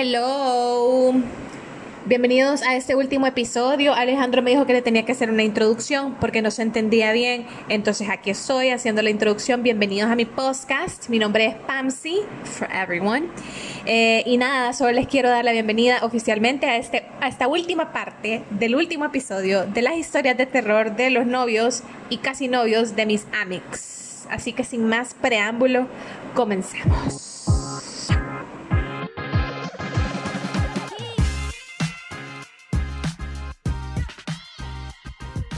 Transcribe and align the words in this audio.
Hello. 0.00 1.12
Bienvenidos 2.06 2.62
a 2.62 2.76
este 2.76 2.94
último 2.94 3.26
episodio. 3.26 3.94
Alejandro 3.94 4.42
me 4.42 4.50
dijo 4.52 4.64
que 4.64 4.72
le 4.72 4.80
tenía 4.80 5.04
que 5.04 5.10
hacer 5.10 5.28
una 5.28 5.42
introducción 5.42 6.14
porque 6.20 6.40
no 6.40 6.52
se 6.52 6.62
entendía 6.62 7.10
bien. 7.10 7.48
Entonces 7.68 8.08
aquí 8.08 8.30
estoy 8.30 8.68
haciendo 8.70 9.02
la 9.02 9.10
introducción. 9.10 9.64
Bienvenidos 9.64 10.08
a 10.08 10.14
mi 10.14 10.24
podcast. 10.24 11.08
Mi 11.08 11.18
nombre 11.18 11.46
es 11.46 11.56
Pamsi, 11.66 12.20
for 12.44 12.68
everyone. 12.72 13.26
Eh, 13.86 14.22
y 14.24 14.36
nada, 14.36 14.72
solo 14.72 14.92
les 14.92 15.08
quiero 15.08 15.30
dar 15.30 15.44
la 15.44 15.50
bienvenida 15.50 15.98
oficialmente 16.02 16.66
a, 16.66 16.76
este, 16.76 17.02
a 17.20 17.26
esta 17.26 17.48
última 17.48 17.92
parte 17.92 18.44
del 18.50 18.76
último 18.76 19.04
episodio 19.04 19.66
de 19.66 19.82
las 19.82 19.96
historias 19.96 20.36
de 20.36 20.46
terror 20.46 20.94
de 20.94 21.10
los 21.10 21.26
novios 21.26 21.82
y 22.08 22.18
casi 22.18 22.46
novios 22.46 22.94
de 22.94 23.04
mis 23.04 23.26
amics. 23.42 24.28
Así 24.30 24.52
que 24.52 24.62
sin 24.62 24.84
más 24.84 25.14
preámbulo, 25.14 25.88
comencemos. 26.36 27.27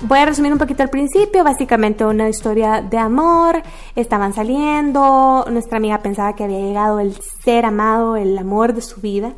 Voy 0.03 0.19
a 0.19 0.25
resumir 0.25 0.51
un 0.51 0.59
poquito 0.59 0.83
al 0.83 0.89
principio, 0.89 1.45
básicamente 1.45 2.07
una 2.07 2.27
historia 2.31 2.81
de 2.81 2.97
amor, 2.97 3.63
estaban 3.95 4.33
saliendo, 4.33 5.45
nuestra 5.51 5.77
amiga 5.77 5.99
pensaba 5.99 6.35
que 6.35 6.45
había 6.45 6.59
llegado 6.59 7.01
el 7.01 7.15
ser 7.45 7.67
amado, 7.67 8.17
el 8.17 8.39
amor 8.39 8.73
de 8.73 8.81
su 8.81 9.03
vida, 9.03 9.35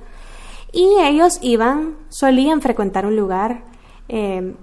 y 0.72 0.86
ellos 1.00 1.40
iban, 1.42 1.96
solían 2.10 2.60
frecuentar 2.60 3.06
un 3.06 3.16
lugar, 3.16 3.64
eh, 4.08 4.54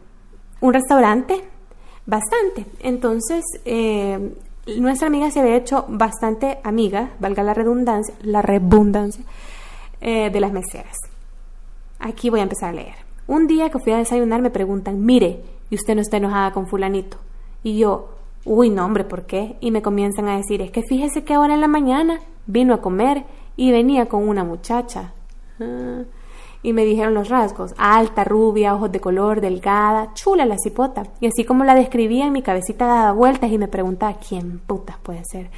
un 0.61 0.73
restaurante, 0.73 1.43
bastante. 2.05 2.65
Entonces, 2.79 3.43
eh, 3.65 4.37
nuestra 4.77 5.07
amiga 5.07 5.29
se 5.31 5.41
había 5.41 5.57
hecho 5.57 5.83
bastante 5.89 6.59
amiga, 6.63 7.09
valga 7.19 7.43
la 7.43 7.53
redundancia, 7.53 8.15
la 8.21 8.41
redundancia, 8.41 9.25
eh, 9.99 10.29
de 10.29 10.39
las 10.39 10.53
meseras. 10.53 10.95
Aquí 11.99 12.29
voy 12.29 12.39
a 12.39 12.43
empezar 12.43 12.69
a 12.69 12.73
leer. 12.73 12.95
Un 13.27 13.47
día 13.47 13.69
que 13.69 13.79
fui 13.79 13.91
a 13.91 13.97
desayunar 13.97 14.41
me 14.41 14.49
preguntan, 14.49 15.05
mire, 15.05 15.58
y 15.69 15.75
usted 15.75 15.95
no 15.95 16.01
está 16.01 16.17
enojada 16.17 16.51
con 16.51 16.67
fulanito. 16.67 17.17
Y 17.63 17.77
yo, 17.77 18.09
uy, 18.45 18.69
no, 18.69 18.85
hombre, 18.85 19.03
¿por 19.03 19.25
qué? 19.25 19.57
Y 19.59 19.71
me 19.71 19.81
comienzan 19.81 20.27
a 20.27 20.37
decir, 20.37 20.61
es 20.61 20.71
que 20.71 20.83
fíjese 20.83 21.23
que 21.23 21.33
ahora 21.33 21.53
en 21.53 21.61
la 21.61 21.67
mañana 21.67 22.19
vino 22.47 22.73
a 22.73 22.81
comer 22.81 23.25
y 23.55 23.71
venía 23.71 24.07
con 24.07 24.27
una 24.27 24.43
muchacha. 24.43 25.13
Ah, 25.59 26.03
y 26.61 26.73
me 26.73 26.83
dijeron 26.83 27.13
los 27.13 27.29
rasgos, 27.29 27.73
alta, 27.77 28.25
rubia, 28.25 28.75
ojos 28.75 28.91
de 28.91 28.99
color, 28.99 29.39
delgada, 29.39 30.13
chula 30.13 30.45
la 30.45 30.57
cipota. 30.57 31.03
Y 31.21 31.27
así 31.27 31.45
como 31.45 31.63
la 31.63 31.73
describía, 31.73 32.25
en 32.25 32.33
mi 32.33 32.41
cabecita 32.41 32.85
daba 32.85 33.13
vueltas 33.13 33.49
y 33.51 33.57
me 33.57 33.69
preguntaba, 33.69 34.17
¿quién 34.17 34.59
putas 34.59 34.97
puede 35.01 35.23
ser? 35.23 35.49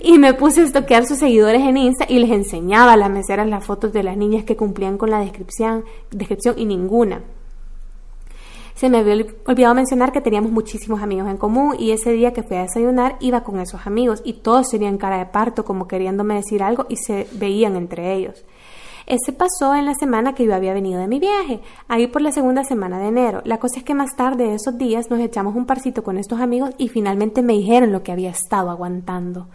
Y 0.00 0.18
me 0.18 0.34
puse 0.34 0.60
a 0.60 0.64
estoquear 0.64 1.04
sus 1.06 1.18
seguidores 1.18 1.62
en 1.62 1.76
Insta 1.76 2.06
y 2.08 2.20
les 2.20 2.30
enseñaba 2.30 2.92
a 2.92 2.96
las 2.96 3.10
meseras 3.10 3.48
las 3.48 3.64
fotos 3.64 3.92
de 3.92 4.04
las 4.04 4.16
niñas 4.16 4.44
que 4.44 4.56
cumplían 4.56 4.98
con 4.98 5.10
la 5.10 5.18
descripción, 5.18 5.84
descripción 6.12 6.56
y 6.58 6.64
ninguna. 6.64 7.22
Se 8.80 8.88
me 8.88 8.96
había 8.96 9.26
olvidado 9.44 9.74
mencionar 9.74 10.10
que 10.10 10.22
teníamos 10.22 10.52
muchísimos 10.52 11.02
amigos 11.02 11.28
en 11.28 11.36
común 11.36 11.76
y 11.78 11.90
ese 11.90 12.12
día 12.12 12.32
que 12.32 12.42
fui 12.42 12.56
a 12.56 12.62
desayunar 12.62 13.18
iba 13.20 13.44
con 13.44 13.60
esos 13.60 13.86
amigos 13.86 14.22
y 14.24 14.32
todos 14.32 14.70
tenían 14.70 14.96
cara 14.96 15.18
de 15.18 15.26
parto 15.26 15.66
como 15.66 15.86
queriéndome 15.86 16.36
decir 16.36 16.62
algo 16.62 16.86
y 16.88 16.96
se 16.96 17.26
veían 17.32 17.76
entre 17.76 18.14
ellos. 18.14 18.42
Ese 19.04 19.34
pasó 19.34 19.74
en 19.74 19.84
la 19.84 19.92
semana 19.92 20.34
que 20.34 20.46
yo 20.46 20.54
había 20.54 20.72
venido 20.72 20.98
de 20.98 21.08
mi 21.08 21.18
viaje, 21.18 21.60
ahí 21.88 22.06
por 22.06 22.22
la 22.22 22.32
segunda 22.32 22.64
semana 22.64 22.98
de 22.98 23.08
enero. 23.08 23.42
La 23.44 23.58
cosa 23.58 23.80
es 23.80 23.84
que 23.84 23.92
más 23.92 24.16
tarde 24.16 24.54
esos 24.54 24.78
días 24.78 25.10
nos 25.10 25.20
echamos 25.20 25.54
un 25.56 25.66
parcito 25.66 26.02
con 26.02 26.16
estos 26.16 26.40
amigos 26.40 26.70
y 26.78 26.88
finalmente 26.88 27.42
me 27.42 27.52
dijeron 27.52 27.92
lo 27.92 28.02
que 28.02 28.12
había 28.12 28.30
estado 28.30 28.70
aguantando. 28.70 29.48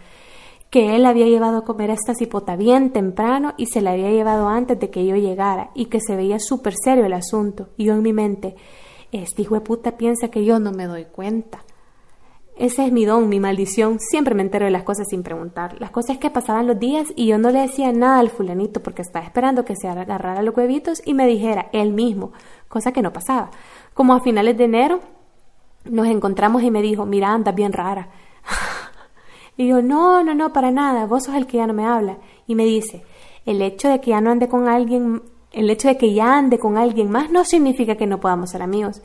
Que 0.70 0.96
él 0.96 1.04
había 1.04 1.26
llevado 1.26 1.58
a 1.58 1.66
comer 1.66 1.90
a 1.90 1.96
esta 1.96 2.14
cipota 2.14 2.58
bien 2.58 2.92
temprano 2.92 3.56
y 3.58 3.66
se 3.66 3.82
la 3.82 3.94
había 3.94 4.12
llevado 4.12 4.48
antes 4.48 4.80
de 4.80 4.92
que 4.92 5.04
yo 5.04 5.16
llegara 5.16 5.72
y 5.74 5.86
que 5.86 6.00
se 6.00 6.16
veía 6.16 6.38
súper 6.38 6.76
serio 6.76 7.08
el 7.08 7.14
asunto. 7.14 7.70
Y 7.76 7.86
yo 7.86 7.94
en 7.94 8.04
mi 8.04 8.14
mente, 8.14 8.56
este 9.22 9.44
hijo 9.44 9.56
de 9.56 9.62
puta 9.62 9.98
piensa 9.98 10.30
que 10.30 10.46
yo 10.46 10.60
no 10.60 10.72
me 10.72 10.86
doy 10.86 11.06
cuenta. 11.06 11.64
Ese 12.58 12.86
es 12.86 12.92
mi 12.92 13.04
don, 13.04 13.28
mi 13.28 13.42
maldición. 13.42 14.00
Siempre 14.00 14.34
me 14.34 14.42
entero 14.42 14.66
de 14.66 14.72
las 14.72 14.84
cosas 14.84 15.08
sin 15.10 15.24
preguntar. 15.24 15.76
Las 15.80 15.92
cosas 15.92 16.18
que 16.18 16.30
pasaban 16.30 16.68
los 16.68 16.80
días 16.80 17.08
y 17.16 17.28
yo 17.28 17.38
no 17.38 17.52
le 17.52 17.60
decía 17.60 17.92
nada 17.92 18.20
al 18.20 18.30
fulanito 18.30 18.82
porque 18.82 19.02
estaba 19.02 19.26
esperando 19.26 19.66
que 19.66 19.76
se 19.76 19.90
agarrara 19.90 20.42
los 20.42 20.56
huevitos 20.56 21.02
y 21.06 21.14
me 21.14 21.28
dijera 21.28 21.70
él 21.74 21.92
mismo, 21.92 22.32
cosa 22.70 22.94
que 22.94 23.02
no 23.02 23.12
pasaba. 23.12 23.52
Como 23.94 24.14
a 24.14 24.22
finales 24.22 24.58
de 24.58 24.66
enero 24.66 25.02
nos 25.84 26.08
encontramos 26.08 26.64
y 26.64 26.72
me 26.72 26.82
dijo, 26.82 27.06
mira, 27.06 27.34
andas 27.34 27.56
bien 27.56 27.74
rara. 27.74 28.10
y 29.58 29.68
yo, 29.68 29.82
no, 29.82 30.24
no, 30.24 30.34
no, 30.34 30.54
para 30.54 30.72
nada, 30.72 31.06
vos 31.08 31.26
sos 31.26 31.36
el 31.36 31.48
que 31.48 31.58
ya 31.58 31.68
no 31.68 31.74
me 31.74 31.86
habla. 31.86 32.20
Y 32.48 32.56
me 32.56 32.64
dice, 32.64 33.04
el 33.46 33.62
hecho 33.62 33.90
de 33.90 34.00
que 34.00 34.12
ya 34.12 34.22
no 34.22 34.32
ande 34.32 34.48
con 34.48 34.70
alguien 34.70 35.22
el 35.56 35.70
hecho 35.70 35.88
de 35.88 35.98
que 35.98 36.14
ya 36.14 36.38
ande 36.38 36.60
con 36.60 36.78
alguien 36.78 37.10
más 37.10 37.32
no 37.32 37.46
significa 37.46 37.96
que 37.96 38.06
no 38.06 38.20
podamos 38.20 38.52
ser 38.52 38.62
amigos. 38.62 39.02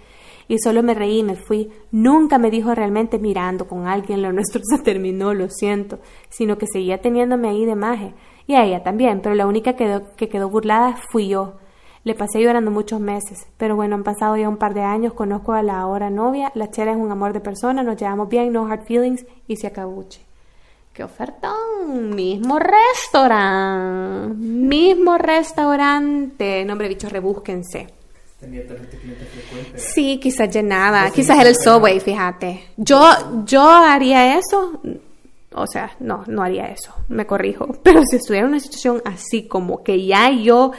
Y 0.48 0.58
solo 0.58 0.82
me 0.82 0.94
reí 0.94 1.20
y 1.20 1.22
me 1.22 1.36
fui. 1.36 1.70
Nunca 1.92 2.36
me 2.38 2.50
dijo 2.50 2.74
realmente 2.74 3.20
mirando 3.20 3.68
con 3.68 3.86
alguien, 3.86 4.20
lo 4.20 4.32
nuestro 4.32 4.60
se 4.68 4.82
terminó, 4.82 5.32
lo 5.32 5.48
siento, 5.48 6.00
sino 6.28 6.58
que 6.58 6.66
seguía 6.66 7.00
teniéndome 7.00 7.48
ahí 7.48 7.64
de 7.64 7.76
maje. 7.76 8.14
Y 8.48 8.54
a 8.54 8.64
ella 8.64 8.82
también, 8.82 9.20
pero 9.22 9.36
la 9.36 9.46
única 9.46 9.76
que, 9.76 10.02
que 10.16 10.28
quedó 10.28 10.50
burlada 10.50 10.96
fui 11.10 11.28
yo. 11.28 11.54
Le 12.02 12.14
pasé 12.14 12.40
llorando 12.40 12.70
muchos 12.70 12.98
meses, 12.98 13.46
pero 13.58 13.76
bueno, 13.76 13.94
han 13.94 14.02
pasado 14.02 14.36
ya 14.36 14.48
un 14.48 14.56
par 14.56 14.74
de 14.74 14.80
años, 14.80 15.12
conozco 15.12 15.52
a 15.52 15.62
la 15.62 15.78
ahora 15.78 16.10
novia, 16.10 16.50
la 16.54 16.70
chera 16.70 16.92
es 16.92 16.96
un 16.96 17.12
amor 17.12 17.34
de 17.34 17.40
persona, 17.40 17.82
nos 17.82 17.96
llevamos 17.98 18.28
bien, 18.28 18.52
no 18.52 18.66
hard 18.66 18.86
feelings 18.86 19.26
y 19.46 19.56
se 19.56 19.66
acabuche. 19.66 20.29
¡Qué 20.92 21.04
ofertón! 21.04 22.14
Mismo 22.14 22.58
restaurante. 22.58 24.34
Mismo 24.36 25.16
restaurante. 25.18 26.64
Nombre 26.64 26.88
bichos, 26.88 27.12
rebúsquense. 27.12 27.86
Tenía 28.40 28.66
cliente 28.66 28.98
frecuente. 29.26 29.78
Sí, 29.78 30.18
quizás 30.18 30.52
llenaba. 30.52 31.10
Quizás 31.10 31.38
era 31.38 31.48
el 31.48 31.56
subway, 31.56 32.00
fíjate. 32.00 32.64
Yo, 32.76 33.00
yo 33.44 33.62
haría 33.62 34.38
eso. 34.38 34.80
O 35.52 35.66
sea, 35.66 35.92
no, 36.00 36.24
no 36.26 36.42
haría 36.42 36.66
eso. 36.66 36.92
Me 37.08 37.26
corrijo. 37.26 37.68
Pero 37.82 38.02
si 38.04 38.16
estuviera 38.16 38.46
en 38.46 38.52
una 38.52 38.60
situación 38.60 39.02
así 39.04 39.46
como 39.46 39.82
que 39.82 40.04
ya 40.06 40.30
yo, 40.30 40.72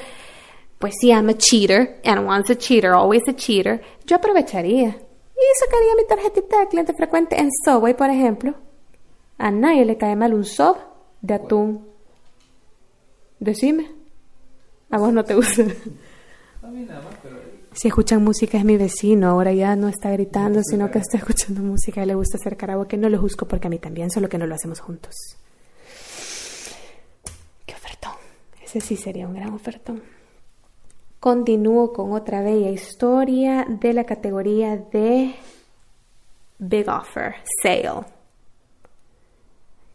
pues 0.80 0.96
sí, 1.00 1.10
I'm 1.10 1.30
a 1.30 1.38
cheater. 1.38 2.02
And 2.04 2.28
once 2.28 2.52
a 2.52 2.58
cheater, 2.58 2.92
always 2.92 3.28
a 3.28 3.36
cheater. 3.36 3.82
Yo 4.06 4.18
aprovecharía. 4.18 4.88
Y 4.90 5.60
sacaría 5.60 5.96
mi 5.96 6.06
tarjetita 6.08 6.60
de 6.60 6.68
cliente 6.68 6.94
frecuente 6.94 7.40
en 7.40 7.50
Subway, 7.66 7.94
por 7.96 8.10
ejemplo. 8.10 8.56
A 9.42 9.50
nadie 9.50 9.86
le 9.86 9.98
cae 9.98 10.16
mal 10.16 10.36
un 10.36 10.46
sob 10.46 10.78
de 11.24 11.34
atún. 11.34 11.88
Decime. 13.40 13.90
A 14.92 15.00
vos 15.00 15.12
no 15.12 15.24
te 15.24 15.34
gusta. 15.34 15.64
A 16.62 16.68
mí 16.68 16.86
nada 16.86 17.02
más, 17.02 17.16
pero... 17.24 17.38
Si 17.74 17.88
escuchan 17.88 18.24
música 18.24 18.60
es 18.60 18.66
mi 18.66 18.78
vecino, 18.78 19.30
ahora 19.30 19.52
ya 19.52 19.76
no 19.76 19.88
está 19.88 20.12
gritando, 20.12 20.62
sino 20.62 20.92
que 20.92 21.00
está 21.00 21.18
escuchando 21.18 21.64
música 21.64 22.04
y 22.04 22.06
le 22.06 22.14
gusta 22.14 22.38
hacer 22.38 22.56
karaoke. 22.56 22.98
No 22.98 23.10
lo 23.10 23.20
juzgo 23.20 23.48
porque 23.48 23.66
a 23.66 23.72
mí 23.72 23.80
también, 23.80 24.12
solo 24.12 24.30
que 24.30 24.38
no 24.38 24.46
lo 24.46 24.54
hacemos 24.54 24.80
juntos. 24.80 25.16
¡Qué 27.66 27.74
ofertón! 27.74 28.14
Ese 28.64 28.80
sí 28.80 28.96
sería 28.96 29.26
un 29.26 29.34
gran 29.34 29.56
ofertón. 29.56 30.04
Continúo 31.20 31.94
con 31.94 32.12
otra 32.12 32.44
bella 32.44 32.70
historia 32.70 33.66
de 33.68 33.94
la 33.94 34.04
categoría 34.04 34.78
de 34.78 35.34
Big 36.60 36.88
Offer, 36.88 37.38
Sale. 37.64 38.21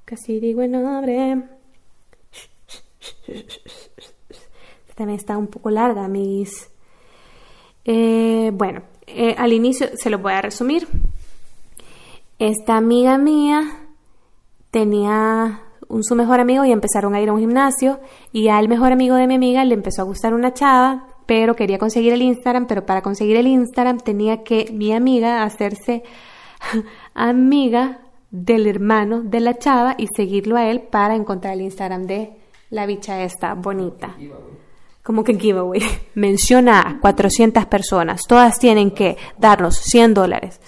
Casi 0.06 0.38
digo 0.38 0.62
el 0.62 0.70
nombre. 0.70 1.42
También 4.94 5.18
está 5.18 5.36
un 5.36 5.48
poco 5.48 5.68
larga, 5.68 6.06
mis. 6.06 6.70
Eh, 7.84 8.52
bueno, 8.54 8.82
eh, 9.08 9.34
al 9.36 9.52
inicio 9.52 9.88
se 9.96 10.08
lo 10.08 10.20
voy 10.20 10.32
a 10.32 10.42
resumir. 10.42 10.86
Esta 12.38 12.76
amiga 12.76 13.18
mía 13.18 13.80
tenía 14.70 15.60
un 15.88 16.04
su 16.04 16.14
mejor 16.14 16.38
amigo 16.38 16.64
y 16.64 16.70
empezaron 16.70 17.16
a 17.16 17.20
ir 17.20 17.28
a 17.28 17.32
un 17.32 17.40
gimnasio 17.40 17.98
y 18.32 18.46
al 18.46 18.68
mejor 18.68 18.92
amigo 18.92 19.16
de 19.16 19.26
mi 19.26 19.34
amiga 19.34 19.64
le 19.64 19.74
empezó 19.74 20.02
a 20.02 20.04
gustar 20.04 20.34
una 20.34 20.54
chava, 20.54 21.08
pero 21.26 21.56
quería 21.56 21.78
conseguir 21.78 22.12
el 22.12 22.22
Instagram, 22.22 22.68
pero 22.68 22.86
para 22.86 23.02
conseguir 23.02 23.36
el 23.38 23.48
Instagram 23.48 23.98
tenía 23.98 24.44
que 24.44 24.70
mi 24.72 24.92
amiga 24.92 25.42
hacerse 25.42 26.04
amiga 27.14 28.05
del 28.44 28.66
hermano 28.66 29.22
de 29.22 29.40
la 29.40 29.56
chava 29.56 29.94
y 29.96 30.08
seguirlo 30.14 30.56
a 30.56 30.68
él 30.70 30.82
para 30.82 31.14
encontrar 31.14 31.54
el 31.54 31.62
Instagram 31.62 32.06
de 32.06 32.32
la 32.68 32.84
bicha 32.84 33.22
esta 33.22 33.54
bonita. 33.54 34.14
Como 35.02 35.24
que 35.24 35.38
giveaway. 35.38 35.80
Menciona 36.14 36.82
a 36.82 37.00
400 37.00 37.64
personas. 37.64 38.22
Todas 38.28 38.58
tienen 38.58 38.90
que 38.90 39.16
darnos 39.38 39.76
100 39.78 40.12
dólares. 40.14 40.60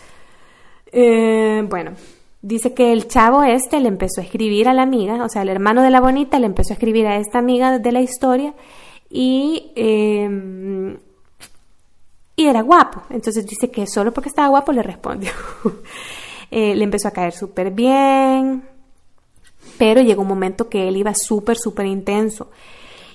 Eh, 0.92 1.62
bueno, 1.68 1.92
dice 2.40 2.72
que 2.72 2.90
el 2.90 3.06
chavo 3.06 3.42
este 3.42 3.80
le 3.80 3.88
empezó 3.88 4.22
a 4.22 4.24
escribir 4.24 4.66
a 4.68 4.72
la 4.72 4.82
amiga, 4.82 5.22
o 5.22 5.28
sea, 5.28 5.42
el 5.42 5.50
hermano 5.50 5.82
de 5.82 5.90
la 5.90 6.00
bonita 6.00 6.38
le 6.38 6.46
empezó 6.46 6.72
a 6.72 6.76
escribir 6.76 7.06
a 7.06 7.16
esta 7.16 7.38
amiga 7.38 7.78
de 7.78 7.92
la 7.92 8.00
historia 8.00 8.54
y, 9.10 9.72
eh, 9.76 10.96
y 12.34 12.46
era 12.46 12.62
guapo. 12.62 13.02
Entonces 13.10 13.44
dice 13.44 13.70
que 13.70 13.86
solo 13.86 14.14
porque 14.14 14.30
estaba 14.30 14.48
guapo 14.48 14.72
le 14.72 14.82
respondió. 14.82 15.32
Eh, 16.50 16.74
le 16.74 16.84
empezó 16.84 17.08
a 17.08 17.12
caer 17.12 17.32
súper 17.32 17.70
bien, 17.70 18.64
pero 19.78 20.00
llegó 20.00 20.22
un 20.22 20.28
momento 20.28 20.68
que 20.68 20.88
él 20.88 20.96
iba 20.96 21.14
súper, 21.14 21.56
súper 21.56 21.86
intenso. 21.86 22.50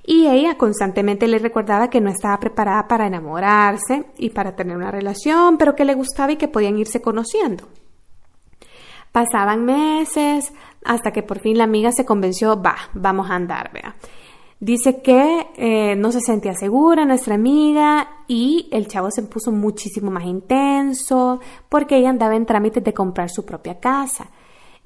Y 0.06 0.28
ella 0.28 0.58
constantemente 0.58 1.28
le 1.28 1.40
recordaba 1.40 1.90
que 1.90 2.02
no 2.02 2.10
estaba 2.10 2.40
preparada 2.40 2.88
para 2.88 3.08
enamorarse 3.08 4.06
y 4.18 4.32
para 4.32 4.56
tener 4.56 4.76
una 4.76 4.92
relación, 4.92 5.58
pero 5.58 5.76
que 5.76 5.86
le 5.86 5.96
gustaba 5.96 6.34
y 6.34 6.36
que 6.36 6.50
podían 6.50 6.78
irse 6.78 7.02
conociendo. 7.02 7.70
Pasaban 9.14 9.64
meses 9.64 10.52
hasta 10.84 11.12
que 11.12 11.24
por 11.24 11.40
fin 11.40 11.58
la 11.58 11.64
amiga 11.64 11.92
se 11.92 12.04
convenció, 12.04 12.62
va, 12.62 12.76
vamos 12.94 13.30
a 13.30 13.36
andar, 13.36 13.72
vea. 13.72 13.96
Dice 14.64 15.02
que 15.02 15.48
eh, 15.58 15.94
no 15.98 16.14
se 16.14 16.22
sentía 16.22 16.54
segura 16.54 17.04
nuestra 17.04 17.36
amiga 17.36 18.08
y 18.30 18.70
el 18.72 18.88
chavo 18.88 19.12
se 19.12 19.24
puso 19.24 19.52
muchísimo 19.52 20.10
más 20.10 20.24
intenso 20.24 21.42
porque 21.68 21.98
ella 21.98 22.10
andaba 22.10 22.38
en 22.38 22.46
trámites 22.46 22.82
de 22.82 22.94
comprar 22.94 23.30
su 23.30 23.46
propia 23.46 23.82
casa 23.82 24.30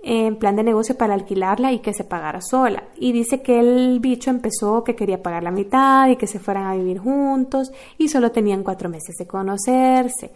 en 0.02 0.38
plan 0.38 0.56
de 0.56 0.64
negocio 0.64 0.98
para 0.98 1.14
alquilarla 1.14 1.74
y 1.74 1.80
que 1.80 1.94
se 1.94 2.04
pagara 2.04 2.42
sola. 2.42 2.86
Y 2.98 3.12
dice 3.12 3.44
que 3.44 3.60
el 3.60 4.00
bicho 4.00 4.32
empezó 4.32 4.84
que 4.84 4.96
quería 4.96 5.22
pagar 5.22 5.44
la 5.44 5.52
mitad 5.52 6.10
y 6.10 6.16
que 6.16 6.26
se 6.26 6.40
fueran 6.40 6.66
a 6.66 6.74
vivir 6.74 6.98
juntos 6.98 7.72
y 8.00 8.08
solo 8.08 8.32
tenían 8.32 8.64
cuatro 8.64 8.90
meses 8.90 9.16
de 9.16 9.28
conocerse. 9.28 10.32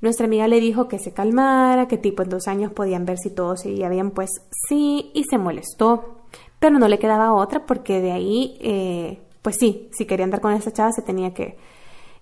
Nuestra 0.00 0.24
amiga 0.24 0.48
le 0.48 0.60
dijo 0.60 0.88
que 0.88 0.98
se 0.98 1.12
calmara, 1.12 1.88
que 1.88 1.98
tipo 1.98 2.22
en 2.22 2.30
dos 2.30 2.48
años 2.48 2.72
podían 2.72 3.04
ver 3.04 3.18
si 3.18 3.28
todo 3.28 3.54
seguía 3.54 3.90
bien, 3.90 4.12
pues 4.12 4.30
sí, 4.66 5.10
y 5.12 5.24
se 5.24 5.36
molestó. 5.36 6.25
Pero 6.58 6.78
no 6.78 6.88
le 6.88 6.98
quedaba 6.98 7.32
otra 7.32 7.66
porque 7.66 8.00
de 8.00 8.12
ahí, 8.12 8.58
eh, 8.60 9.20
pues 9.42 9.56
sí, 9.58 9.88
si 9.92 10.06
quería 10.06 10.24
andar 10.24 10.40
con 10.40 10.52
esa 10.52 10.72
chava 10.72 10.92
se 10.92 11.02
tenía 11.02 11.34
que, 11.34 11.56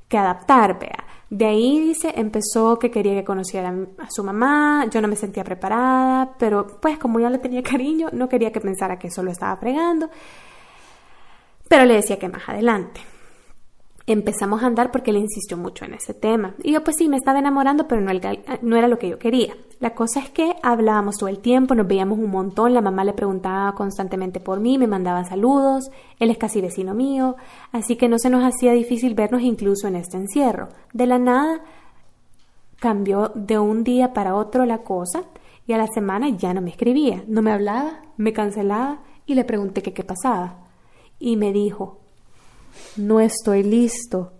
que 0.08 0.18
adaptar, 0.18 0.78
vea. 0.78 1.04
De 1.30 1.46
ahí, 1.46 1.80
dice, 1.80 2.12
empezó 2.16 2.78
que 2.78 2.90
quería 2.90 3.14
que 3.14 3.24
conociera 3.24 3.74
a 3.98 4.10
su 4.10 4.22
mamá, 4.22 4.86
yo 4.90 5.00
no 5.00 5.08
me 5.08 5.16
sentía 5.16 5.42
preparada, 5.44 6.34
pero 6.38 6.78
pues 6.80 6.98
como 6.98 7.18
ya 7.20 7.30
le 7.30 7.38
tenía 7.38 7.62
cariño, 7.62 8.08
no 8.12 8.28
quería 8.28 8.52
que 8.52 8.60
pensara 8.60 8.98
que 8.98 9.10
solo 9.10 9.30
estaba 9.30 9.56
fregando, 9.56 10.10
pero 11.68 11.84
le 11.86 11.94
decía 11.94 12.18
que 12.18 12.28
más 12.28 12.48
adelante 12.48 13.00
empezamos 14.06 14.62
a 14.62 14.66
andar 14.66 14.90
porque 14.90 15.12
le 15.12 15.18
insistió 15.18 15.56
mucho 15.56 15.84
en 15.84 15.94
ese 15.94 16.12
tema. 16.12 16.54
Y 16.62 16.72
yo 16.72 16.84
pues 16.84 16.96
sí, 16.96 17.08
me 17.08 17.16
estaba 17.16 17.38
enamorando, 17.38 17.88
pero 17.88 18.00
no, 18.02 18.76
era 18.76 18.88
lo 18.88 18.98
que 18.98 19.08
yo 19.08 19.18
quería. 19.18 19.54
La 19.80 19.94
cosa 19.94 20.20
es 20.20 20.30
que 20.30 20.54
hablábamos 20.62 21.16
todo 21.16 21.28
el 21.28 21.38
tiempo, 21.38 21.74
nos 21.74 21.86
veíamos 21.86 22.18
un 22.18 22.30
montón, 22.30 22.74
la 22.74 22.80
mamá 22.80 23.04
le 23.04 23.12
preguntaba 23.12 23.74
constantemente 23.74 24.40
por 24.40 24.60
mí, 24.60 24.78
me 24.78 24.86
mandaba 24.86 25.24
saludos, 25.24 25.90
él 26.18 26.30
es 26.30 26.38
casi 26.38 26.60
vecino 26.60 26.94
mío, 26.94 27.36
así 27.72 27.96
que 27.96 28.08
no 28.08 28.18
se 28.18 28.30
nos 28.30 28.44
hacía 28.44 28.72
difícil 28.72 29.14
vernos 29.14 29.42
incluso 29.42 29.88
en 29.88 29.96
este 29.96 30.16
encierro. 30.16 30.68
De 30.92 31.06
la 31.06 31.18
nada 31.18 31.60
cambió 32.78 33.32
de 33.34 33.58
un 33.58 33.84
día 33.84 34.12
para 34.12 34.34
otro 34.34 34.66
la 34.66 34.78
cosa 34.78 35.24
y 35.66 35.72
a 35.72 35.78
la 35.78 35.86
semana 35.86 36.28
ya 36.28 36.52
no 36.52 36.60
me 36.60 36.70
escribía, 36.70 37.24
no 37.26 37.40
me 37.42 37.52
hablaba, 37.52 38.02
me 38.16 38.32
cancelaba 38.32 39.00
y 39.26 39.34
le 39.34 39.44
pregunté 39.44 39.82
qué 39.82 40.04
pasaba. 40.04 40.58
Y 41.18 41.36
me 41.36 41.52
dijo, 41.52 42.03
no 42.96 43.20
estoy 43.20 43.62
listo 43.62 44.32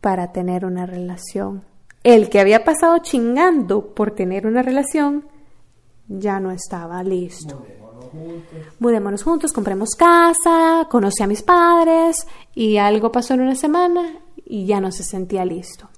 para 0.00 0.32
tener 0.32 0.64
una 0.64 0.86
relación. 0.86 1.62
El 2.02 2.28
que 2.28 2.40
había 2.40 2.64
pasado 2.64 2.98
chingando 2.98 3.94
por 3.94 4.12
tener 4.12 4.46
una 4.46 4.62
relación 4.62 5.24
ya 6.08 6.38
no 6.38 6.52
estaba 6.52 7.02
listo. 7.02 7.56
Mudémonos 7.66 8.04
juntos. 8.10 8.74
Mudémonos 8.78 9.22
juntos, 9.24 9.52
compremos 9.52 9.90
casa, 9.96 10.86
conocí 10.88 11.22
a 11.22 11.26
mis 11.26 11.42
padres 11.42 12.26
y 12.54 12.76
algo 12.76 13.10
pasó 13.10 13.34
en 13.34 13.40
una 13.40 13.56
semana 13.56 14.20
y 14.44 14.66
ya 14.66 14.80
no 14.80 14.92
se 14.92 15.02
sentía 15.02 15.44
listo. 15.44 15.88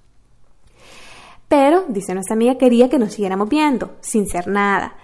Pero, 1.49 1.85
dice 1.89 2.15
nuestra 2.15 2.35
amiga, 2.35 2.57
quería 2.57 2.89
que 2.91 2.99
nos 2.99 3.13
siguiéramos 3.13 3.49
viendo, 3.49 3.97
sin 4.01 4.27
ser 4.27 4.49
nada. 4.49 4.97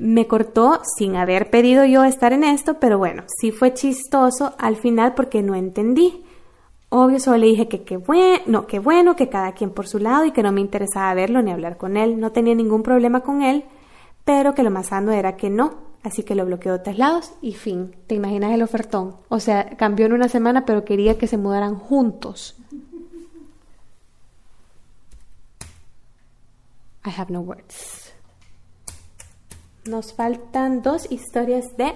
Me 0.00 0.28
cortó 0.28 0.80
sin 0.96 1.16
haber 1.16 1.50
pedido 1.50 1.84
yo 1.84 2.04
estar 2.04 2.32
en 2.32 2.44
esto, 2.44 2.78
pero 2.78 2.98
bueno, 2.98 3.24
sí 3.40 3.50
fue 3.50 3.74
chistoso 3.74 4.54
al 4.56 4.76
final 4.76 5.14
porque 5.14 5.42
no 5.42 5.56
entendí. 5.56 6.22
Obvio, 6.88 7.18
solo 7.18 7.38
le 7.38 7.46
dije 7.46 7.66
que 7.66 7.82
qué 7.82 7.96
bueno, 7.96 8.38
no, 8.46 8.66
qué 8.68 8.78
bueno, 8.78 9.16
que 9.16 9.28
cada 9.28 9.54
quien 9.54 9.70
por 9.70 9.88
su 9.88 9.98
lado 9.98 10.24
y 10.24 10.30
que 10.30 10.44
no 10.44 10.52
me 10.52 10.60
interesaba 10.60 11.12
verlo 11.14 11.42
ni 11.42 11.50
hablar 11.50 11.78
con 11.78 11.96
él. 11.96 12.20
No 12.20 12.30
tenía 12.30 12.54
ningún 12.54 12.84
problema 12.84 13.22
con 13.22 13.42
él, 13.42 13.64
pero 14.24 14.54
que 14.54 14.62
lo 14.62 14.70
más 14.70 14.86
sano 14.86 15.10
era 15.10 15.36
que 15.36 15.50
no. 15.50 15.88
Así 16.04 16.22
que 16.22 16.36
lo 16.36 16.46
bloqueó 16.46 16.74
de 16.74 16.78
tres 16.78 16.96
lados 16.96 17.32
y 17.42 17.54
fin. 17.54 17.96
¿Te 18.06 18.14
imaginas 18.14 18.52
el 18.52 18.62
ofertón? 18.62 19.16
O 19.28 19.40
sea, 19.40 19.76
cambió 19.76 20.06
en 20.06 20.12
una 20.12 20.28
semana, 20.28 20.64
pero 20.64 20.84
quería 20.84 21.18
que 21.18 21.26
se 21.26 21.38
mudaran 21.38 21.74
juntos. 21.74 22.56
I 27.04 27.10
have 27.10 27.32
no 27.32 27.40
words. 27.40 28.07
Nos 29.88 30.12
faltan 30.12 30.82
dos 30.82 31.10
historias 31.10 31.74
de 31.78 31.94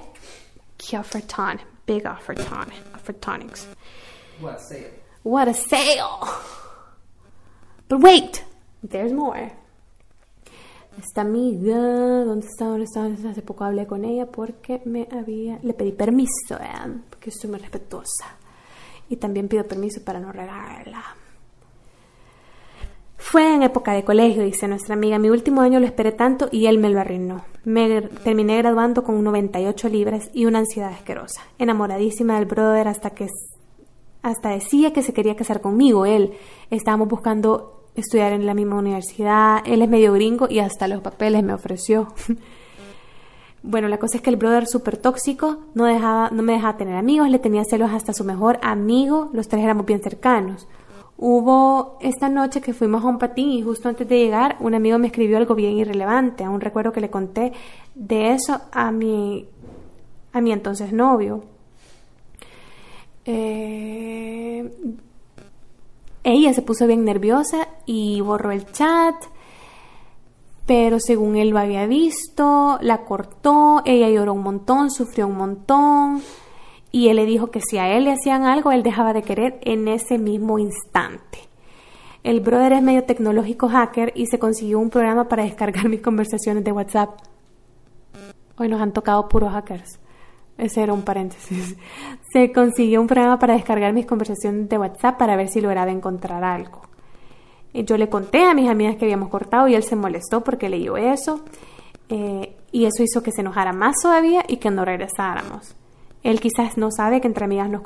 Kjofferton, 0.79 1.61
Big 1.87 2.07
Offerton, 2.07 2.69
Offertonics. 2.95 3.69
What 4.41 4.55
a 4.55 4.59
sale. 4.59 4.93
What 5.23 5.49
a 5.49 5.53
sale. 5.53 6.27
But 7.91 8.01
wait, 8.01 8.43
there's 8.83 9.13
more. 9.13 9.53
Esta 10.99 11.21
amiga, 11.21 11.77
¿dónde 12.25 12.47
está? 12.47 12.65
¿Dónde 12.65 12.85
está? 12.85 13.01
¿Dónde 13.03 13.17
está? 13.17 13.31
Hace 13.31 13.43
poco 13.43 13.65
hablé 13.65 13.87
con 13.87 14.07
ella 14.07 14.25
porque 14.25 14.81
me 14.87 15.07
había, 15.13 15.59
le 15.63 15.75
pedí 15.75 15.93
permiso, 15.93 16.57
¿eh? 16.61 16.99
porque 17.11 17.29
estoy 17.29 17.51
muy 17.51 17.59
respetuosa. 17.59 18.39
Y 19.11 19.17
también 19.17 19.49
pido 19.49 19.65
permiso 19.65 20.03
para 20.03 20.19
no 20.19 20.33
regarla. 20.33 21.15
Fue 23.23 23.55
en 23.55 23.63
época 23.63 23.93
de 23.93 24.05
colegio, 24.05 24.43
dice 24.43 24.69
nuestra 24.69 24.95
amiga. 24.95 25.19
Mi 25.19 25.31
último 25.31 25.63
año 25.63 25.79
lo 25.81 25.87
esperé 25.87 26.11
tanto 26.13 26.49
y 26.51 26.67
él 26.67 26.79
me 26.79 26.91
lo 26.91 27.01
arruinó. 27.01 27.45
Me 27.65 28.03
terminé 28.03 28.59
graduando 28.59 29.05
con 29.05 29.23
98 29.23 29.89
libras 29.89 30.29
y 30.35 30.45
una 30.45 30.59
ansiedad 30.59 30.93
asquerosa. 30.93 31.41
Enamoradísima 31.59 32.35
del 32.35 32.47
brother 32.47 32.89
hasta 32.89 33.11
que 33.11 33.29
hasta 34.23 34.51
decía 34.51 34.93
que 34.93 35.03
se 35.03 35.15
quería 35.15 35.37
casar 35.37 35.61
conmigo. 35.61 36.05
Él 36.05 36.33
estábamos 36.69 37.09
buscando 37.09 37.87
estudiar 37.95 38.33
en 38.33 38.45
la 38.45 38.55
misma 38.55 38.77
universidad. 38.77 39.63
Él 39.65 39.83
es 39.83 39.89
medio 39.89 40.13
gringo 40.13 40.49
y 40.51 40.59
hasta 40.59 40.89
los 40.89 41.01
papeles 41.01 41.43
me 41.43 41.55
ofreció. 41.55 42.09
bueno, 43.63 43.89
la 43.89 43.99
cosa 43.99 44.17
es 44.17 44.23
que 44.23 44.31
el 44.31 44.37
brother 44.37 44.67
súper 44.67 44.99
tóxico 44.99 45.69
no, 45.75 45.87
dejaba, 45.87 46.29
no 46.31 46.43
me 46.43 46.55
dejaba 46.55 46.77
tener 46.77 46.97
amigos, 46.97 47.31
le 47.31 47.39
tenía 47.39 47.65
celos 47.65 47.93
hasta 47.93 48.13
su 48.13 48.25
mejor 48.25 48.59
amigo, 48.63 49.31
los 49.33 49.49
tres 49.49 49.63
éramos 49.63 49.87
bien 49.87 50.03
cercanos. 50.03 50.69
Hubo 51.17 51.99
esta 52.01 52.29
noche 52.29 52.61
que 52.61 52.73
fuimos 52.73 53.05
a 53.05 53.09
un 53.09 53.19
patín 53.19 53.51
y 53.51 53.63
justo 53.63 53.89
antes 53.89 54.09
de 54.09 54.19
llegar 54.19 54.57
un 54.61 54.75
amigo 54.75 54.99
me 54.99 55.07
escribió 55.07 55.37
algo 55.37 55.55
bien 55.55 55.77
irrelevante. 55.77 56.45
Aún 56.45 56.61
recuerdo 56.61 56.93
que 56.93 57.01
le 57.01 57.11
conté 57.11 57.53
de 57.95 58.33
eso 58.33 58.61
a 58.73 58.91
mi, 58.91 59.47
a 60.33 60.41
mi 60.41 60.53
entonces 60.53 60.93
novio. 60.93 61.45
Eh, 63.25 64.69
ella 66.25 66.53
se 66.55 66.63
puso 66.63 66.87
bien 66.87 67.05
nerviosa 67.05 67.69
y 67.87 68.21
borró 68.21 68.51
el 68.51 68.71
chat, 68.73 69.15
pero 70.67 70.99
según 70.99 71.37
él 71.37 71.51
lo 71.51 71.59
había 71.59 71.87
visto, 71.87 72.79
la 72.81 73.05
cortó, 73.05 73.83
ella 73.85 74.09
lloró 74.09 74.33
un 74.33 74.43
montón, 74.43 74.91
sufrió 74.91 75.27
un 75.29 75.37
montón 75.37 76.23
y 76.93 77.09
él 77.09 77.17
le 77.17 77.25
dijo 77.25 77.51
que 77.51 77.61
si 77.61 77.79
a 77.79 77.89
él 77.97 78.05
le 78.05 78.13
hacían 78.13 78.45
algo, 78.45 78.71
él 78.71 78.83
dejaba 78.83 79.15
de 79.15 79.23
querer 79.23 79.59
en 79.63 79.89
ese 79.89 80.19
mismo 80.19 80.59
instante. 80.59 81.39
El 82.23 82.41
brother 82.41 82.75
es 82.75 82.83
medio 82.83 83.03
tecnológico 83.05 83.69
hacker 83.69 84.13
y 84.15 84.27
se 84.27 84.39
consiguió 84.39 84.79
un 84.79 84.91
programa 84.91 85.27
para 85.27 85.43
descargar 85.43 85.89
mis 85.89 86.03
conversaciones 86.03 86.63
de 86.63 86.71
WhatsApp. 86.71 87.19
Hoy 88.59 88.69
nos 88.69 88.81
han 88.81 88.93
tocado 88.93 89.27
puros 89.29 89.51
hackers. 89.51 89.99
Ese 90.59 90.83
era 90.83 90.93
un 90.93 91.03
paréntesis. 91.03 91.77
Se 92.33 92.53
consiguió 92.53 93.01
un 93.01 93.07
programa 93.07 93.39
para 93.39 93.55
descargar 93.55 93.95
mis 93.95 94.07
conversaciones 94.07 94.69
de 94.69 94.79
WhatsApp 94.79 95.19
para 95.19 95.35
ver 95.35 95.49
si 95.49 95.63
lograba 95.63 95.91
encontrar 95.91 96.45
algo. 96.45 96.83
Yo 97.73 97.97
le 97.97 98.11
conté 98.11 98.45
a 98.45 98.53
mis 98.53 98.69
amigas 98.69 98.97
que 98.97 99.07
habíamos 99.07 99.31
cortado 99.31 99.67
y 99.67 99.75
él 99.75 99.83
se 99.83 99.97
molestó 99.97 100.45
porque 100.45 100.69
leyó 100.69 100.99
eso. 100.99 101.41
Eh, 102.11 102.55
y 102.71 102.85
eso 102.85 103.03
hizo 103.03 103.23
que 103.23 103.33
se 103.33 103.41
enojara 103.41 103.73
más 103.73 103.97
todavía 104.03 104.45
y 104.47 104.59
que 104.59 104.71
no 104.71 104.85
regresáramos. 104.85 105.75
Él 106.23 106.41
quizás 106.41 106.77
no 106.77 106.91
sabe 106.91 107.21
que 107.21 107.27
entre 107.27 107.45
amigas 107.45 107.69
nos, 107.69 107.83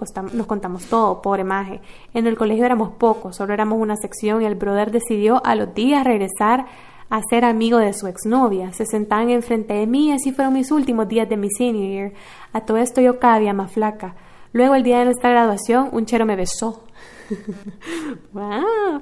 contamos 0.47 0.87
todo, 0.87 1.23
pobre 1.23 1.45
maje. 1.45 1.81
En 2.13 2.27
el 2.27 2.37
colegio 2.37 2.67
éramos 2.67 2.91
pocos, 2.91 3.37
solo 3.37 3.55
éramos 3.55 3.81
una 3.81 3.97
sección 3.97 4.43
y 4.43 4.45
el 4.45 4.57
brother 4.57 4.91
decidió 4.91 5.45
a 5.45 5.55
los 5.55 5.75
días 5.75 6.05
regresar 6.05 6.67
a 7.09 7.23
ser 7.31 7.45
amigo 7.45 7.79
de 7.79 7.95
su 7.95 8.07
exnovia. 8.09 8.73
Se 8.73 8.85
sentaban 8.85 9.31
enfrente 9.31 9.75
de 9.75 9.87
mí 9.87 10.09
y 10.09 10.13
así 10.13 10.33
fueron 10.33 10.55
mis 10.55 10.71
últimos 10.71 11.09
días 11.09 11.29
de 11.29 11.37
mi 11.37 11.49
senior 11.51 11.89
year. 11.89 12.13
A 12.53 12.61
todo 12.61 12.77
esto 12.77 13.01
yo 13.01 13.19
cada 13.19 13.39
día 13.39 13.55
más 13.55 13.73
flaca. 13.73 14.15
Luego 14.53 14.75
el 14.75 14.83
día 14.83 14.99
de 14.99 15.07
nuestra 15.07 15.31
graduación 15.31 15.89
un 15.93 16.05
chero 16.05 16.27
me 16.27 16.37
besó. 16.37 16.83
wow. 18.33 19.01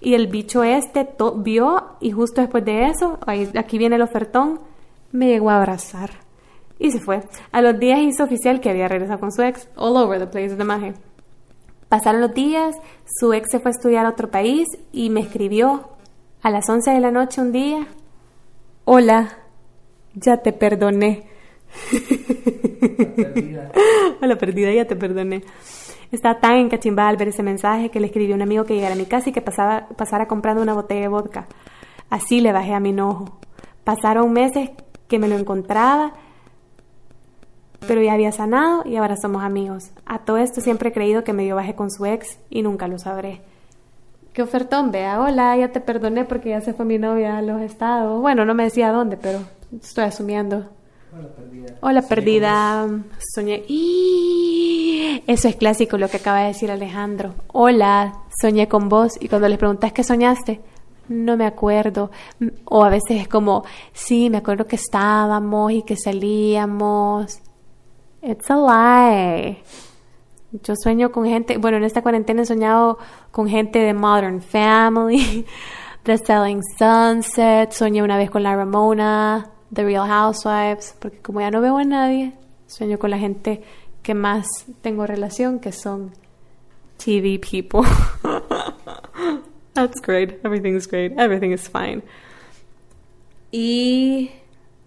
Y 0.00 0.14
el 0.14 0.26
bicho 0.26 0.62
este 0.62 1.08
vio 1.36 1.96
y 2.00 2.10
justo 2.10 2.40
después 2.40 2.64
de 2.64 2.86
eso, 2.86 3.18
aquí 3.26 3.78
viene 3.78 3.96
el 3.96 4.02
ofertón, 4.02 4.60
me 5.12 5.28
llegó 5.28 5.50
a 5.50 5.56
abrazar. 5.56 6.25
Y 6.78 6.90
se 6.90 7.00
fue. 7.00 7.22
A 7.52 7.62
los 7.62 7.78
días 7.78 8.00
hizo 8.00 8.24
oficial 8.24 8.60
que 8.60 8.70
había 8.70 8.88
regresado 8.88 9.18
con 9.18 9.32
su 9.32 9.42
ex. 9.42 9.68
All 9.76 9.96
over 9.96 10.18
the 10.18 10.26
place 10.26 10.54
de 10.54 10.64
maje. 10.64 10.94
Pasaron 11.88 12.20
los 12.20 12.34
días, 12.34 12.76
su 13.18 13.32
ex 13.32 13.50
se 13.50 13.60
fue 13.60 13.70
a 13.70 13.74
estudiar 13.74 14.06
a 14.06 14.10
otro 14.10 14.30
país 14.30 14.66
y 14.92 15.08
me 15.10 15.20
escribió 15.20 15.90
a 16.42 16.50
las 16.50 16.68
11 16.68 16.90
de 16.90 17.00
la 17.00 17.10
noche 17.10 17.40
un 17.40 17.52
día. 17.52 17.86
Hola, 18.84 19.38
ya 20.14 20.38
te 20.38 20.52
perdoné. 20.52 21.28
perdida. 23.16 23.70
Hola, 24.22 24.36
perdida, 24.36 24.72
ya 24.72 24.84
te 24.86 24.96
perdoné. 24.96 25.44
Estaba 26.10 26.40
tan 26.40 26.56
encachimbada 26.56 27.08
al 27.08 27.16
ver 27.16 27.28
ese 27.28 27.42
mensaje 27.42 27.90
que 27.90 28.00
le 28.00 28.06
escribí 28.06 28.32
a 28.32 28.34
un 28.34 28.42
amigo 28.42 28.64
que 28.64 28.74
llegara 28.74 28.94
a 28.94 28.98
mi 28.98 29.06
casa 29.06 29.30
y 29.30 29.32
que 29.32 29.40
pasaba, 29.40 29.88
pasara 29.96 30.26
comprando 30.26 30.62
una 30.62 30.74
botella 30.74 31.02
de 31.02 31.08
vodka. 31.08 31.46
Así 32.10 32.40
le 32.40 32.52
bajé 32.52 32.74
a 32.74 32.80
mi 32.80 32.90
enojo. 32.90 33.38
Pasaron 33.84 34.32
meses 34.32 34.70
que 35.08 35.18
me 35.18 35.28
lo 35.28 35.36
encontraba, 35.36 36.12
pero 37.86 38.02
ya 38.02 38.12
había 38.12 38.32
sanado 38.32 38.82
y 38.86 38.96
ahora 38.96 39.16
somos 39.16 39.42
amigos. 39.42 39.90
A 40.04 40.20
todo 40.20 40.36
esto 40.38 40.60
siempre 40.60 40.90
he 40.90 40.92
creído 40.92 41.24
que 41.24 41.32
me 41.32 41.42
dio 41.44 41.56
baje 41.56 41.74
con 41.74 41.90
su 41.90 42.04
ex 42.06 42.38
y 42.50 42.62
nunca 42.62 42.88
lo 42.88 42.98
sabré. 42.98 43.40
Qué 44.32 44.42
ofertón, 44.42 44.90
vea. 44.92 45.20
Hola, 45.20 45.56
ya 45.56 45.72
te 45.72 45.80
perdoné 45.80 46.24
porque 46.24 46.50
ya 46.50 46.60
se 46.60 46.74
fue 46.74 46.84
mi 46.84 46.98
novia 46.98 47.38
a 47.38 47.42
los 47.42 47.62
estados. 47.62 48.20
Bueno, 48.20 48.44
no 48.44 48.54
me 48.54 48.64
decía 48.64 48.92
dónde, 48.92 49.16
pero 49.16 49.38
estoy 49.80 50.04
asumiendo. 50.04 50.66
Hola, 51.16 51.28
perdida. 51.34 51.74
Hola, 51.80 52.02
perdida. 52.02 52.88
Soñé. 53.34 53.62
Eso 55.26 55.48
es 55.48 55.56
clásico 55.56 55.96
lo 55.96 56.08
que 56.08 56.18
acaba 56.18 56.40
de 56.40 56.48
decir 56.48 56.70
Alejandro. 56.70 57.32
Hola, 57.52 58.18
soñé 58.40 58.68
con 58.68 58.88
vos. 58.90 59.12
Y 59.20 59.28
cuando 59.28 59.48
les 59.48 59.56
preguntas 59.58 59.92
qué 59.92 60.04
soñaste, 60.04 60.60
no 61.08 61.36
me 61.38 61.46
acuerdo. 61.46 62.10
Mm, 62.40 62.48
O 62.66 62.84
a 62.84 62.90
veces 62.90 63.22
es 63.22 63.28
como, 63.28 63.64
sí, 63.94 64.28
me 64.28 64.38
acuerdo 64.38 64.66
que 64.66 64.76
estábamos 64.76 65.72
y 65.72 65.82
que 65.82 65.96
salíamos. 65.96 67.38
It's 68.26 68.50
a 68.50 68.56
lie. 68.56 69.62
Yo 70.50 70.74
sueño 70.74 71.12
con 71.12 71.26
gente, 71.26 71.58
bueno, 71.58 71.76
en 71.76 71.84
esta 71.84 72.02
cuarentena 72.02 72.42
he 72.42 72.44
soñado 72.44 72.98
con 73.30 73.48
gente 73.48 73.78
de 73.78 73.94
Modern 73.94 74.42
Family, 74.42 75.46
The 76.02 76.18
Selling 76.18 76.60
Sunset, 76.76 77.70
soñé 77.70 78.02
una 78.02 78.18
vez 78.18 78.28
con 78.28 78.42
la 78.42 78.56
Ramona, 78.56 79.52
The 79.72 79.84
Real 79.84 80.08
Housewives, 80.08 80.96
porque 80.98 81.18
como 81.18 81.40
ya 81.40 81.52
no 81.52 81.60
veo 81.60 81.76
a 81.76 81.84
nadie, 81.84 82.32
sueño 82.66 82.98
con 82.98 83.10
la 83.10 83.18
gente 83.18 83.62
que 84.02 84.14
más 84.14 84.46
tengo 84.82 85.06
relación, 85.06 85.60
que 85.60 85.70
son 85.70 86.12
TV 86.96 87.38
people. 87.38 87.88
That's 89.74 90.00
great. 90.00 90.44
Everything's 90.44 90.88
great. 90.88 91.12
Everything 91.16 91.52
is 91.52 91.68
fine. 91.68 92.02
Y... 93.52 94.32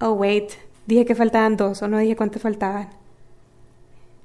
Oh, 0.02 0.12
wait. 0.12 0.56
Dije 0.88 1.06
que 1.06 1.16
faltaban 1.16 1.56
dos, 1.56 1.82
o 1.82 1.88
no 1.88 2.00
dije 2.00 2.18
cuántos 2.18 2.42
faltaban. 2.42 2.99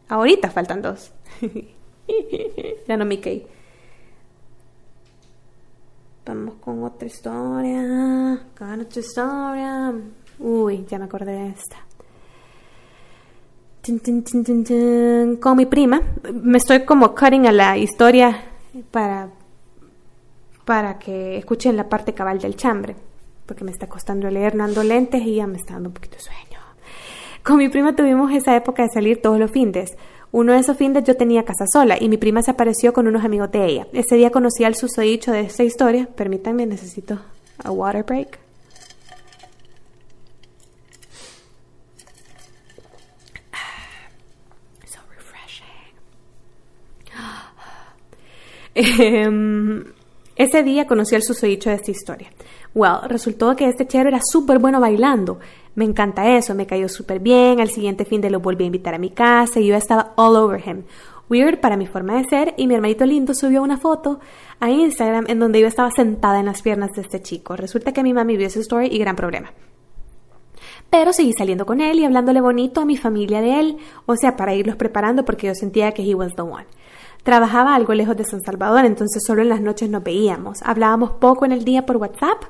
Ahorita 0.08 0.50
faltan 0.50 0.82
dos. 0.82 1.12
ya 2.88 2.96
no 2.96 3.04
me 3.04 3.20
caí. 3.20 3.46
Vamos 6.26 6.54
con 6.60 6.82
otra 6.84 7.06
historia. 7.06 8.40
Con 8.56 8.80
otra 8.80 9.00
historia. 9.00 9.92
Uy, 10.38 10.86
ya 10.88 10.98
me 10.98 11.04
acordé 11.04 11.32
de 11.32 11.48
esta. 11.48 11.76
Con 15.40 15.56
mi 15.56 15.66
prima. 15.66 16.00
Me 16.32 16.58
estoy 16.58 16.84
como 16.84 17.14
cutting 17.14 17.46
a 17.46 17.52
la 17.52 17.76
historia 17.76 18.42
para, 18.90 19.28
para 20.64 20.98
que 20.98 21.36
escuchen 21.36 21.76
la 21.76 21.88
parte 21.88 22.14
cabal 22.14 22.38
del 22.38 22.56
chambre. 22.56 22.96
Porque 23.44 23.64
me 23.64 23.70
está 23.70 23.86
costando 23.86 24.30
leer, 24.30 24.54
no 24.54 24.66
lentes 24.82 25.20
y 25.22 25.34
ya 25.36 25.46
me 25.46 25.58
está 25.58 25.74
dando 25.74 25.90
un 25.90 25.94
poquito 25.94 26.16
de 26.16 26.22
sueño. 26.22 26.53
Con 27.44 27.58
mi 27.58 27.68
prima 27.68 27.94
tuvimos 27.94 28.32
esa 28.32 28.56
época 28.56 28.84
de 28.84 28.88
salir 28.88 29.20
todos 29.20 29.38
los 29.38 29.50
findes. 29.50 29.98
Uno 30.32 30.54
de 30.54 30.60
esos 30.60 30.78
findes 30.78 31.04
yo 31.04 31.14
tenía 31.14 31.44
casa 31.44 31.66
sola 31.70 31.98
y 32.00 32.08
mi 32.08 32.16
prima 32.16 32.42
se 32.42 32.50
apareció 32.50 32.94
con 32.94 33.06
unos 33.06 33.22
amigos 33.22 33.52
de 33.52 33.66
ella. 33.66 33.86
Ese 33.92 34.16
día 34.16 34.30
conocí 34.30 34.64
al 34.64 34.74
susodicho 34.76 35.30
de 35.30 35.42
esta 35.42 35.62
historia. 35.62 36.08
Permítanme, 36.16 36.64
necesito 36.64 37.20
a 37.62 37.70
water 37.70 38.02
break. 38.02 38.38
So 44.86 45.00
refreshing. 45.14 45.66
Em, 48.74 49.84
ese 50.34 50.62
día 50.62 50.86
conocí 50.86 51.14
al 51.14 51.22
susodicho 51.22 51.68
de 51.68 51.76
esta 51.76 51.90
historia. 51.90 52.30
Well, 52.74 53.06
resultó 53.06 53.54
que 53.54 53.68
este 53.68 53.86
chero 53.86 54.08
era 54.08 54.20
súper 54.24 54.58
bueno 54.58 54.80
bailando. 54.80 55.38
Me 55.74 55.84
encanta 55.84 56.36
eso, 56.36 56.54
me 56.54 56.66
cayó 56.66 56.88
súper 56.88 57.20
bien. 57.20 57.60
Al 57.60 57.70
siguiente 57.70 58.04
fin 58.04 58.20
de 58.20 58.30
lo 58.30 58.40
volví 58.40 58.64
a 58.64 58.66
invitar 58.68 58.94
a 58.94 58.98
mi 58.98 59.10
casa 59.10 59.60
y 59.60 59.66
yo 59.66 59.76
estaba 59.76 60.12
all 60.16 60.36
over 60.36 60.62
him. 60.66 60.84
Weird 61.28 61.60
para 61.60 61.76
mi 61.76 61.86
forma 61.86 62.16
de 62.16 62.24
ser 62.28 62.54
y 62.56 62.66
mi 62.66 62.74
hermanito 62.74 63.06
lindo 63.06 63.34
subió 63.34 63.62
una 63.62 63.78
foto 63.78 64.20
a 64.60 64.70
Instagram 64.70 65.24
en 65.28 65.38
donde 65.38 65.60
yo 65.60 65.66
estaba 65.66 65.90
sentada 65.90 66.38
en 66.38 66.46
las 66.46 66.62
piernas 66.62 66.92
de 66.92 67.02
este 67.02 67.22
chico. 67.22 67.56
Resulta 67.56 67.92
que 67.92 68.02
mi 68.02 68.12
mami 68.12 68.36
vio 68.36 68.46
esa 68.46 68.60
story 68.60 68.88
y 68.90 68.98
gran 68.98 69.16
problema. 69.16 69.52
Pero 70.90 71.12
seguí 71.12 71.32
saliendo 71.32 71.66
con 71.66 71.80
él 71.80 71.98
y 71.98 72.04
hablándole 72.04 72.40
bonito 72.40 72.82
a 72.82 72.84
mi 72.84 72.96
familia 72.96 73.40
de 73.40 73.58
él, 73.58 73.78
o 74.06 74.16
sea, 74.16 74.36
para 74.36 74.54
irlos 74.54 74.76
preparando 74.76 75.24
porque 75.24 75.48
yo 75.48 75.54
sentía 75.54 75.92
que 75.92 76.02
he 76.02 76.14
was 76.14 76.34
the 76.36 76.42
one. 76.42 76.66
Trabajaba 77.24 77.74
algo 77.74 77.94
lejos 77.94 78.16
de 78.16 78.24
San 78.24 78.42
Salvador, 78.42 78.84
entonces 78.84 79.22
solo 79.26 79.40
en 79.42 79.48
las 79.48 79.62
noches 79.62 79.88
nos 79.88 80.04
veíamos. 80.04 80.62
Hablábamos 80.62 81.12
poco 81.12 81.46
en 81.46 81.52
el 81.52 81.64
día 81.64 81.86
por 81.86 81.96
WhatsApp 81.96 82.44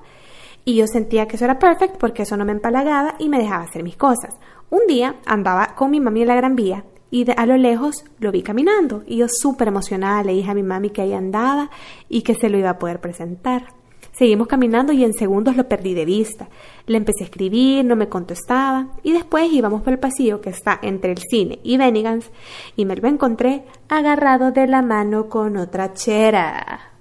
y 0.64 0.76
yo 0.76 0.86
sentía 0.86 1.28
que 1.28 1.36
eso 1.36 1.44
era 1.44 1.58
perfect 1.58 1.96
porque 1.98 2.22
eso 2.22 2.36
no 2.36 2.44
me 2.44 2.52
empalagaba 2.52 3.14
y 3.18 3.28
me 3.28 3.38
dejaba 3.38 3.64
hacer 3.64 3.82
mis 3.82 3.96
cosas. 3.96 4.34
Un 4.70 4.86
día 4.88 5.16
andaba 5.26 5.74
con 5.74 5.90
mi 5.90 6.00
mami 6.00 6.22
en 6.22 6.28
la 6.28 6.36
Gran 6.36 6.56
Vía 6.56 6.84
y 7.10 7.24
de, 7.24 7.32
a 7.32 7.46
lo 7.46 7.56
lejos 7.56 8.04
lo 8.18 8.32
vi 8.32 8.42
caminando 8.42 9.04
y 9.06 9.18
yo 9.18 9.26
súper 9.28 9.68
emocionada 9.68 10.24
le 10.24 10.32
dije 10.32 10.50
a 10.50 10.54
mi 10.54 10.62
mami 10.62 10.90
que 10.90 11.02
ahí 11.02 11.12
andaba 11.12 11.70
y 12.08 12.22
que 12.22 12.34
se 12.34 12.48
lo 12.48 12.58
iba 12.58 12.70
a 12.70 12.78
poder 12.78 13.00
presentar. 13.00 13.68
Seguimos 14.12 14.46
caminando 14.46 14.92
y 14.92 15.02
en 15.02 15.12
segundos 15.12 15.56
lo 15.56 15.68
perdí 15.68 15.92
de 15.92 16.04
vista. 16.04 16.48
Le 16.86 16.96
empecé 16.96 17.24
a 17.24 17.26
escribir, 17.26 17.84
no 17.84 17.96
me 17.96 18.08
contestaba 18.08 18.88
y 19.02 19.12
después 19.12 19.52
íbamos 19.52 19.82
por 19.82 19.92
el 19.92 19.98
pasillo 19.98 20.40
que 20.40 20.50
está 20.50 20.78
entre 20.82 21.12
el 21.12 21.18
cine 21.18 21.58
y 21.64 21.76
Bennigan's 21.76 22.30
y 22.76 22.84
me 22.84 22.96
lo 22.96 23.08
encontré 23.08 23.64
agarrado 23.88 24.52
de 24.52 24.68
la 24.68 24.82
mano 24.82 25.28
con 25.28 25.56
otra 25.56 25.94
chera. 25.94 26.93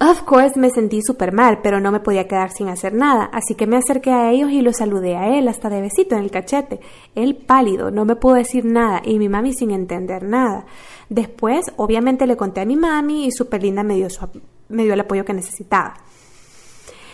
Of 0.00 0.22
course 0.22 0.58
me 0.58 0.70
sentí 0.70 1.00
súper 1.02 1.32
mal, 1.32 1.60
pero 1.62 1.80
no 1.80 1.92
me 1.92 2.00
podía 2.00 2.26
quedar 2.26 2.50
sin 2.50 2.68
hacer 2.68 2.94
nada, 2.94 3.24
así 3.32 3.54
que 3.54 3.66
me 3.66 3.76
acerqué 3.76 4.10
a 4.10 4.32
ellos 4.32 4.50
y 4.50 4.60
lo 4.60 4.72
saludé 4.72 5.16
a 5.16 5.38
él 5.38 5.46
hasta 5.46 5.68
de 5.68 5.80
besito 5.80 6.16
en 6.16 6.22
el 6.22 6.30
cachete. 6.30 6.80
Él 7.14 7.36
pálido, 7.36 7.90
no 7.90 8.04
me 8.04 8.16
pudo 8.16 8.34
decir 8.34 8.64
nada 8.64 9.02
y 9.04 9.18
mi 9.18 9.28
mami 9.28 9.52
sin 9.52 9.70
entender 9.70 10.24
nada. 10.24 10.66
Después, 11.08 11.72
obviamente 11.76 12.26
le 12.26 12.36
conté 12.36 12.60
a 12.60 12.64
mi 12.64 12.76
mami 12.76 13.26
y 13.26 13.30
súper 13.30 13.62
linda 13.62 13.82
me 13.82 13.94
dio, 13.94 14.10
su, 14.10 14.28
me 14.68 14.84
dio 14.84 14.94
el 14.94 15.00
apoyo 15.00 15.24
que 15.24 15.32
necesitaba. 15.32 15.94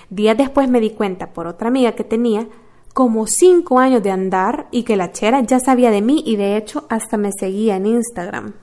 Días 0.09 0.37
después 0.37 0.69
me 0.69 0.81
di 0.81 0.91
cuenta 0.91 1.33
por 1.33 1.47
otra 1.47 1.69
amiga 1.69 1.93
que 1.93 2.05
tenía 2.05 2.49
como 2.95 3.27
cinco 3.27 3.79
años 3.79 4.03
de 4.03 4.11
andar 4.11 4.67
y 4.71 4.83
que 4.83 4.97
la 4.97 5.13
chera 5.13 5.43
ya 5.43 5.61
sabía 5.61 5.91
de 5.91 6.03
mí 6.03 6.23
y 6.27 6.37
de 6.37 6.57
hecho 6.57 6.87
hasta 6.89 7.17
me 7.17 7.31
seguía 7.33 7.77
en 7.77 7.87
Instagram. 7.87 8.55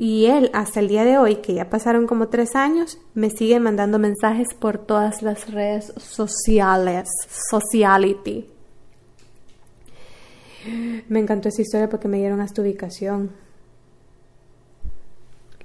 Y 0.00 0.26
él, 0.26 0.48
hasta 0.54 0.78
el 0.78 0.86
día 0.86 1.04
de 1.04 1.18
hoy, 1.18 1.36
que 1.36 1.54
ya 1.54 1.68
pasaron 1.68 2.06
como 2.06 2.28
tres 2.28 2.54
años, 2.54 2.98
me 3.14 3.30
sigue 3.30 3.58
mandando 3.58 3.98
mensajes 3.98 4.46
por 4.56 4.78
todas 4.78 5.22
las 5.22 5.50
redes 5.50 5.92
sociales. 5.96 7.08
Sociality. 7.50 8.48
Me 11.08 11.18
encantó 11.18 11.48
esa 11.48 11.62
historia 11.62 11.88
porque 11.88 12.06
me 12.06 12.18
dieron 12.18 12.40
hasta 12.40 12.62
ubicación. 12.62 13.32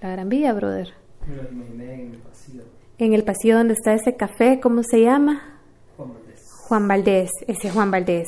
La 0.02 0.10
Gran 0.10 0.30
Vía, 0.30 0.52
brother. 0.54 0.94
Me 1.28 1.36
lo 1.36 1.50
imaginé 1.50 1.94
en 1.94 2.12
el 2.14 2.18
pasillo. 2.18 2.64
En 2.98 3.14
el 3.14 3.24
pasillo 3.24 3.58
donde 3.58 3.74
está 3.74 3.94
ese 3.94 4.16
café, 4.16 4.60
¿cómo 4.60 4.82
se 4.82 5.02
llama? 5.02 5.60
Juan 5.96 6.10
Valdés. 6.12 6.50
Juan 6.68 6.88
Valdés. 6.88 7.30
Ese 7.48 7.68
es 7.68 7.74
Juan 7.74 7.92
Valdés. 7.92 8.28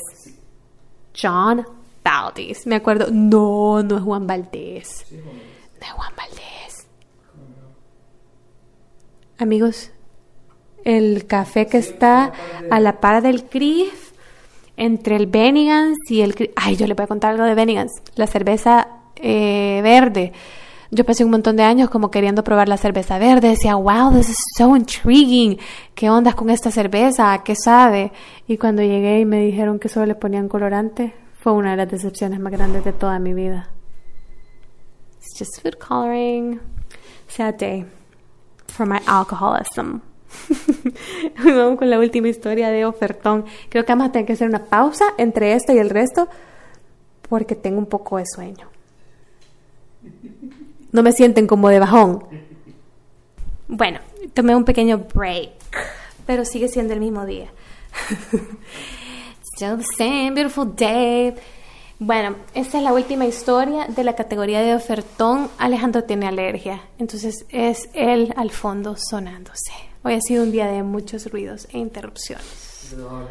John 1.20 1.66
Valdés. 2.04 2.64
Me 2.64 2.76
acuerdo. 2.76 3.08
No, 3.10 3.82
no 3.82 3.96
es 3.96 4.02
Juan 4.04 4.26
Valdés. 4.26 5.04
Sí, 5.08 5.20
Juan 5.20 5.36
Valdés. 5.36 5.55
De 5.80 5.86
Juan 5.86 6.12
Valdés. 6.16 6.88
Amigos, 9.38 9.90
el 10.84 11.26
café 11.26 11.66
que 11.66 11.78
está 11.78 12.32
a 12.70 12.80
la 12.80 13.00
par 13.00 13.22
del 13.22 13.44
CRIF, 13.44 14.12
entre 14.76 15.16
el 15.16 15.26
Bennigan's 15.26 15.98
y 16.08 16.20
el 16.20 16.34
CRIF. 16.34 16.50
Ay, 16.56 16.76
yo 16.76 16.86
le 16.86 16.94
voy 16.94 17.04
a 17.04 17.08
contar 17.08 17.32
algo 17.32 17.44
de 17.44 17.54
Bennigan's. 17.54 17.92
La 18.14 18.26
cerveza 18.26 18.88
eh, 19.16 19.80
verde. 19.82 20.32
Yo 20.90 21.04
pasé 21.04 21.24
un 21.24 21.30
montón 21.30 21.56
de 21.56 21.64
años 21.64 21.90
como 21.90 22.10
queriendo 22.10 22.44
probar 22.44 22.68
la 22.68 22.76
cerveza 22.76 23.18
verde. 23.18 23.48
Decía, 23.48 23.74
wow, 23.74 24.12
this 24.12 24.28
is 24.28 24.38
so 24.56 24.76
intriguing. 24.76 25.58
¿Qué 25.94 26.08
ondas 26.10 26.34
con 26.34 26.50
esta 26.50 26.70
cerveza? 26.70 27.32
¿A 27.32 27.42
¿Qué 27.42 27.56
sabe? 27.56 28.12
Y 28.46 28.56
cuando 28.56 28.82
llegué 28.82 29.20
y 29.20 29.24
me 29.24 29.40
dijeron 29.40 29.78
que 29.78 29.88
solo 29.88 30.06
le 30.06 30.14
ponían 30.14 30.48
colorante, 30.48 31.14
fue 31.40 31.52
una 31.52 31.72
de 31.72 31.78
las 31.78 31.90
decepciones 31.90 32.38
más 32.38 32.52
grandes 32.52 32.84
de 32.84 32.92
toda 32.92 33.18
mi 33.18 33.34
vida. 33.34 33.70
It's 35.26 35.36
just 35.36 35.60
food 35.60 35.78
coloring. 35.80 36.60
Sad 37.26 37.58
day 37.58 37.84
for 38.68 38.86
my 38.86 39.00
alcoholism. 39.08 40.02
Vamos 41.44 41.78
con 41.78 41.90
la 41.90 41.98
última 41.98 42.28
historia 42.28 42.68
de 42.68 42.84
ofertón. 42.84 43.44
Creo 43.68 43.84
que 43.84 43.92
vamos 43.92 44.08
a 44.08 44.12
tener 44.12 44.26
que 44.26 44.34
hacer 44.34 44.48
una 44.48 44.64
pausa 44.64 45.04
entre 45.18 45.54
esto 45.54 45.72
y 45.72 45.78
el 45.78 45.90
resto 45.90 46.28
porque 47.28 47.56
tengo 47.56 47.78
un 47.78 47.86
poco 47.86 48.18
de 48.18 48.24
sueño. 48.26 48.68
No 50.92 51.02
me 51.02 51.10
sienten 51.12 51.48
como 51.48 51.70
de 51.70 51.80
bajón. 51.80 52.22
Bueno, 53.66 53.98
tomé 54.32 54.54
un 54.54 54.64
pequeño 54.64 55.06
break, 55.12 55.50
pero 56.24 56.44
sigue 56.44 56.68
siendo 56.68 56.94
el 56.94 57.00
mismo 57.00 57.26
día. 57.26 57.50
Still 59.56 59.78
the 59.78 59.84
same 59.96 60.32
beautiful 60.34 60.72
day. 60.76 61.34
Bueno, 61.98 62.36
esta 62.52 62.76
es 62.76 62.84
la 62.84 62.92
última 62.92 63.24
historia 63.24 63.86
de 63.86 64.04
la 64.04 64.14
categoría 64.14 64.60
de 64.60 64.74
ofertón. 64.74 65.48
Alejandro 65.56 66.04
tiene 66.04 66.26
alergia, 66.26 66.82
entonces 66.98 67.46
es 67.48 67.88
él 67.94 68.34
al 68.36 68.50
fondo 68.50 68.96
sonándose. 68.98 69.72
Hoy 70.02 70.12
ha 70.12 70.20
sido 70.20 70.42
un 70.42 70.52
día 70.52 70.66
de 70.66 70.82
muchos 70.82 71.30
ruidos 71.30 71.66
e 71.72 71.78
interrupciones. 71.78 72.88
Dolor. 72.96 73.28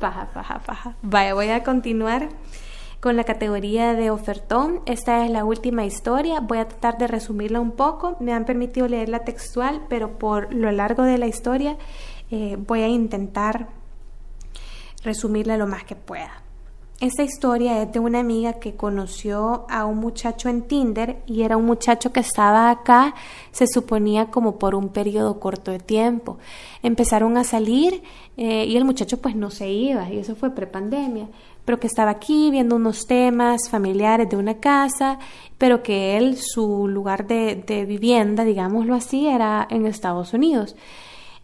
Paja, 0.00 0.28
paja, 0.34 0.58
paja. 0.58 0.96
Vaya, 1.02 1.34
voy 1.34 1.50
a 1.50 1.62
continuar 1.62 2.28
con 2.98 3.16
la 3.16 3.22
categoría 3.22 3.94
de 3.94 4.10
ofertón. 4.10 4.80
Esta 4.86 5.24
es 5.24 5.30
la 5.30 5.44
última 5.44 5.84
historia. 5.84 6.40
Voy 6.40 6.58
a 6.58 6.66
tratar 6.66 6.98
de 6.98 7.06
resumirla 7.06 7.60
un 7.60 7.70
poco. 7.70 8.16
Me 8.18 8.32
han 8.32 8.44
permitido 8.44 8.88
leerla 8.88 9.20
textual, 9.20 9.82
pero 9.88 10.18
por 10.18 10.52
lo 10.52 10.72
largo 10.72 11.04
de 11.04 11.18
la 11.18 11.28
historia 11.28 11.76
eh, 12.32 12.56
voy 12.58 12.82
a 12.82 12.88
intentar 12.88 13.68
resumirla 15.02 15.56
lo 15.56 15.66
más 15.66 15.84
que 15.84 15.96
pueda. 15.96 16.42
Esta 17.00 17.22
historia 17.22 17.80
es 17.80 17.92
de 17.92 18.00
una 18.00 18.18
amiga 18.18 18.54
que 18.54 18.74
conoció 18.74 19.66
a 19.68 19.86
un 19.86 19.98
muchacho 19.98 20.48
en 20.48 20.62
Tinder 20.62 21.22
y 21.26 21.42
era 21.42 21.56
un 21.56 21.64
muchacho 21.64 22.12
que 22.12 22.18
estaba 22.18 22.70
acá, 22.70 23.14
se 23.52 23.68
suponía 23.68 24.32
como 24.32 24.58
por 24.58 24.74
un 24.74 24.88
periodo 24.88 25.38
corto 25.38 25.70
de 25.70 25.78
tiempo. 25.78 26.38
Empezaron 26.82 27.36
a 27.36 27.44
salir 27.44 28.02
eh, 28.36 28.64
y 28.64 28.76
el 28.76 28.84
muchacho 28.84 29.18
pues 29.18 29.36
no 29.36 29.50
se 29.50 29.70
iba 29.70 30.10
y 30.10 30.18
eso 30.18 30.34
fue 30.34 30.50
prepandemia, 30.50 31.28
pero 31.64 31.78
que 31.78 31.86
estaba 31.86 32.10
aquí 32.10 32.50
viendo 32.50 32.74
unos 32.74 33.06
temas 33.06 33.70
familiares 33.70 34.28
de 34.28 34.36
una 34.36 34.54
casa, 34.54 35.20
pero 35.56 35.84
que 35.84 36.16
él, 36.16 36.36
su 36.36 36.88
lugar 36.88 37.28
de, 37.28 37.84
vivienda, 37.86 38.42
digámoslo 38.42 38.96
así, 38.96 39.28
era 39.28 39.68
en 39.70 39.86
Estados 39.86 40.32
Unidos. 40.32 40.74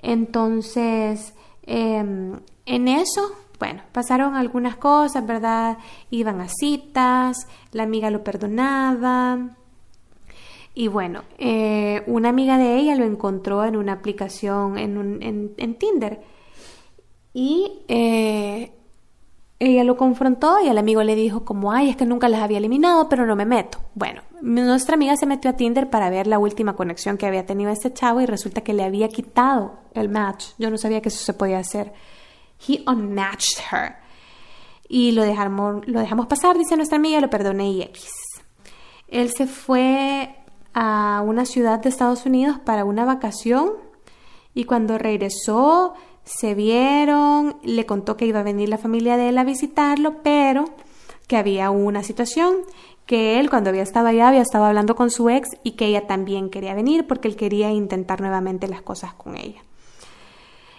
Entonces, 0.02 1.32
em, 1.62 2.40
en 2.66 2.88
eso 2.88 3.43
bueno, 3.64 3.80
pasaron 3.92 4.35
algunas 4.37 4.76
cosas, 4.76 5.26
¿verdad? 5.26 5.78
Iban 6.11 6.42
a 6.42 6.49
citas, 6.49 7.47
la 7.73 7.85
amiga 7.85 8.11
lo 8.11 8.23
perdonaba. 8.23 9.56
Y 10.75 10.88
bueno, 10.88 11.23
eh, 11.38 12.02
una 12.06 12.28
amiga 12.28 12.59
de 12.59 12.76
ella 12.76 12.94
lo 12.94 13.06
encontró 13.06 13.64
en 13.64 13.76
una 13.76 13.94
aplicación, 13.94 14.76
en, 14.76 14.99
un, 14.99 15.23
en, 15.23 15.54
en 15.56 15.78
Tinder. 15.78 16.21
Y 17.33 17.85
eh, 17.88 18.71
ella 19.59 19.83
lo 19.83 19.97
confrontó 19.97 20.59
y 20.62 20.68
el 20.68 20.76
amigo 20.76 21.02
le 21.02 21.14
dijo 21.14 21.47
como, 21.47 21.73
ay, 21.73 21.88
es 21.88 21.97
que 21.97 22.04
nunca 22.04 22.28
las 22.28 22.42
había 22.42 22.59
eliminado, 22.59 23.09
pero 23.09 23.25
no 23.25 23.35
me 23.35 23.47
meto. 23.47 23.78
Bueno, 23.94 24.21
nuestra 24.42 24.97
amiga 24.97 25.16
se 25.16 25.25
metió 25.25 25.50
a 25.50 25.56
Tinder 25.56 25.88
para 25.88 26.11
ver 26.11 26.26
la 26.26 26.38
última 26.38 26.76
conexión 26.76 27.16
que 27.16 27.25
había 27.25 27.47
tenido 27.47 27.71
este 27.71 27.94
chavo 27.94 28.21
y 28.21 28.26
resulta 28.26 28.61
que 28.61 28.75
le 28.75 28.85
había 28.85 29.09
quitado 29.09 29.78
el 29.94 30.11
match. 30.11 30.49
Yo 30.59 30.68
no 30.68 30.76
sabía 30.76 31.00
que 31.00 31.09
eso 31.09 31.25
se 31.25 31.33
podía 31.33 31.61
hacer. 31.61 31.94
He 32.66 32.82
unmatched 32.87 33.61
her. 33.73 33.96
Y 34.88 35.12
lo 35.12 35.23
dejamos, 35.23 36.26
pasar, 36.26 36.58
dice 36.58 36.76
nuestra 36.76 36.99
amiga, 36.99 37.20
lo 37.20 37.30
perdoné 37.30 37.70
y 37.70 37.82
X. 37.82 38.08
Él 39.08 39.30
se 39.32 39.46
fue 39.46 40.37
a 40.73 41.23
una 41.25 41.46
ciudad 41.46 41.80
de 41.80 41.88
Estados 41.88 42.26
Unidos 42.26 42.58
para 42.64 42.84
una 42.84 43.04
vacación 43.04 43.73
y 44.54 44.64
cuando 44.64 44.99
regresó 44.99 45.94
se 46.25 46.54
vieron, 46.54 47.56
le 47.62 47.87
contó 47.87 48.16
que 48.16 48.26
iba 48.26 48.40
a 48.40 48.44
venir 48.44 48.68
la 48.68 48.78
familia 48.78 49.16
de 49.16 49.28
él 49.28 49.38
a 49.38 49.44
visitarlo, 49.44 50.23
pero 50.23 50.64
que 51.26 51.37
había 51.37 51.70
una 51.70 52.02
situación, 52.02 52.56
que 53.06 53.40
él 53.40 53.50
cuando 53.50 53.70
había 53.70 53.82
estado 53.82 54.08
allá 54.08 54.28
había 54.28 54.42
estado 54.42 54.64
hablando 54.64 54.94
con 54.94 55.11
su 55.11 55.28
ex 55.28 55.50
y 55.62 55.73
que 55.73 55.87
ella 55.87 56.06
también 56.06 56.50
quería 56.50 56.75
venir 56.75 57.06
porque 57.06 57.28
él 57.28 57.37
quería 57.37 57.70
intentar 57.70 58.20
nuevamente 58.20 58.68
las 58.68 58.82
cosas 58.82 59.12
con 59.14 59.37
ella 59.37 59.63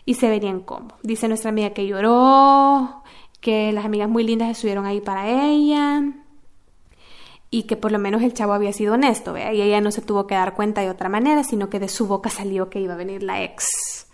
y 0.06 0.14
se 0.14 0.30
verían 0.30 0.62
cómo. 0.62 0.90
Dice 1.04 1.28
nuestra 1.28 1.50
amiga 1.50 1.72
que 1.72 1.88
lloró, 1.88 3.04
que 3.42 3.72
las 3.72 3.86
amigas 3.86 4.10
muy 4.10 4.24
lindas 4.24 4.50
estuvieron 4.50 4.86
ahí 4.86 5.02
para 5.02 5.28
ella 5.30 6.04
y 7.50 7.64
que 7.64 7.78
por 7.78 7.92
lo 7.92 8.00
menos 8.00 8.22
el 8.22 8.34
chavo 8.34 8.54
había 8.54 8.74
sido 8.74 8.94
honesto, 8.94 9.34
¿vea? 9.34 9.54
y 9.54 9.62
ella 9.62 9.82
no 9.82 9.92
se 9.92 10.02
tuvo 10.02 10.28
que 10.28 10.36
dar 10.36 10.56
cuenta 10.56 10.82
de 10.82 10.90
otra 10.90 11.10
manera, 11.10 11.44
sino 11.44 11.70
que 11.70 11.80
de 11.80 11.88
su 11.88 12.08
boca 12.08 12.30
salió 12.30 12.70
que 12.70 12.80
iba 12.80 12.94
a 12.94 12.98
venir 12.98 13.24
la 13.24 13.44
ex. 13.44 14.08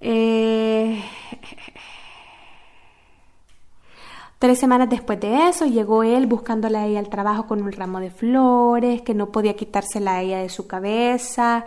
Eh... 0.00 1.02
Tres 4.42 4.58
semanas 4.58 4.90
después 4.90 5.20
de 5.20 5.46
eso 5.50 5.66
llegó 5.66 6.02
él 6.02 6.26
buscándola 6.26 6.80
a 6.80 6.86
ella 6.86 6.98
al 6.98 7.08
trabajo 7.08 7.46
con 7.46 7.62
un 7.62 7.70
ramo 7.70 8.00
de 8.00 8.10
flores, 8.10 9.00
que 9.02 9.14
no 9.14 9.30
podía 9.30 9.54
quitársela 9.54 10.16
a 10.16 10.20
ella 10.20 10.38
de 10.40 10.48
su 10.48 10.66
cabeza, 10.66 11.64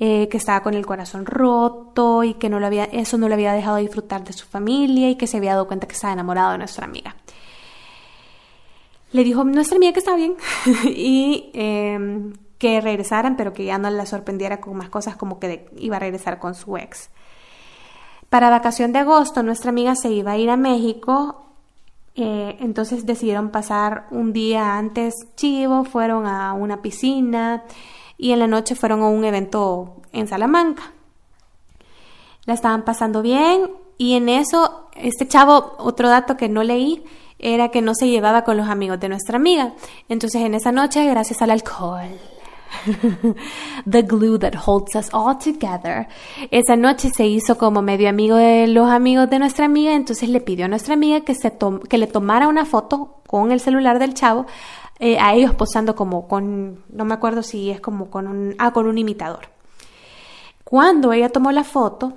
eh, 0.00 0.26
que 0.30 0.38
estaba 0.38 0.62
con 0.62 0.72
el 0.72 0.86
corazón 0.86 1.26
roto 1.26 2.24
y 2.24 2.32
que 2.32 2.48
no 2.48 2.60
lo 2.60 2.66
había, 2.66 2.84
eso 2.84 3.18
no 3.18 3.28
le 3.28 3.34
había 3.34 3.52
dejado 3.52 3.76
disfrutar 3.76 4.24
de 4.24 4.32
su 4.32 4.46
familia 4.46 5.10
y 5.10 5.16
que 5.16 5.26
se 5.26 5.36
había 5.36 5.52
dado 5.52 5.66
cuenta 5.66 5.86
que 5.86 5.92
estaba 5.92 6.14
enamorado 6.14 6.52
de 6.52 6.56
nuestra 6.56 6.86
amiga. 6.86 7.14
Le 9.12 9.22
dijo 9.22 9.44
nuestra 9.44 9.76
amiga 9.76 9.92
que 9.92 9.98
estaba 9.98 10.16
bien 10.16 10.34
y 10.86 11.50
eh, 11.52 12.32
que 12.56 12.80
regresaran, 12.80 13.36
pero 13.36 13.52
que 13.52 13.66
ya 13.66 13.76
no 13.76 13.90
la 13.90 14.06
sorprendiera 14.06 14.62
con 14.62 14.78
más 14.78 14.88
cosas 14.88 15.16
como 15.16 15.38
que 15.38 15.68
iba 15.76 15.96
a 15.96 16.00
regresar 16.00 16.38
con 16.38 16.54
su 16.54 16.74
ex. 16.78 17.10
Para 18.30 18.48
vacación 18.48 18.94
de 18.94 19.00
agosto, 19.00 19.42
nuestra 19.42 19.68
amiga 19.68 19.94
se 19.94 20.10
iba 20.10 20.32
a 20.32 20.38
ir 20.38 20.48
a 20.48 20.56
México 20.56 21.44
eh, 22.20 22.56
entonces 22.58 23.06
decidieron 23.06 23.50
pasar 23.50 24.08
un 24.10 24.32
día 24.32 24.76
antes 24.76 25.14
chivo, 25.36 25.84
fueron 25.84 26.26
a 26.26 26.52
una 26.52 26.82
piscina 26.82 27.62
y 28.16 28.32
en 28.32 28.40
la 28.40 28.48
noche 28.48 28.74
fueron 28.74 29.02
a 29.02 29.08
un 29.08 29.24
evento 29.24 30.02
en 30.12 30.26
Salamanca. 30.26 30.92
La 32.44 32.54
estaban 32.54 32.84
pasando 32.84 33.22
bien 33.22 33.70
y 33.98 34.14
en 34.14 34.28
eso, 34.28 34.88
este 34.96 35.28
chavo, 35.28 35.76
otro 35.78 36.08
dato 36.08 36.36
que 36.36 36.48
no 36.48 36.64
leí, 36.64 37.04
era 37.38 37.68
que 37.68 37.82
no 37.82 37.94
se 37.94 38.08
llevaba 38.08 38.42
con 38.42 38.56
los 38.56 38.68
amigos 38.68 38.98
de 38.98 39.08
nuestra 39.08 39.36
amiga. 39.36 39.74
Entonces 40.08 40.42
en 40.42 40.54
esa 40.54 40.72
noche, 40.72 41.06
gracias 41.06 41.40
al 41.40 41.52
alcohol, 41.52 42.18
The 43.86 44.02
glue 44.02 44.38
that 44.38 44.54
holds 44.54 44.94
us 44.94 45.08
all 45.12 45.36
together. 45.38 46.06
Esa 46.50 46.76
noche 46.76 47.10
se 47.10 47.26
hizo 47.26 47.56
como 47.56 47.82
medio 47.82 48.08
amigo 48.08 48.36
de 48.36 48.66
los 48.68 48.88
amigos 48.88 49.28
de 49.30 49.38
nuestra 49.38 49.66
amiga, 49.66 49.94
entonces 49.94 50.28
le 50.28 50.40
pidió 50.40 50.66
a 50.66 50.68
nuestra 50.68 50.94
amiga 50.94 51.20
que, 51.22 51.34
se 51.34 51.56
que 51.88 51.98
le 51.98 52.06
tomara 52.06 52.48
una 52.48 52.64
foto 52.64 53.20
con 53.26 53.52
el 53.52 53.60
celular 53.60 53.98
del 53.98 54.14
chavo, 54.14 54.46
eh, 55.00 55.18
a 55.18 55.34
ellos 55.34 55.54
posando 55.54 55.94
como 55.94 56.26
con, 56.26 56.84
no 56.88 57.04
me 57.04 57.14
acuerdo 57.14 57.42
si 57.42 57.70
es 57.70 57.80
como 57.80 58.10
con 58.10 58.26
un, 58.26 58.54
ah, 58.58 58.72
con 58.72 58.86
un 58.86 58.98
imitador. 58.98 59.48
Cuando 60.64 61.12
ella 61.12 61.30
tomó 61.30 61.50
la 61.52 61.64
foto, 61.64 62.14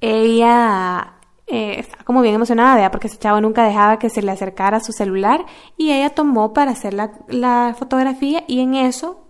ella 0.00 1.14
eh, 1.46 1.76
estaba 1.80 2.04
como 2.04 2.22
bien 2.22 2.34
emocionada, 2.34 2.90
porque 2.90 3.06
ese 3.06 3.18
chavo 3.18 3.40
nunca 3.40 3.64
dejaba 3.64 3.98
que 3.98 4.10
se 4.10 4.22
le 4.22 4.32
acercara 4.32 4.80
su 4.80 4.92
celular 4.92 5.44
y 5.76 5.92
ella 5.92 6.10
tomó 6.10 6.52
para 6.52 6.72
hacer 6.72 6.94
la, 6.94 7.12
la 7.28 7.76
fotografía 7.78 8.42
y 8.48 8.60
en 8.60 8.74
eso 8.74 9.21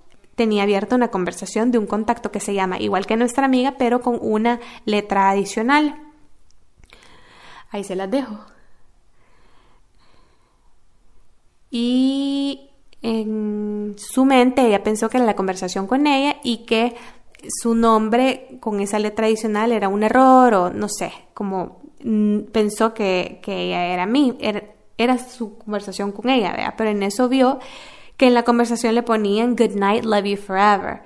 tenía 0.42 0.64
abierta 0.64 0.96
una 0.96 1.07
conversación 1.07 1.70
de 1.70 1.78
un 1.78 1.87
contacto 1.87 2.33
que 2.33 2.40
se 2.40 2.52
llama 2.52 2.81
igual 2.81 3.07
que 3.07 3.16
nuestra 3.16 3.44
amiga, 3.44 3.76
pero 3.78 4.00
con 4.00 4.18
una 4.20 4.59
letra 4.85 5.31
adicional. 5.31 6.02
Ahí 7.70 7.85
se 7.85 7.94
las 7.94 8.11
dejo. 8.11 8.40
Y 11.70 12.70
en 13.02 13.94
su 13.96 14.24
mente 14.24 14.66
ella 14.66 14.83
pensó 14.83 15.09
que 15.09 15.18
era 15.18 15.26
la 15.26 15.37
conversación 15.37 15.87
con 15.87 16.09
ella 16.09 16.38
y 16.42 16.64
que 16.66 16.96
su 17.61 17.76
nombre 17.76 18.59
con 18.59 18.81
esa 18.81 18.98
letra 18.98 19.26
adicional 19.26 19.70
era 19.70 19.87
un 19.87 20.02
error 20.02 20.55
o 20.55 20.70
no 20.70 20.88
sé, 20.88 21.12
como 21.35 21.83
pensó 22.50 22.94
que, 22.94 23.38
que 23.44 23.66
ella 23.66 23.87
era 23.87 24.07
mí, 24.07 24.37
era, 24.40 24.64
era, 24.98 25.18
su 25.18 25.57
conversación 25.59 26.11
con 26.11 26.28
ella, 26.28 26.74
pero 26.76 26.90
en 26.90 27.05
eso 27.05 27.28
vio 27.28 27.61
que 28.22 28.28
en 28.28 28.35
la 28.35 28.44
conversación 28.44 28.94
le 28.94 29.02
ponían 29.02 29.56
Good 29.56 29.74
night, 29.74 30.04
love 30.04 30.26
you 30.26 30.37
forever. 30.37 31.02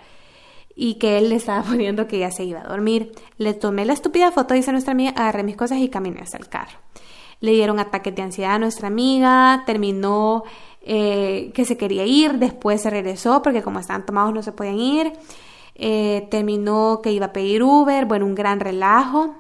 Y 0.75 0.97
que 0.97 1.17
él 1.17 1.31
le 1.31 1.37
estaba 1.37 1.63
poniendo 1.67 2.07
que 2.07 2.19
ya 2.19 2.31
se 2.31 2.45
iba 2.45 2.61
a 2.61 2.69
dormir. 2.69 3.13
Le 3.39 3.55
tomé 3.55 3.87
la 3.87 3.95
estúpida 3.95 4.31
foto, 4.33 4.53
dice 4.53 4.71
nuestra 4.71 4.93
amiga, 4.93 5.13
agarré 5.17 5.43
mis 5.43 5.57
cosas 5.57 5.79
y 5.79 5.89
caminé 5.89 6.21
hacia 6.21 6.39
el 6.39 6.51
carro. 6.51 6.77
Le 7.41 7.53
dieron 7.53 7.79
ataques 7.79 8.15
de 8.15 8.21
ansiedad 8.21 8.57
a 8.57 8.59
nuestra 8.59 8.89
amiga, 8.89 9.63
terminó 9.65 10.45
eh, 10.83 11.53
que 11.55 11.65
se 11.65 11.79
quería 11.79 12.05
ir, 12.05 12.35
después 12.35 12.83
se 12.83 12.91
regresó 12.91 13.41
porque 13.41 13.63
como 13.63 13.81
estaban 13.81 14.05
tomados 14.05 14.35
no 14.35 14.43
se 14.43 14.53
podían 14.53 14.79
ir. 14.79 15.15
Eh, 15.75 16.29
terminó 16.31 17.01
que 17.03 17.13
iba 17.13 17.27
a 17.27 17.33
pedir 17.33 17.63
Uber, 17.63 18.05
bueno, 18.05 18.27
un 18.27 18.35
gran 18.35 18.61
relajo. 18.61 19.35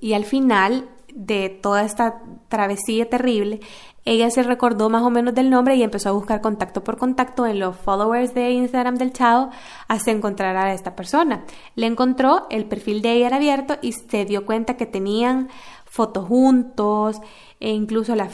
Y 0.00 0.14
al 0.14 0.24
final 0.24 0.88
de 1.16 1.48
toda 1.48 1.82
esta 1.82 2.20
travesía 2.48 3.08
terrible, 3.08 3.60
ella 4.04 4.30
se 4.30 4.42
recordó 4.42 4.90
más 4.90 5.02
o 5.02 5.10
menos 5.10 5.34
del 5.34 5.48
nombre 5.48 5.74
y 5.74 5.82
empezó 5.82 6.10
a 6.10 6.12
buscar 6.12 6.42
contacto 6.42 6.84
por 6.84 6.98
contacto 6.98 7.46
en 7.46 7.58
los 7.58 7.74
followers 7.74 8.34
de 8.34 8.50
Instagram 8.50 8.96
del 8.96 9.14
chavo 9.14 9.50
hasta 9.88 10.10
encontrar 10.10 10.56
a 10.56 10.74
esta 10.74 10.94
persona. 10.94 11.44
Le 11.74 11.86
encontró, 11.86 12.46
el 12.50 12.66
perfil 12.66 13.00
de 13.00 13.14
ella 13.14 13.28
era 13.28 13.36
abierto 13.36 13.78
y 13.80 13.92
se 13.92 14.26
dio 14.26 14.44
cuenta 14.44 14.76
que 14.76 14.84
tenían 14.84 15.48
fotos 15.86 16.26
juntos 16.28 17.20
e 17.60 17.70
incluso 17.70 18.14
la 18.14 18.28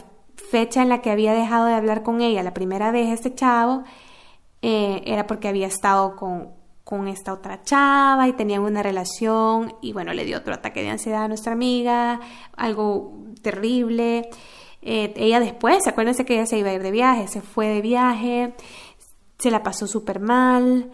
fecha 0.51 0.83
en 0.83 0.89
la 0.89 1.01
que 1.01 1.11
había 1.11 1.33
dejado 1.33 1.67
de 1.67 1.75
hablar 1.75 2.03
con 2.03 2.21
ella 2.21 2.43
la 2.43 2.53
primera 2.53 2.91
vez 2.91 3.09
este 3.09 3.35
chavo 3.35 3.85
eh, 4.61 5.03
era 5.07 5.27
porque 5.29 5.49
había 5.49 5.69
estado 5.69 6.17
con, 6.17 6.51
con 6.85 7.09
esta 7.09 7.33
otra 7.33 7.63
chava 7.63 8.29
y 8.29 8.33
tenían 8.33 8.63
una 8.63 8.83
relación 8.83 9.75
y 9.81 9.93
bueno, 9.93 10.13
le 10.13 10.25
dio 10.25 10.39
otro 10.39 10.55
ataque 10.55 10.83
de 10.83 10.91
ansiedad 10.91 11.25
a 11.25 11.29
nuestra 11.29 11.53
amiga, 11.53 12.21
algo 12.57 13.25
terrible. 13.41 14.29
Eh, 14.83 15.13
ella 15.17 15.41
después, 15.41 15.87
acuérdense 15.87 16.25
que 16.25 16.35
ella 16.35 16.47
se 16.47 16.59
iba 16.59 16.71
a 16.71 16.75
ir 16.75 16.83
de 16.83 16.91
viaje, 16.91 17.29
se 17.29 17.41
fue 17.41 17.69
de 17.69 17.81
viaje, 17.83 18.55
se 19.39 19.51
la 19.51 19.63
pasó 19.63 19.87
súper 19.87 20.21
mal 20.21 20.91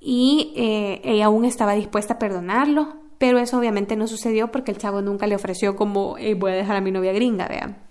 y 0.00 0.52
eh, 0.56 1.00
ella 1.04 1.26
aún 1.26 1.44
estaba 1.44 1.74
dispuesta 1.74 2.14
a 2.14 2.18
perdonarlo, 2.18 2.96
pero 3.18 3.38
eso 3.38 3.58
obviamente 3.58 3.96
no 3.96 4.06
sucedió 4.08 4.50
porque 4.50 4.72
el 4.72 4.78
chavo 4.78 5.00
nunca 5.00 5.26
le 5.26 5.36
ofreció 5.36 5.76
como 5.76 6.16
voy 6.36 6.52
a 6.52 6.54
dejar 6.54 6.76
a 6.76 6.80
mi 6.80 6.90
novia 6.90 7.12
gringa, 7.12 7.46
vean. 7.46 7.87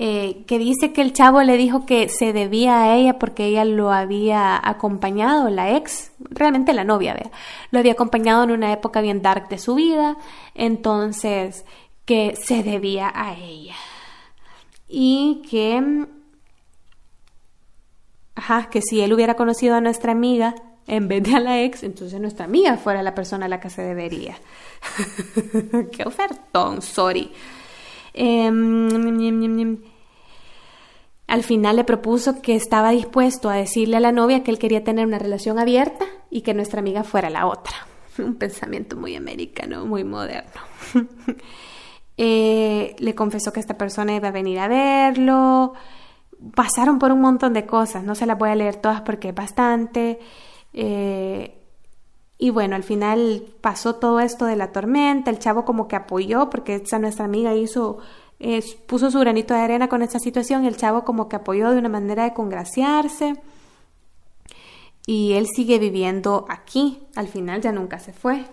Eh, 0.00 0.44
que 0.46 0.60
dice 0.60 0.92
que 0.92 1.02
el 1.02 1.12
chavo 1.12 1.42
le 1.42 1.56
dijo 1.56 1.84
que 1.84 2.08
se 2.08 2.32
debía 2.32 2.82
a 2.82 2.94
ella 2.94 3.18
porque 3.18 3.46
ella 3.46 3.64
lo 3.64 3.90
había 3.90 4.56
acompañado, 4.62 5.50
la 5.50 5.76
ex, 5.76 6.12
realmente 6.20 6.72
la 6.72 6.84
novia, 6.84 7.14
vea, 7.14 7.32
lo 7.72 7.80
había 7.80 7.94
acompañado 7.94 8.44
en 8.44 8.52
una 8.52 8.72
época 8.72 9.00
bien 9.00 9.22
dark 9.22 9.48
de 9.48 9.58
su 9.58 9.74
vida, 9.74 10.16
entonces 10.54 11.64
que 12.04 12.36
se 12.40 12.62
debía 12.62 13.10
a 13.12 13.36
ella. 13.36 13.74
Y 14.86 15.42
que, 15.50 16.06
ajá, 18.36 18.70
que 18.70 18.82
si 18.82 19.00
él 19.00 19.12
hubiera 19.12 19.34
conocido 19.34 19.74
a 19.74 19.80
nuestra 19.80 20.12
amiga 20.12 20.54
en 20.86 21.08
vez 21.08 21.24
de 21.24 21.34
a 21.34 21.40
la 21.40 21.60
ex, 21.60 21.82
entonces 21.82 22.20
nuestra 22.20 22.44
amiga 22.44 22.76
fuera 22.76 23.02
la 23.02 23.16
persona 23.16 23.46
a 23.46 23.48
la 23.48 23.58
que 23.58 23.68
se 23.68 23.82
debería. 23.82 24.38
Qué 25.90 26.04
ofertón, 26.04 26.82
sorry. 26.82 27.32
Em, 28.20 29.78
al 31.28 31.44
final 31.44 31.76
le 31.76 31.84
propuso 31.84 32.42
que 32.42 32.56
estaba 32.56 32.90
dispuesto 32.90 33.48
a 33.48 33.54
decirle 33.54 33.96
a 33.96 34.00
la 34.00 34.10
novia 34.10 34.42
que 34.42 34.50
él 34.50 34.58
quería 34.58 34.82
tener 34.82 35.06
una 35.06 35.20
relación 35.20 35.56
abierta 35.56 36.04
y 36.28 36.40
que 36.40 36.52
nuestra 36.52 36.80
amiga 36.80 37.04
fuera 37.04 37.30
la 37.30 37.46
otra. 37.46 37.74
Un 38.18 38.34
pensamiento 38.34 38.96
muy 38.96 39.14
americano, 39.14 39.86
muy 39.86 40.04
moderno. 40.04 40.60
Eh, 42.20 42.96
le 42.98 43.14
confesó 43.14 43.52
que 43.52 43.60
esta 43.60 43.78
persona 43.78 44.12
iba 44.12 44.26
a 44.26 44.32
venir 44.32 44.58
a 44.58 44.66
verlo. 44.66 45.74
Pasaron 46.56 46.98
por 46.98 47.12
un 47.12 47.20
montón 47.20 47.52
de 47.52 47.64
cosas, 47.64 48.02
no 48.02 48.16
se 48.16 48.26
las 48.26 48.36
voy 48.36 48.50
a 48.50 48.56
leer 48.56 48.74
todas 48.74 49.02
porque 49.02 49.28
es 49.28 49.36
bastante. 49.36 50.18
Eh, 50.72 51.58
y 52.38 52.50
bueno, 52.50 52.76
al 52.76 52.84
final 52.84 53.42
pasó 53.60 53.96
todo 53.96 54.20
esto 54.20 54.44
de 54.44 54.54
la 54.54 54.70
tormenta, 54.70 55.30
el 55.30 55.40
chavo 55.40 55.64
como 55.64 55.88
que 55.88 55.96
apoyó, 55.96 56.48
porque 56.50 56.76
esa 56.76 57.00
nuestra 57.00 57.24
amiga 57.24 57.52
hizo, 57.56 57.98
eh, 58.38 58.62
puso 58.86 59.10
su 59.10 59.18
granito 59.18 59.54
de 59.54 59.60
arena 59.60 59.88
con 59.88 60.02
esta 60.02 60.20
situación, 60.20 60.64
el 60.64 60.76
chavo 60.76 61.04
como 61.04 61.28
que 61.28 61.34
apoyó 61.34 61.72
de 61.72 61.78
una 61.78 61.88
manera 61.88 62.22
de 62.22 62.34
congraciarse. 62.34 63.34
Y 65.04 65.32
él 65.32 65.46
sigue 65.46 65.80
viviendo 65.80 66.46
aquí, 66.48 67.00
al 67.16 67.26
final 67.26 67.60
ya 67.60 67.72
nunca 67.72 67.98
se 67.98 68.12
fue. 68.12 68.44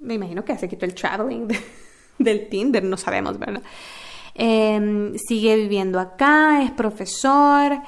Me 0.00 0.14
imagino 0.14 0.44
que 0.44 0.58
se 0.58 0.68
quitó 0.68 0.84
el 0.84 0.94
traveling 0.94 1.46
del 2.18 2.48
Tinder, 2.48 2.82
no 2.82 2.96
sabemos, 2.96 3.38
¿verdad? 3.38 3.62
Em, 4.34 5.14
sigue 5.18 5.54
viviendo 5.54 6.00
acá, 6.00 6.62
es 6.62 6.72
profesor. 6.72 7.80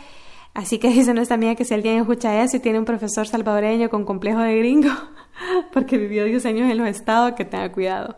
Así 0.55 0.79
que 0.79 0.89
dice 0.89 1.15
nuestra 1.15 1.37
amiga 1.37 1.55
que 1.55 1.65
si 1.65 1.75
alguien 1.75 1.99
escucha 1.99 2.43
eso 2.43 2.57
y 2.57 2.61
tiene 2.61 2.79
un 2.79 2.85
profesor 2.85 3.27
salvadoreño 3.27 3.89
con 3.89 4.05
complejo 4.05 4.41
de 4.41 4.59
gringo, 4.59 4.91
porque 5.73 5.97
vivió 5.97 6.25
10 6.25 6.45
años 6.47 6.71
en 6.71 6.79
los 6.79 6.89
estados, 6.89 7.33
que 7.33 7.45
tenga 7.45 7.71
cuidado. 7.71 8.17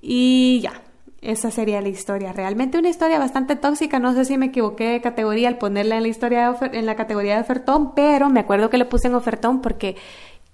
Y 0.00 0.60
ya, 0.62 0.82
esa 1.20 1.50
sería 1.50 1.80
la 1.80 1.88
historia. 1.88 2.32
Realmente 2.32 2.78
una 2.78 2.88
historia 2.88 3.18
bastante 3.18 3.56
tóxica. 3.56 3.98
No 3.98 4.12
sé 4.14 4.24
si 4.24 4.36
me 4.36 4.46
equivoqué 4.46 4.90
de 4.90 5.00
categoría 5.00 5.48
al 5.48 5.58
ponerla 5.58 5.96
en 5.96 6.02
la 6.02 6.08
historia 6.08 6.54
en 6.72 6.86
la 6.86 6.96
categoría 6.96 7.36
de 7.36 7.40
ofertón, 7.40 7.94
pero 7.94 8.28
me 8.28 8.40
acuerdo 8.40 8.68
que 8.68 8.78
le 8.78 8.84
puse 8.84 9.08
en 9.08 9.14
ofertón 9.14 9.62
porque 9.62 9.96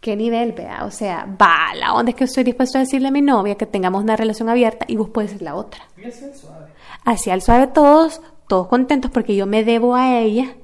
qué 0.00 0.16
nivel, 0.16 0.52
vea. 0.52 0.84
O 0.84 0.90
sea, 0.90 1.26
va, 1.40 1.74
la 1.74 1.94
onda 1.94 2.10
es 2.10 2.16
que 2.16 2.24
estoy 2.24 2.44
dispuesto 2.44 2.78
a 2.78 2.82
decirle 2.82 3.08
a 3.08 3.10
mi 3.10 3.22
novia 3.22 3.56
que 3.56 3.66
tengamos 3.66 4.02
una 4.02 4.16
relación 4.16 4.48
abierta 4.48 4.86
y 4.88 4.96
vos 4.96 5.10
puedes 5.10 5.32
ser 5.32 5.42
la 5.42 5.54
otra. 5.54 5.82
Y 5.96 6.06
así 6.06 6.24
al 6.24 6.34
suave. 6.34 6.66
Así 7.04 7.30
al 7.30 7.42
suave 7.42 7.66
todos, 7.66 8.20
todos 8.48 8.68
contentos 8.68 9.10
porque 9.10 9.34
yo 9.34 9.46
me 9.46 9.64
debo 9.64 9.96
a 9.96 10.18
ella 10.18 10.54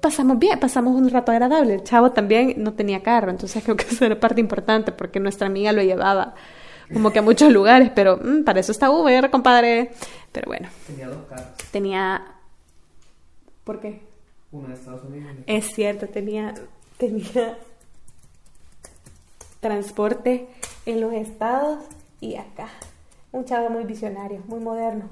pasamos 0.00 0.38
bien, 0.38 0.58
pasamos 0.60 0.94
un 0.94 1.10
rato 1.10 1.32
agradable. 1.32 1.74
El 1.74 1.84
chavo 1.84 2.12
también 2.12 2.54
no 2.56 2.74
tenía 2.74 3.02
carro, 3.02 3.30
entonces 3.30 3.62
creo 3.62 3.76
que 3.76 3.84
eso 3.84 4.04
era 4.04 4.18
parte 4.18 4.40
importante 4.40 4.92
porque 4.92 5.20
nuestra 5.20 5.46
amiga 5.46 5.72
lo 5.72 5.82
llevaba 5.82 6.34
como 6.92 7.10
que 7.10 7.18
a 7.18 7.22
muchos 7.22 7.52
lugares, 7.52 7.90
pero 7.94 8.16
mm, 8.16 8.44
para 8.44 8.60
eso 8.60 8.72
está 8.72 8.90
Uber, 8.90 9.30
compadre. 9.30 9.90
Pero 10.32 10.46
bueno. 10.46 10.68
Tenía 10.86 11.08
dos 11.08 11.24
carros. 11.28 11.46
Tenía... 11.70 12.26
¿Por 13.64 13.80
qué? 13.80 14.02
Uno 14.52 14.68
de 14.68 14.74
Estados 14.74 15.04
Unidos. 15.04 15.36
Es 15.46 15.74
cierto, 15.74 16.06
tenía, 16.06 16.54
tenía 16.98 17.58
transporte 19.60 20.48
en 20.84 21.00
los 21.00 21.12
estados 21.12 21.84
y 22.20 22.36
acá. 22.36 22.68
Un 23.32 23.44
chavo 23.44 23.68
muy 23.70 23.84
visionario, 23.84 24.42
muy 24.46 24.60
moderno. 24.60 25.08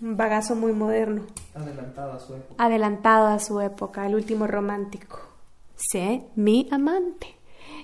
Un 0.00 0.16
bagazo 0.16 0.54
muy 0.54 0.72
moderno. 0.72 1.22
Adelantado 1.54 2.12
a 2.12 2.18
su 2.18 2.34
época. 2.34 2.64
Adelantado 2.64 3.26
a 3.28 3.38
su 3.38 3.60
época, 3.60 4.06
el 4.06 4.14
último 4.14 4.46
romántico. 4.46 5.20
Sé 5.76 6.24
mi 6.34 6.68
amante. 6.70 7.34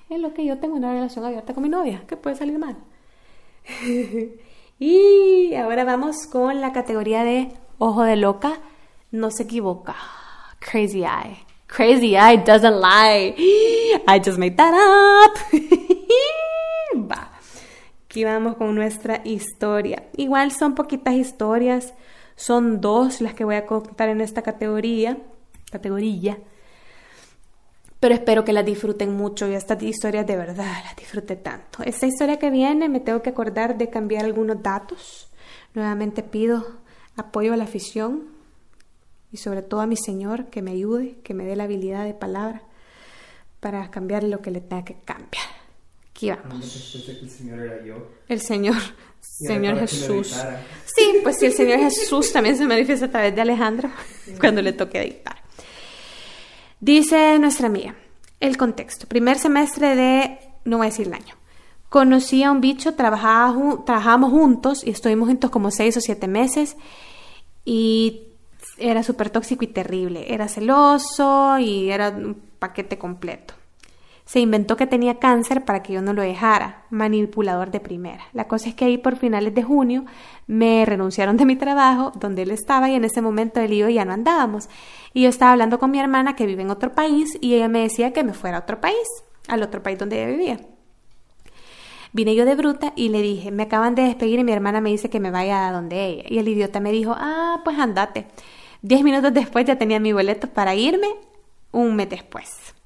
Es 0.08 0.20
lo 0.20 0.34
que 0.34 0.44
yo 0.44 0.58
tengo 0.58 0.76
una 0.76 0.92
relación 0.92 1.24
abierta 1.24 1.54
con 1.54 1.62
mi 1.62 1.68
novia. 1.68 2.02
¿Qué 2.06 2.16
puede 2.16 2.36
salir 2.36 2.58
mal? 2.58 2.76
y 4.78 5.54
ahora 5.54 5.84
vamos 5.84 6.26
con 6.26 6.60
la 6.60 6.72
categoría 6.72 7.24
de 7.24 7.52
ojo 7.78 8.02
de 8.02 8.16
loca. 8.16 8.60
No 9.10 9.30
se 9.30 9.44
equivoca. 9.44 9.96
Crazy 10.58 11.04
eye. 11.04 11.44
Crazy 11.66 12.16
eye 12.16 12.42
doesn't 12.44 12.80
lie. 12.80 13.34
I 14.06 14.18
just 14.18 14.38
made 14.38 14.56
that 14.56 14.74
up. 14.74 15.38
Aquí 18.10 18.24
vamos 18.24 18.56
con 18.56 18.74
nuestra 18.74 19.20
historia. 19.24 20.08
Igual 20.16 20.50
son 20.50 20.74
poquitas 20.74 21.14
historias. 21.14 21.94
Son 22.34 22.80
dos 22.80 23.20
las 23.20 23.34
que 23.34 23.44
voy 23.44 23.54
a 23.54 23.66
contar 23.66 24.08
en 24.08 24.20
esta 24.20 24.42
categoría. 24.42 25.16
Categoría. 25.70 26.36
Pero 28.00 28.12
espero 28.12 28.44
que 28.44 28.52
las 28.52 28.66
disfruten 28.66 29.14
mucho 29.14 29.48
y 29.48 29.54
estas 29.54 29.80
historias 29.80 30.26
de 30.26 30.36
verdad 30.36 30.82
las 30.82 30.96
disfrute 30.96 31.36
tanto. 31.36 31.84
Esta 31.84 32.08
historia 32.08 32.40
que 32.40 32.50
viene 32.50 32.88
me 32.88 32.98
tengo 32.98 33.22
que 33.22 33.30
acordar 33.30 33.78
de 33.78 33.90
cambiar 33.90 34.24
algunos 34.24 34.60
datos. 34.60 35.30
Nuevamente 35.74 36.24
pido 36.24 36.66
apoyo 37.16 37.52
a 37.52 37.56
la 37.56 37.62
afición 37.62 38.24
y 39.30 39.36
sobre 39.36 39.62
todo 39.62 39.82
a 39.82 39.86
mi 39.86 39.96
Señor 39.96 40.46
que 40.46 40.62
me 40.62 40.72
ayude, 40.72 41.20
que 41.22 41.32
me 41.32 41.44
dé 41.44 41.54
la 41.54 41.62
habilidad 41.62 42.04
de 42.04 42.14
palabra 42.14 42.64
para 43.60 43.88
cambiar 43.92 44.24
lo 44.24 44.42
que 44.42 44.50
le 44.50 44.60
tenga 44.60 44.84
que 44.84 44.96
cambiar. 45.04 45.59
Aquí 46.20 46.30
vamos. 46.30 46.94
el 47.08 47.30
Señor 47.30 47.60
era 47.60 47.82
yo. 47.82 47.94
El 48.28 48.40
Señor, 48.42 48.76
Señor 49.20 49.78
Jesús. 49.78 50.36
Sí, 50.84 51.20
pues 51.22 51.38
si 51.38 51.46
el 51.46 51.54
Señor 51.54 51.78
Jesús 51.78 52.30
también 52.30 52.58
se 52.58 52.66
manifiesta 52.66 53.06
a 53.06 53.10
través 53.10 53.34
de 53.34 53.40
Alejandro 53.40 53.88
cuando 54.38 54.60
le 54.60 54.74
toque 54.74 55.00
dictar. 55.00 55.36
Dice 56.78 57.38
nuestra 57.38 57.68
amiga, 57.68 57.94
el 58.38 58.58
contexto. 58.58 59.06
Primer 59.06 59.38
semestre 59.38 59.96
de, 59.96 60.38
no 60.66 60.76
voy 60.76 60.88
a 60.88 60.90
decir 60.90 61.06
el 61.06 61.14
año. 61.14 61.36
Conocí 61.88 62.42
a 62.42 62.52
un 62.52 62.60
bicho, 62.60 62.94
trabajaba, 62.96 63.82
trabajábamos 63.86 64.30
juntos 64.30 64.86
y 64.86 64.90
estuvimos 64.90 65.26
juntos 65.26 65.50
como 65.50 65.70
seis 65.70 65.96
o 65.96 66.02
siete 66.02 66.28
meses 66.28 66.76
y 67.64 68.24
era 68.76 69.02
súper 69.02 69.30
tóxico 69.30 69.64
y 69.64 69.68
terrible. 69.68 70.34
Era 70.34 70.48
celoso 70.48 71.58
y 71.58 71.90
era 71.90 72.10
un 72.10 72.34
paquete 72.58 72.98
completo. 72.98 73.54
Se 74.30 74.38
inventó 74.38 74.76
que 74.76 74.86
tenía 74.86 75.18
cáncer 75.18 75.64
para 75.64 75.82
que 75.82 75.92
yo 75.92 76.02
no 76.02 76.12
lo 76.12 76.22
dejara, 76.22 76.84
manipulador 76.90 77.72
de 77.72 77.80
primera. 77.80 78.28
La 78.32 78.46
cosa 78.46 78.68
es 78.68 78.76
que 78.76 78.84
ahí 78.84 78.96
por 78.96 79.16
finales 79.16 79.52
de 79.56 79.64
junio 79.64 80.04
me 80.46 80.84
renunciaron 80.86 81.36
de 81.36 81.44
mi 81.44 81.56
trabajo 81.56 82.12
donde 82.14 82.42
él 82.42 82.52
estaba 82.52 82.88
y 82.88 82.94
en 82.94 83.04
ese 83.04 83.22
momento 83.22 83.58
él 83.58 83.72
y 83.72 83.78
yo 83.78 83.88
ya 83.88 84.04
no 84.04 84.12
andábamos. 84.12 84.68
Y 85.14 85.22
yo 85.22 85.30
estaba 85.30 85.50
hablando 85.50 85.80
con 85.80 85.90
mi 85.90 85.98
hermana 85.98 86.36
que 86.36 86.46
vive 86.46 86.62
en 86.62 86.70
otro 86.70 86.92
país 86.92 87.36
y 87.40 87.54
ella 87.54 87.66
me 87.66 87.80
decía 87.80 88.12
que 88.12 88.22
me 88.22 88.32
fuera 88.32 88.58
a 88.58 88.60
otro 88.60 88.80
país, 88.80 89.08
al 89.48 89.64
otro 89.64 89.82
país 89.82 89.98
donde 89.98 90.22
ella 90.22 90.30
vivía. 90.30 90.60
Vine 92.12 92.36
yo 92.36 92.44
de 92.44 92.54
bruta 92.54 92.92
y 92.94 93.08
le 93.08 93.22
dije, 93.22 93.50
me 93.50 93.64
acaban 93.64 93.96
de 93.96 94.02
despedir 94.02 94.38
y 94.38 94.44
mi 94.44 94.52
hermana 94.52 94.80
me 94.80 94.90
dice 94.90 95.10
que 95.10 95.18
me 95.18 95.32
vaya 95.32 95.66
a 95.66 95.72
donde 95.72 96.06
ella. 96.06 96.22
Y 96.28 96.38
el 96.38 96.46
idiota 96.46 96.78
me 96.78 96.92
dijo, 96.92 97.16
ah, 97.18 97.62
pues 97.64 97.76
andate. 97.80 98.26
Diez 98.80 99.02
minutos 99.02 99.34
después 99.34 99.64
ya 99.64 99.76
tenía 99.76 99.98
mi 99.98 100.12
boleto 100.12 100.46
para 100.46 100.76
irme 100.76 101.08
un 101.72 101.96
mes 101.96 102.08
después. 102.08 102.76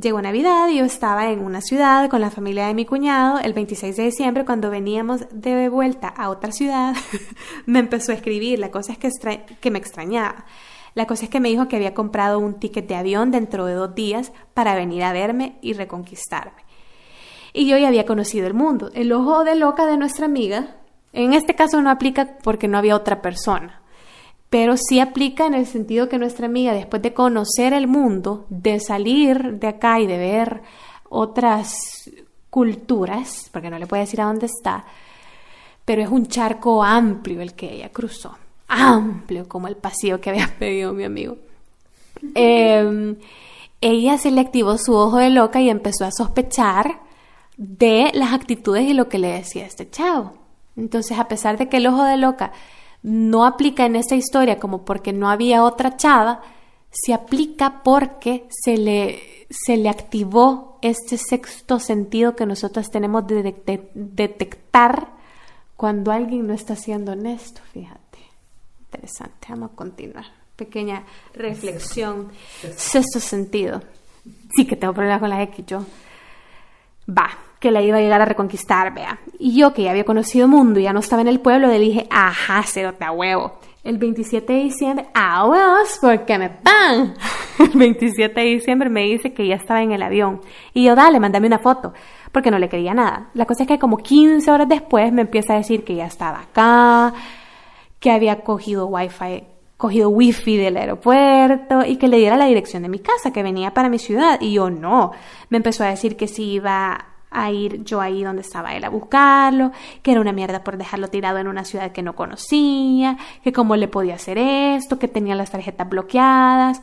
Llegó 0.00 0.22
Navidad 0.22 0.68
y 0.68 0.78
yo 0.78 0.84
estaba 0.84 1.30
en 1.30 1.40
una 1.40 1.60
ciudad 1.60 2.08
con 2.08 2.20
la 2.20 2.30
familia 2.30 2.68
de 2.68 2.74
mi 2.74 2.84
cuñado. 2.84 3.40
El 3.40 3.52
26 3.52 3.96
de 3.96 4.04
diciembre, 4.04 4.44
cuando 4.44 4.70
veníamos 4.70 5.24
de 5.32 5.68
vuelta 5.68 6.06
a 6.06 6.28
otra 6.30 6.52
ciudad, 6.52 6.94
me 7.66 7.80
empezó 7.80 8.12
a 8.12 8.14
escribir. 8.14 8.60
La 8.60 8.70
cosa 8.70 8.92
es 8.92 8.98
que, 8.98 9.10
que 9.60 9.70
me 9.72 9.78
extrañaba. 9.78 10.44
La 10.94 11.06
cosa 11.06 11.24
es 11.24 11.30
que 11.30 11.40
me 11.40 11.48
dijo 11.48 11.66
que 11.66 11.74
había 11.74 11.94
comprado 11.94 12.38
un 12.38 12.60
ticket 12.60 12.86
de 12.86 12.94
avión 12.94 13.32
dentro 13.32 13.66
de 13.66 13.74
dos 13.74 13.94
días 13.96 14.30
para 14.54 14.76
venir 14.76 15.02
a 15.02 15.12
verme 15.12 15.56
y 15.62 15.72
reconquistarme. 15.72 16.62
Y 17.52 17.66
yo 17.66 17.76
ya 17.76 17.88
había 17.88 18.06
conocido 18.06 18.46
el 18.46 18.54
mundo. 18.54 18.90
El 18.94 19.10
ojo 19.10 19.42
de 19.42 19.56
loca 19.56 19.86
de 19.86 19.96
nuestra 19.96 20.26
amiga, 20.26 20.76
en 21.12 21.32
este 21.32 21.56
caso 21.56 21.82
no 21.82 21.90
aplica 21.90 22.38
porque 22.44 22.68
no 22.68 22.78
había 22.78 22.94
otra 22.94 23.20
persona. 23.20 23.82
Pero 24.50 24.76
sí 24.76 25.00
aplica 25.00 25.46
en 25.46 25.54
el 25.54 25.66
sentido 25.66 26.08
que 26.08 26.18
nuestra 26.18 26.46
amiga, 26.46 26.72
después 26.72 27.02
de 27.02 27.12
conocer 27.12 27.72
el 27.72 27.86
mundo, 27.86 28.46
de 28.48 28.80
salir 28.80 29.58
de 29.58 29.68
acá 29.68 30.00
y 30.00 30.06
de 30.06 30.16
ver 30.16 30.62
otras 31.08 32.10
culturas, 32.50 33.50
porque 33.52 33.70
no 33.70 33.78
le 33.78 33.86
puede 33.86 34.02
decir 34.02 34.20
a 34.20 34.24
dónde 34.24 34.46
está, 34.46 34.84
pero 35.84 36.02
es 36.02 36.08
un 36.08 36.26
charco 36.26 36.82
amplio 36.82 37.40
el 37.40 37.54
que 37.54 37.74
ella 37.74 37.90
cruzó, 37.90 38.36
amplio 38.68 39.48
como 39.48 39.68
el 39.68 39.76
pasillo 39.76 40.20
que 40.20 40.30
había 40.30 40.54
pedido 40.58 40.92
mi 40.92 41.04
amigo. 41.04 41.36
Em, 42.34 43.16
ella 43.80 44.18
se 44.18 44.30
le 44.30 44.40
activó 44.40 44.76
su 44.78 44.94
ojo 44.94 45.18
de 45.18 45.30
loca 45.30 45.60
y 45.60 45.70
empezó 45.70 46.04
a 46.04 46.10
sospechar 46.10 47.00
de 47.56 48.10
las 48.14 48.32
actitudes 48.32 48.88
y 48.88 48.94
lo 48.94 49.08
que 49.08 49.18
le 49.18 49.28
decía 49.28 49.66
este 49.66 49.88
chavo. 49.88 50.32
Entonces, 50.76 51.18
a 51.18 51.28
pesar 51.28 51.58
de 51.58 51.68
que 51.68 51.78
el 51.78 51.86
ojo 51.86 52.04
de 52.04 52.16
loca 52.16 52.52
no 53.02 53.44
aplica 53.44 53.86
en 53.86 53.96
esta 53.96 54.16
historia 54.16 54.58
como 54.58 54.84
porque 54.84 55.12
no 55.12 55.28
había 55.28 55.64
otra 55.64 55.96
chava, 55.96 56.42
se 56.90 57.12
aplica 57.12 57.82
porque 57.82 58.46
se 58.50 58.76
le, 58.76 59.46
se 59.50 59.76
le 59.76 59.88
activó 59.88 60.78
este 60.82 61.18
sexto 61.18 61.80
sentido 61.80 62.36
que 62.36 62.46
nosotros 62.46 62.90
tenemos 62.90 63.26
de, 63.26 63.54
detectar 63.94 65.08
cuando 65.76 66.10
alguien 66.10 66.46
no 66.46 66.54
está 66.54 66.76
siendo 66.76 67.12
honesto, 67.12 67.60
fíjate. 67.72 68.18
Interesante, 68.80 69.46
vamos 69.50 69.72
a 69.72 69.76
continuar. 69.76 70.24
Pequeña 70.56 71.04
reflexión. 71.34 72.32
Sexto 72.76 73.20
sentido. 73.20 73.82
Sí 74.56 74.66
que 74.66 74.76
tengo 74.76 74.92
problemas 74.92 75.20
con 75.20 75.30
la 75.30 75.42
X, 75.42 75.64
yo. 75.66 75.84
Va, 77.08 77.30
que 77.58 77.70
la 77.70 77.82
iba 77.82 77.98
a 77.98 78.00
llegar 78.00 78.20
a 78.20 78.24
reconquistar, 78.24 78.94
vea. 78.94 79.18
Y 79.38 79.58
yo, 79.58 79.72
que 79.72 79.82
ya 79.82 79.90
había 79.90 80.04
conocido 80.04 80.48
mundo 80.48 80.80
y 80.80 80.84
ya 80.84 80.92
no 80.92 81.00
estaba 81.00 81.22
en 81.22 81.28
el 81.28 81.40
pueblo, 81.40 81.68
le 81.68 81.78
dije, 81.78 82.06
ajá, 82.10 82.62
cerote 82.62 83.04
a 83.04 83.12
huevo. 83.12 83.58
El 83.84 83.98
27 83.98 84.52
de 84.52 84.58
diciembre, 84.58 85.06
a 85.14 85.46
huevos, 85.46 85.98
porque 86.00 86.38
me 86.38 86.50
pan. 86.50 87.14
El 87.58 87.78
27 87.78 88.40
de 88.40 88.46
diciembre 88.46 88.88
me 88.90 89.02
dice 89.02 89.32
que 89.32 89.46
ya 89.46 89.56
estaba 89.56 89.82
en 89.82 89.92
el 89.92 90.02
avión. 90.02 90.40
Y 90.74 90.84
yo, 90.84 90.94
dale, 90.94 91.18
mándame 91.18 91.46
una 91.46 91.58
foto, 91.58 91.92
porque 92.30 92.50
no 92.50 92.58
le 92.58 92.68
creía 92.68 92.94
nada. 92.94 93.30
La 93.34 93.46
cosa 93.46 93.62
es 93.62 93.68
que 93.68 93.78
como 93.78 93.96
15 93.96 94.50
horas 94.50 94.68
después 94.68 95.12
me 95.12 95.22
empieza 95.22 95.54
a 95.54 95.56
decir 95.56 95.84
que 95.84 95.94
ya 95.94 96.06
estaba 96.06 96.40
acá, 96.40 97.14
que 97.98 98.10
había 98.10 98.40
cogido 98.42 98.86
wifi 98.86 99.44
cogido 99.78 100.08
wifi 100.08 100.56
del 100.56 100.76
aeropuerto 100.76 101.84
y 101.86 101.96
que 101.96 102.08
le 102.08 102.18
diera 102.18 102.36
la 102.36 102.46
dirección 102.46 102.82
de 102.82 102.88
mi 102.88 102.98
casa, 102.98 103.32
que 103.32 103.44
venía 103.44 103.72
para 103.72 103.88
mi 103.88 103.98
ciudad. 103.98 104.38
Y 104.40 104.52
yo 104.52 104.70
no. 104.70 105.12
Me 105.50 105.56
empezó 105.56 105.84
a 105.84 105.88
decir 105.88 106.16
que 106.16 106.26
si 106.26 106.50
iba 106.50 107.06
a 107.30 107.50
ir 107.50 107.84
yo 107.84 108.00
ahí 108.00 108.22
donde 108.24 108.42
estaba 108.42 108.74
él 108.74 108.84
a 108.84 108.88
buscarlo, 108.88 109.72
que 110.02 110.12
era 110.12 110.20
una 110.20 110.32
mierda 110.32 110.64
por 110.64 110.76
dejarlo 110.76 111.08
tirado 111.08 111.38
en 111.38 111.48
una 111.48 111.64
ciudad 111.64 111.92
que 111.92 112.02
no 112.02 112.14
conocía, 112.14 113.16
que 113.42 113.52
cómo 113.52 113.76
le 113.76 113.88
podía 113.88 114.14
hacer 114.14 114.38
esto, 114.38 114.98
que 114.98 115.08
tenía 115.08 115.34
las 115.34 115.50
tarjetas 115.50 115.88
bloqueadas. 115.88 116.82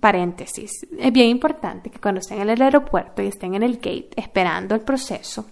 Paréntesis, 0.00 0.86
es 0.98 1.12
bien 1.12 1.28
importante 1.28 1.90
que 1.90 2.00
cuando 2.00 2.20
estén 2.20 2.40
en 2.40 2.50
el 2.50 2.62
aeropuerto 2.62 3.22
y 3.22 3.26
estén 3.26 3.54
en 3.54 3.62
el 3.62 3.76
gate 3.76 4.10
esperando 4.16 4.74
el 4.74 4.80
proceso, 4.80 5.46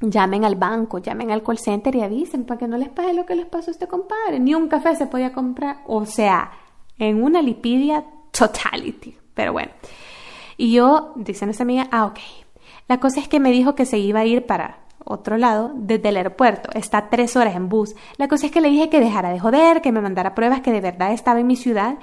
llamen 0.00 0.44
al 0.44 0.56
banco, 0.56 0.98
llamen 0.98 1.30
al 1.30 1.42
call 1.42 1.58
center 1.58 1.94
y 1.94 2.02
avisen 2.02 2.44
para 2.44 2.58
que 2.58 2.68
no 2.68 2.76
les 2.76 2.88
pase 2.88 3.12
lo 3.12 3.26
que 3.26 3.36
les 3.36 3.46
pasó 3.46 3.70
a 3.70 3.72
este 3.72 3.86
compadre. 3.86 4.40
Ni 4.40 4.54
un 4.54 4.68
café 4.68 4.96
se 4.96 5.06
podía 5.06 5.32
comprar, 5.32 5.82
o 5.86 6.06
sea, 6.06 6.50
en 6.98 7.22
una 7.22 7.42
lipidia 7.42 8.04
totality. 8.30 9.16
Pero 9.34 9.52
bueno, 9.52 9.70
y 10.56 10.72
yo, 10.72 11.12
dice 11.16 11.44
nuestra 11.46 11.64
amiga, 11.64 11.88
ah, 11.90 12.06
ok, 12.06 12.18
la 12.90 12.98
cosa 12.98 13.20
es 13.20 13.28
que 13.28 13.38
me 13.38 13.52
dijo 13.52 13.76
que 13.76 13.86
se 13.86 13.98
iba 13.98 14.18
a 14.18 14.24
ir 14.24 14.46
para 14.46 14.80
otro 15.04 15.38
lado 15.38 15.70
desde 15.76 16.08
el 16.08 16.16
aeropuerto. 16.16 16.70
Está 16.74 17.08
tres 17.08 17.36
horas 17.36 17.54
en 17.54 17.68
bus. 17.68 17.94
La 18.16 18.26
cosa 18.26 18.46
es 18.46 18.52
que 18.52 18.60
le 18.60 18.68
dije 18.68 18.88
que 18.88 18.98
dejara 18.98 19.30
de 19.30 19.38
joder, 19.38 19.80
que 19.80 19.92
me 19.92 20.00
mandara 20.00 20.34
pruebas 20.34 20.60
que 20.60 20.72
de 20.72 20.80
verdad 20.80 21.12
estaba 21.12 21.38
en 21.38 21.46
mi 21.46 21.54
ciudad 21.54 21.98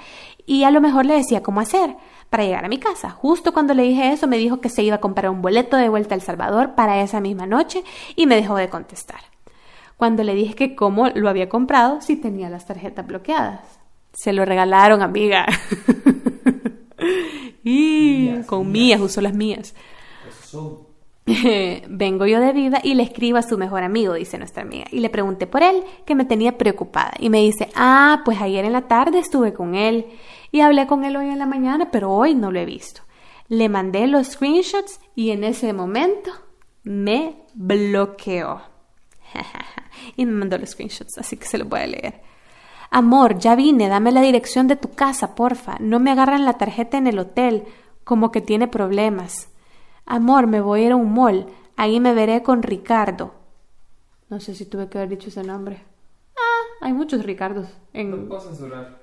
y 0.46 0.64
a 0.64 0.70
lo 0.70 0.80
mejor 0.80 1.04
le 1.04 1.12
decía 1.12 1.42
cómo 1.42 1.60
hacer 1.60 1.94
para 2.30 2.44
llegar 2.44 2.64
a 2.64 2.70
mi 2.70 2.78
casa. 2.78 3.10
Justo 3.10 3.52
cuando 3.52 3.74
le 3.74 3.82
dije 3.82 4.12
eso 4.12 4.26
me 4.26 4.38
dijo 4.38 4.62
que 4.62 4.70
se 4.70 4.82
iba 4.82 4.96
a 4.96 5.00
comprar 5.00 5.28
un 5.28 5.42
boleto 5.42 5.76
de 5.76 5.90
vuelta 5.90 6.14
a 6.14 6.16
El 6.16 6.22
Salvador 6.22 6.74
para 6.74 7.02
esa 7.02 7.20
misma 7.20 7.44
noche 7.44 7.84
y 8.16 8.26
me 8.26 8.36
dejó 8.36 8.56
de 8.56 8.70
contestar. 8.70 9.20
Cuando 9.98 10.24
le 10.24 10.34
dije 10.34 10.54
que 10.54 10.74
cómo 10.74 11.08
lo 11.10 11.28
había 11.28 11.50
comprado 11.50 12.00
si 12.00 12.16
tenía 12.16 12.48
las 12.48 12.64
tarjetas 12.64 13.06
bloqueadas. 13.06 13.78
Se 14.14 14.32
lo 14.32 14.46
regalaron, 14.46 15.02
amiga. 15.02 15.44
y 17.62 18.40
con 18.44 18.72
mías, 18.72 19.02
usó 19.02 19.20
las 19.20 19.34
mías. 19.34 19.74
Vengo 21.88 22.26
yo 22.26 22.40
de 22.40 22.52
viva 22.52 22.80
y 22.82 22.94
le 22.94 23.02
escribo 23.02 23.38
a 23.38 23.42
su 23.42 23.58
mejor 23.58 23.82
amigo, 23.82 24.14
dice 24.14 24.38
nuestra 24.38 24.62
amiga, 24.62 24.86
y 24.90 25.00
le 25.00 25.10
pregunté 25.10 25.46
por 25.46 25.62
él, 25.62 25.82
que 26.06 26.14
me 26.14 26.24
tenía 26.24 26.56
preocupada. 26.56 27.12
Y 27.18 27.28
me 27.28 27.38
dice, 27.38 27.68
ah, 27.74 28.22
pues 28.24 28.40
ayer 28.40 28.64
en 28.64 28.72
la 28.72 28.88
tarde 28.88 29.18
estuve 29.18 29.52
con 29.52 29.74
él 29.74 30.06
y 30.52 30.60
hablé 30.60 30.86
con 30.86 31.04
él 31.04 31.16
hoy 31.16 31.28
en 31.28 31.38
la 31.38 31.46
mañana, 31.46 31.90
pero 31.90 32.10
hoy 32.10 32.34
no 32.34 32.50
lo 32.50 32.58
he 32.58 32.64
visto. 32.64 33.02
Le 33.48 33.68
mandé 33.68 34.06
los 34.06 34.28
screenshots 34.28 35.00
y 35.14 35.30
en 35.30 35.44
ese 35.44 35.72
momento 35.72 36.30
me 36.82 37.36
bloqueó. 37.54 38.62
y 40.16 40.24
me 40.24 40.32
mandó 40.32 40.56
los 40.56 40.70
screenshots, 40.70 41.18
así 41.18 41.36
que 41.36 41.46
se 41.46 41.58
los 41.58 41.68
voy 41.68 41.80
a 41.80 41.86
leer. 41.86 42.22
Amor, 42.90 43.38
ya 43.38 43.54
vine, 43.54 43.88
dame 43.88 44.12
la 44.12 44.22
dirección 44.22 44.66
de 44.66 44.76
tu 44.76 44.90
casa, 44.92 45.34
porfa. 45.34 45.76
No 45.78 46.00
me 46.00 46.10
agarran 46.10 46.46
la 46.46 46.54
tarjeta 46.54 46.96
en 46.96 47.06
el 47.06 47.18
hotel, 47.18 47.64
como 48.04 48.32
que 48.32 48.40
tiene 48.40 48.66
problemas. 48.66 49.47
Amor, 50.10 50.46
me 50.46 50.62
voy 50.62 50.80
a 50.80 50.86
ir 50.86 50.92
a 50.92 50.96
un 50.96 51.12
mall. 51.12 51.46
Ahí 51.76 52.00
me 52.00 52.14
veré 52.14 52.42
con 52.42 52.62
Ricardo. 52.62 53.34
No 54.30 54.40
sé 54.40 54.54
si 54.54 54.64
tuve 54.64 54.88
que 54.88 54.96
haber 54.96 55.10
dicho 55.10 55.28
ese 55.28 55.42
nombre. 55.42 55.84
Ah, 56.34 56.86
hay 56.86 56.94
muchos 56.94 57.22
Ricardos. 57.24 57.68
En... 57.92 58.26
No 58.26 58.40
censurar. 58.40 58.98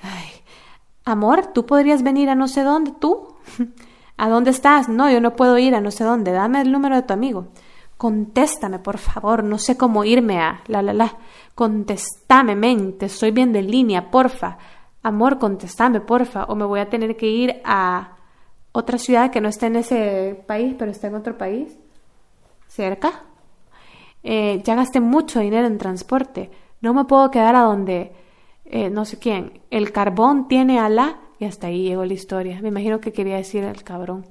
Ay. 0.00 0.30
Amor, 1.04 1.48
¿tú 1.48 1.66
podrías 1.66 2.02
venir 2.02 2.30
a 2.30 2.34
no 2.34 2.48
sé 2.48 2.62
dónde? 2.62 2.92
¿Tú? 2.98 3.36
¿A 4.16 4.30
dónde 4.30 4.50
estás? 4.50 4.88
No, 4.88 5.10
yo 5.10 5.20
no 5.20 5.36
puedo 5.36 5.58
ir 5.58 5.74
a 5.74 5.82
no 5.82 5.90
sé 5.90 6.04
dónde. 6.04 6.32
Dame 6.32 6.62
el 6.62 6.72
número 6.72 6.96
de 6.96 7.02
tu 7.02 7.12
amigo. 7.12 7.48
Contéstame, 7.98 8.78
por 8.78 8.96
favor. 8.96 9.44
No 9.44 9.58
sé 9.58 9.76
cómo 9.76 10.04
irme 10.04 10.40
a... 10.40 10.62
La, 10.68 10.80
la, 10.80 10.94
la. 10.94 11.18
Contéstame, 11.54 12.56
mente. 12.56 13.10
Soy 13.10 13.30
bien 13.30 13.52
de 13.52 13.60
línea, 13.60 14.10
porfa. 14.10 14.56
Amor, 15.02 15.38
contéstame, 15.38 16.00
porfa. 16.00 16.44
O 16.44 16.54
me 16.54 16.64
voy 16.64 16.80
a 16.80 16.88
tener 16.88 17.14
que 17.18 17.26
ir 17.26 17.60
a 17.62 18.11
otra 18.72 18.98
ciudad 18.98 19.30
que 19.30 19.40
no 19.40 19.48
esté 19.48 19.66
en 19.66 19.76
ese 19.76 20.42
país, 20.46 20.74
pero 20.78 20.90
está 20.90 21.06
en 21.06 21.14
otro 21.14 21.36
país, 21.38 21.78
cerca. 22.68 23.24
Eh, 24.22 24.60
ya 24.64 24.74
gasté 24.74 25.00
mucho 25.00 25.40
dinero 25.40 25.66
en 25.66 25.78
transporte. 25.78 26.50
No 26.80 26.94
me 26.94 27.04
puedo 27.04 27.30
quedar 27.30 27.54
a 27.54 27.62
donde, 27.62 28.12
eh, 28.64 28.90
no 28.90 29.04
sé 29.04 29.18
quién, 29.18 29.60
el 29.70 29.92
carbón 29.92 30.48
tiene 30.48 30.78
ala 30.78 31.20
y 31.38 31.44
hasta 31.44 31.66
ahí 31.66 31.84
llegó 31.84 32.04
la 32.04 32.14
historia. 32.14 32.60
Me 32.62 32.68
imagino 32.68 33.00
que 33.00 33.12
quería 33.12 33.36
decir 33.36 33.64
el 33.64 33.84
cabrón. 33.84 34.26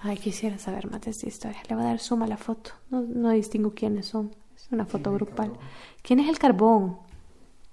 Ay, 0.00 0.16
quisiera 0.16 0.58
saber 0.58 0.90
más 0.90 1.00
de 1.02 1.12
esta 1.12 1.28
historia. 1.28 1.62
Le 1.68 1.76
voy 1.76 1.84
a 1.84 1.88
dar 1.88 2.00
suma 2.00 2.24
a 2.24 2.28
la 2.28 2.36
foto. 2.36 2.72
No, 2.90 3.02
no 3.02 3.30
distingo 3.30 3.72
quiénes 3.72 4.06
son. 4.06 4.34
Es 4.56 4.68
una 4.72 4.84
foto 4.84 5.12
grupal. 5.12 5.52
¿Quién 6.02 6.18
es 6.18 6.28
el 6.28 6.38
carbón? 6.38 6.98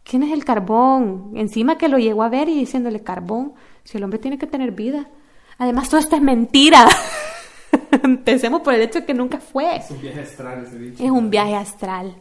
¿Quién 0.03 0.21
es 0.21 0.31
el 0.31 0.45
carbón? 0.45 1.31
Encima 1.35 1.77
que 1.79 1.89
lo 1.89 1.97
llegó 1.97 2.21
a 2.21 2.29
ver 2.29 2.47
y 2.47 2.55
diciéndole 2.55 3.01
carbón. 3.01 3.53
Si 3.83 3.97
el 3.97 4.03
hombre 4.03 4.19
tiene 4.19 4.38
que 4.38 4.45
tener 4.45 4.71
vida. 4.71 5.09
Además, 5.60 5.89
todo 5.89 6.00
esto 6.00 6.15
es 6.15 6.22
mentira. 6.22 6.88
Empecemos 8.04 8.62
por 8.62 8.74
el 8.74 8.82
hecho 8.82 9.02
de 9.02 9.06
que 9.06 9.13
nunca 9.13 9.39
fue. 9.39 9.76
Es 9.76 9.91
un 9.91 10.02
viaje 10.02 10.22
astral 10.22 10.65
ese 10.65 10.78
bicho. 10.78 11.04
Es 11.04 11.12
un 11.12 11.30
viaje 11.30 11.56
astral. 11.56 12.15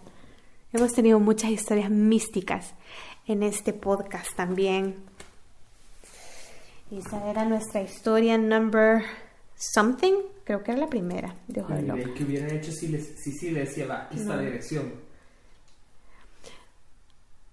Hemos 0.73 0.93
tenido 0.93 1.21
muchas 1.21 1.51
historias 1.51 1.89
místicas 1.89 2.75
en 3.27 3.45
este 3.45 3.73
podcast 3.73 4.35
también. 4.35 4.97
Y 6.91 6.99
esa 6.99 7.31
era 7.31 7.45
nuestra 7.45 7.81
historia 7.81 8.37
number 8.37 9.05
something. 9.57 10.15
Creo 10.45 10.65
que 10.65 10.73
era 10.73 10.81
la 10.81 10.89
primera 10.89 11.37
de 11.47 11.61
Ojo 11.61 11.75
de 11.75 12.15
¿Qué 12.15 12.25
hubieran 12.25 12.51
hecho 12.51 12.73
si, 12.73 12.89
si, 12.99 13.33
si 13.33 13.51
le 13.51 13.61
decía, 13.61 13.87
va, 13.87 14.09
la 14.13 14.39
dirección? 14.41 15.08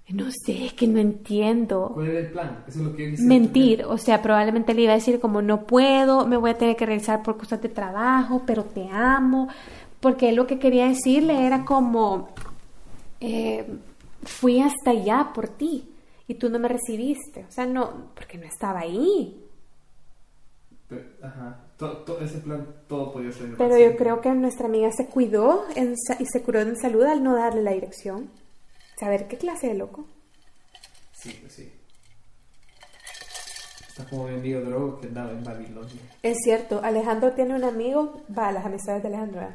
No 0.09 0.29
sé, 0.29 0.67
es 0.67 0.73
que 0.73 0.87
no 0.87 0.99
entiendo. 0.99 1.91
¿Cuál 1.93 2.09
era 2.09 2.19
el 2.19 2.27
plan? 2.27 2.63
Eso 2.67 2.79
es 2.79 2.85
lo 2.85 2.95
que 2.95 3.15
Mentir, 3.19 3.85
o 3.85 3.97
sea, 3.97 4.21
probablemente 4.21 4.73
le 4.75 4.83
iba 4.83 4.91
a 4.91 4.95
decir 4.95 5.19
como 5.19 5.41
no 5.41 5.65
puedo, 5.65 6.27
me 6.27 6.37
voy 6.37 6.51
a 6.51 6.57
tener 6.57 6.75
que 6.75 6.85
regresar 6.85 7.23
por 7.23 7.37
cosas 7.37 7.61
de 7.61 7.69
trabajo, 7.69 8.43
pero 8.45 8.63
te 8.65 8.87
amo, 8.91 9.47
porque 9.99 10.31
lo 10.31 10.45
que 10.45 10.59
quería 10.59 10.87
decirle 10.87 11.47
era 11.47 11.65
como, 11.65 12.29
eh, 13.19 13.65
fui 14.23 14.61
hasta 14.61 14.91
allá 14.91 15.31
por 15.33 15.47
ti 15.47 15.89
y 16.27 16.35
tú 16.35 16.49
no 16.49 16.59
me 16.59 16.67
recibiste, 16.67 17.45
o 17.49 17.51
sea, 17.51 17.65
no, 17.65 18.11
porque 18.13 18.37
no 18.37 18.45
estaba 18.45 18.81
ahí. 18.81 19.43
ajá, 21.23 21.61
todo, 21.77 22.19
ese 22.21 22.37
plan, 22.39 22.67
todo 22.87 23.11
podía 23.11 23.31
ser. 23.31 23.55
Pero 23.57 23.79
yo 23.79 23.95
creo 23.95 24.21
que 24.21 24.31
nuestra 24.35 24.67
amiga 24.67 24.91
se 24.91 25.07
cuidó 25.07 25.65
y 25.75 26.25
se 26.25 26.43
curó 26.43 26.61
en 26.61 26.75
salud 26.75 27.03
al 27.05 27.23
no 27.23 27.35
darle 27.35 27.63
la 27.63 27.71
dirección. 27.71 28.29
Saber 28.99 29.27
qué 29.27 29.37
clase 29.37 29.67
de 29.67 29.75
loco. 29.75 30.07
Sí, 31.13 31.37
pues 31.41 31.53
sí. 31.53 31.71
Está 33.87 34.09
como 34.09 34.27
mi 34.27 34.35
amigo 34.35 34.61
Drogo 34.61 34.99
que 34.99 35.07
andaba 35.07 35.31
en 35.31 35.43
Babilonia. 35.43 36.01
Es 36.21 36.37
cierto, 36.43 36.81
Alejandro 36.83 37.31
tiene 37.31 37.55
un 37.55 37.63
amigo, 37.63 38.23
va, 38.37 38.51
las 38.51 38.65
amistades 38.65 39.01
de 39.01 39.07
Alejandro, 39.07 39.47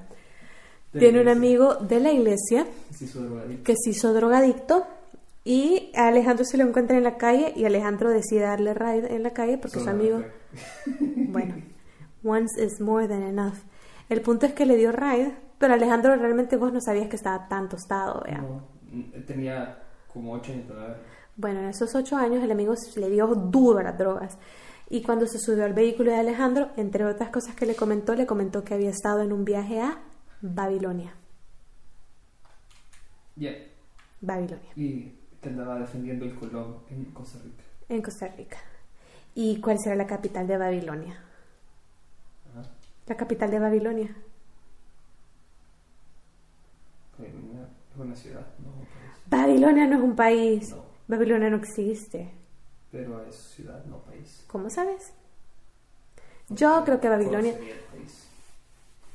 tiene 0.92 1.20
un 1.20 1.28
amigo 1.28 1.76
de 1.76 2.00
la 2.00 2.10
iglesia 2.10 2.66
que 2.88 2.94
se 2.94 3.04
hizo 3.04 3.20
drogadicto. 3.22 3.64
Que 3.64 3.74
se 3.76 3.90
hizo 3.90 4.12
drogadicto 4.12 4.86
Y 5.44 5.92
a 5.94 6.08
Alejandro 6.08 6.44
se 6.44 6.56
lo 6.56 6.64
encuentra 6.66 6.96
en 6.96 7.04
la 7.04 7.16
calle 7.16 7.52
y 7.54 7.64
Alejandro 7.64 8.10
decide 8.10 8.40
darle 8.40 8.74
ride 8.74 9.14
en 9.14 9.22
la 9.22 9.30
calle 9.30 9.58
porque 9.58 9.80
su 9.80 9.88
amigo... 9.88 10.22
Bueno, 11.30 11.62
once 12.24 12.60
is 12.60 12.80
more 12.80 13.06
than 13.06 13.22
enough. 13.22 13.54
El 14.08 14.20
punto 14.20 14.46
es 14.46 14.52
que 14.52 14.66
le 14.66 14.76
dio 14.76 14.90
ride, 14.90 15.32
pero 15.58 15.74
Alejandro 15.74 16.16
realmente 16.16 16.56
vos 16.56 16.72
no 16.72 16.80
sabías 16.80 17.08
que 17.08 17.14
estaba 17.14 17.46
tan 17.46 17.68
tostado, 17.68 18.22
vea. 18.26 18.38
No, 18.38 18.62
tenía 19.26 19.82
como 20.12 20.32
8 20.32 20.52
años 20.52 20.66
todavía. 20.68 20.96
Bueno, 21.36 21.60
en 21.60 21.68
esos 21.68 21.94
ocho 21.94 22.16
años 22.16 22.42
el 22.42 22.50
amigo 22.50 22.74
le 22.96 23.08
dio 23.10 23.26
duro 23.28 23.78
a 23.78 23.82
las 23.82 23.96
drogas. 23.96 24.36
Y 24.90 25.02
cuando 25.02 25.26
se 25.26 25.38
subió 25.38 25.64
al 25.64 25.72
vehículo 25.72 26.10
de 26.10 26.18
Alejandro, 26.18 26.70
entre 26.76 27.04
otras 27.06 27.30
cosas 27.30 27.54
que 27.54 27.64
le 27.64 27.74
comentó, 27.76 28.14
le 28.14 28.26
comentó 28.26 28.62
que 28.64 28.74
había 28.74 28.90
estado 28.90 29.22
en 29.22 29.32
un 29.32 29.44
viaje 29.44 29.80
a 29.80 30.00
Babilonia. 30.42 31.14
Ya. 33.36 33.52
Babilonia, 34.20 34.68
Y 34.76 35.14
que 35.40 35.48
andaba 35.48 35.78
defendiendo 35.78 36.26
el 36.26 36.34
Colón 36.34 36.80
en 36.90 37.06
Costa 37.06 37.38
Rica. 37.42 37.62
en 37.88 38.02
Costa 38.02 38.28
Rica. 38.36 38.58
¿Y 39.34 39.60
cuál 39.60 39.78
será 39.78 39.96
la 39.96 40.06
capital 40.06 40.46
de 40.46 40.58
Babilonia? 40.58 41.22
Ajá. 42.52 42.68
La 43.06 43.16
capital 43.16 43.50
de 43.50 43.58
Babilonia. 43.60 44.14
Una, 47.18 47.68
fue 47.94 48.06
una 48.06 48.16
ciudad. 48.16 48.46
Babilonia 49.30 49.86
no 49.86 49.96
es 49.96 50.02
un 50.02 50.16
país. 50.16 50.70
No. 50.70 50.82
Babilonia 51.08 51.50
no 51.50 51.56
existe. 51.56 52.30
Pero 52.90 53.24
es 53.24 53.36
ciudad, 53.36 53.84
no 53.86 53.98
país. 53.98 54.44
¿Cómo 54.48 54.68
sabes? 54.68 55.12
Yo 56.48 56.82
creo 56.84 57.00
que 57.00 57.06
¿Cuál 57.08 57.20
Babilonia... 57.20 57.54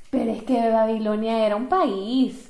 Pero 0.10 0.32
es 0.32 0.44
que 0.44 0.70
Babilonia 0.70 1.46
era 1.46 1.58
un 1.58 1.68
país. 1.68 2.50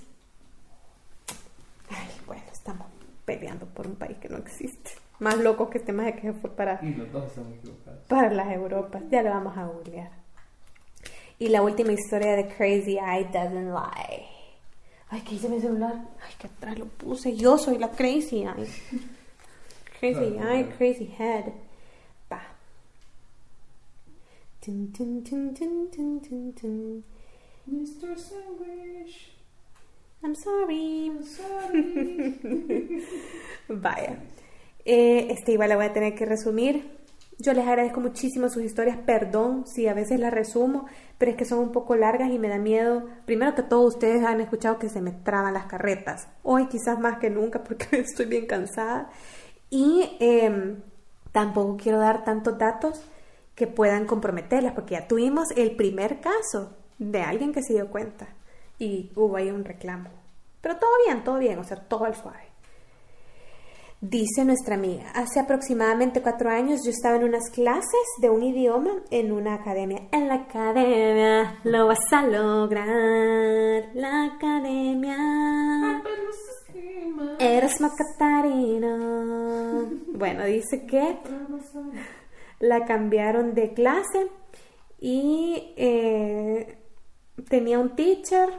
Ay, 1.89 2.07
bueno, 2.27 2.43
estamos 2.51 2.87
peleando 3.25 3.65
por 3.65 3.87
un 3.87 3.95
país 3.95 4.17
que 4.19 4.29
no 4.29 4.37
existe. 4.37 4.91
Más 5.17 5.37
loco 5.37 5.69
que 5.69 5.79
este 5.79 5.91
más 5.91 6.13
que 6.13 6.33
fue 6.33 6.51
para, 6.51 6.79
Y 6.83 6.93
los 6.93 7.11
dos 7.11 7.25
estamos 7.25 7.53
equivocados. 7.53 8.01
para 8.07 8.31
las 8.31 8.51
Europas. 8.51 9.01
Ya 9.09 9.23
lo 9.23 9.31
vamos 9.31 9.57
a 9.57 9.65
googlear. 9.65 10.11
Y 11.39 11.47
la 11.47 11.63
última 11.63 11.91
historia 11.93 12.33
de 12.35 12.47
Crazy 12.49 12.99
Eye 12.99 13.27
Doesn't 13.33 13.71
Lie. 13.73 14.34
Ay, 15.09 15.21
¿qué 15.21 15.35
hice 15.35 15.49
mi 15.49 15.59
celular? 15.59 15.93
Ay, 16.25 16.33
que 16.39 16.47
atrás 16.47 16.77
lo 16.77 16.85
puse. 16.85 17.35
Yo 17.35 17.57
soy 17.57 17.77
la 17.77 17.91
Crazy 17.91 18.43
Eye. 18.43 18.67
Crazy 19.99 20.19
Eye, 20.19 20.37
claro. 20.37 20.69
Crazy 20.77 21.13
Head. 21.17 21.53
Tun, 24.65 24.91
tun, 24.91 25.21
tun. 25.21 27.03
Mr. 27.67 28.17
Sandwich, 28.17 29.29
I'm 30.23 30.33
sorry. 30.33 31.05
I'm 31.05 31.23
sorry. 31.23 33.03
Vaya. 33.69 34.17
Eh, 34.83 35.27
este 35.29 35.51
igual 35.51 35.69
la 35.69 35.75
voy 35.75 35.85
a 35.85 35.93
tener 35.93 36.15
que 36.15 36.25
resumir. 36.25 36.81
Yo 37.37 37.53
les 37.53 37.67
agradezco 37.67 37.99
muchísimo 37.99 38.49
sus 38.49 38.63
historias. 38.63 38.97
Perdón 39.05 39.65
si 39.67 39.87
a 39.87 39.93
veces 39.93 40.19
las 40.19 40.33
resumo, 40.33 40.85
pero 41.17 41.31
es 41.31 41.37
que 41.37 41.45
son 41.45 41.59
un 41.59 41.71
poco 41.71 41.95
largas 41.95 42.31
y 42.31 42.39
me 42.39 42.47
da 42.47 42.57
miedo. 42.57 43.07
Primero 43.25 43.55
que 43.55 43.63
todo, 43.63 43.81
ustedes 43.81 44.23
han 44.23 44.39
escuchado 44.39 44.79
que 44.79 44.89
se 44.89 45.01
me 45.01 45.11
traban 45.11 45.53
las 45.53 45.65
carretas. 45.65 46.27
Hoy 46.43 46.67
quizás 46.67 46.99
más 46.99 47.19
que 47.19 47.29
nunca 47.29 47.63
porque 47.63 47.87
estoy 47.99 48.27
bien 48.27 48.45
cansada. 48.45 49.09
Y 49.69 50.15
em, 50.19 50.81
tampoco 51.31 51.77
quiero 51.77 51.99
dar 51.99 52.23
tantos 52.23 52.57
datos 52.57 53.01
que 53.55 53.67
puedan 53.67 54.05
comprometerlas, 54.05 54.73
porque 54.73 54.95
ya 54.95 55.07
tuvimos 55.07 55.51
el 55.55 55.75
primer 55.75 56.19
caso 56.19 56.75
de 56.99 57.21
alguien 57.21 57.53
que 57.53 57.63
se 57.63 57.73
dio 57.73 57.89
cuenta 57.89 58.27
y 58.79 59.11
hubo 59.15 59.37
ahí 59.37 59.49
un 59.49 59.63
reclamo. 59.63 60.09
Pero 60.61 60.77
todo 60.77 60.91
bien, 61.05 61.23
todo 61.23 61.37
bien, 61.37 61.59
o 61.59 61.63
sea, 61.63 61.77
todo 61.77 62.05
al 62.05 62.15
suave. 62.15 62.54
Dice 64.07 64.45
nuestra 64.45 64.75
amiga, 64.75 65.09
hace 65.15 65.39
aproximadamente 65.39 66.21
cuatro 66.21 66.51
años 66.51 66.81
yo 66.85 66.91
estaba 66.91 67.15
en 67.15 67.23
unas 67.23 67.49
clases 67.49 68.05
de 68.21 68.29
un 68.29 68.43
idioma 68.43 68.91
en 69.09 69.31
una 69.31 69.55
academia. 69.55 70.03
En 70.11 70.27
la 70.27 70.35
academia 70.35 71.59
lo 71.63 71.87
vas 71.87 72.13
a 72.13 72.21
lograr. 72.21 73.89
La 73.95 74.25
academia. 74.25 76.03
Eres 77.39 77.79
Catarina. 77.97 79.89
Bueno, 80.13 80.45
dice 80.45 80.85
que 80.85 81.17
la 82.59 82.85
cambiaron 82.85 83.55
de 83.55 83.73
clase 83.73 84.27
y 84.99 85.73
eh, 85.77 86.77
tenía 87.49 87.79
un 87.79 87.95
teacher 87.95 88.49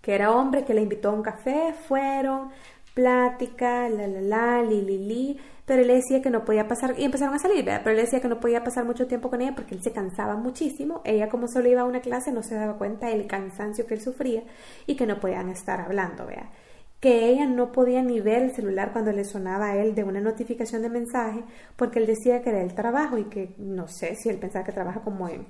que 0.00 0.14
era 0.14 0.30
hombre 0.30 0.64
que 0.64 0.74
le 0.74 0.82
invitó 0.82 1.08
a 1.08 1.12
un 1.12 1.22
café, 1.22 1.72
fueron, 1.88 2.50
plática, 2.94 3.88
la 3.88 4.06
la 4.06 4.20
la, 4.20 4.62
li 4.62 4.80
li 4.80 4.98
li, 4.98 5.40
pero 5.66 5.82
él 5.82 5.88
decía 5.88 6.22
que 6.22 6.30
no 6.30 6.44
podía 6.44 6.68
pasar, 6.68 6.94
y 6.98 7.04
empezaron 7.04 7.34
a 7.34 7.38
salir, 7.38 7.64
pero 7.64 7.90
él 7.90 7.96
decía 7.96 8.20
que 8.20 8.28
no 8.28 8.40
podía 8.40 8.64
pasar 8.64 8.84
mucho 8.84 9.06
tiempo 9.06 9.30
con 9.30 9.42
ella 9.42 9.54
porque 9.54 9.74
él 9.74 9.82
se 9.82 9.92
cansaba 9.92 10.36
muchísimo, 10.36 11.02
ella 11.04 11.28
como 11.28 11.48
solo 11.48 11.68
iba 11.68 11.82
a 11.82 11.84
una 11.84 12.00
clase 12.00 12.32
no 12.32 12.42
se 12.42 12.54
daba 12.54 12.78
cuenta 12.78 13.08
del 13.08 13.26
cansancio 13.26 13.86
que 13.86 13.94
él 13.94 14.00
sufría 14.00 14.44
y 14.86 14.96
que 14.96 15.06
no 15.06 15.20
podían 15.20 15.48
estar 15.50 15.80
hablando, 15.80 16.26
¿verdad? 16.26 16.50
que 17.04 17.28
ella 17.28 17.44
no 17.44 17.70
podía 17.70 18.02
ni 18.02 18.20
ver 18.20 18.44
el 18.44 18.54
celular 18.54 18.90
cuando 18.90 19.12
le 19.12 19.24
sonaba 19.24 19.72
a 19.72 19.76
él 19.76 19.94
de 19.94 20.04
una 20.04 20.22
notificación 20.22 20.80
de 20.80 20.88
mensaje 20.88 21.44
porque 21.76 21.98
él 21.98 22.06
decía 22.06 22.40
que 22.40 22.48
era 22.48 22.62
el 22.62 22.74
trabajo 22.74 23.18
y 23.18 23.24
que 23.24 23.54
no 23.58 23.88
sé 23.88 24.16
si 24.16 24.30
él 24.30 24.38
pensaba 24.38 24.64
que 24.64 24.72
trabaja 24.72 25.02
como 25.02 25.28
en, 25.28 25.46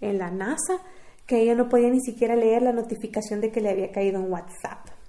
en 0.00 0.16
la 0.16 0.30
NASA, 0.30 0.80
que 1.26 1.42
ella 1.42 1.54
no 1.54 1.68
podía 1.68 1.90
ni 1.90 2.00
siquiera 2.00 2.34
leer 2.34 2.62
la 2.62 2.72
notificación 2.72 3.42
de 3.42 3.52
que 3.52 3.60
le 3.60 3.68
había 3.68 3.92
caído 3.92 4.20
en 4.20 4.32
WhatsApp. 4.32 4.99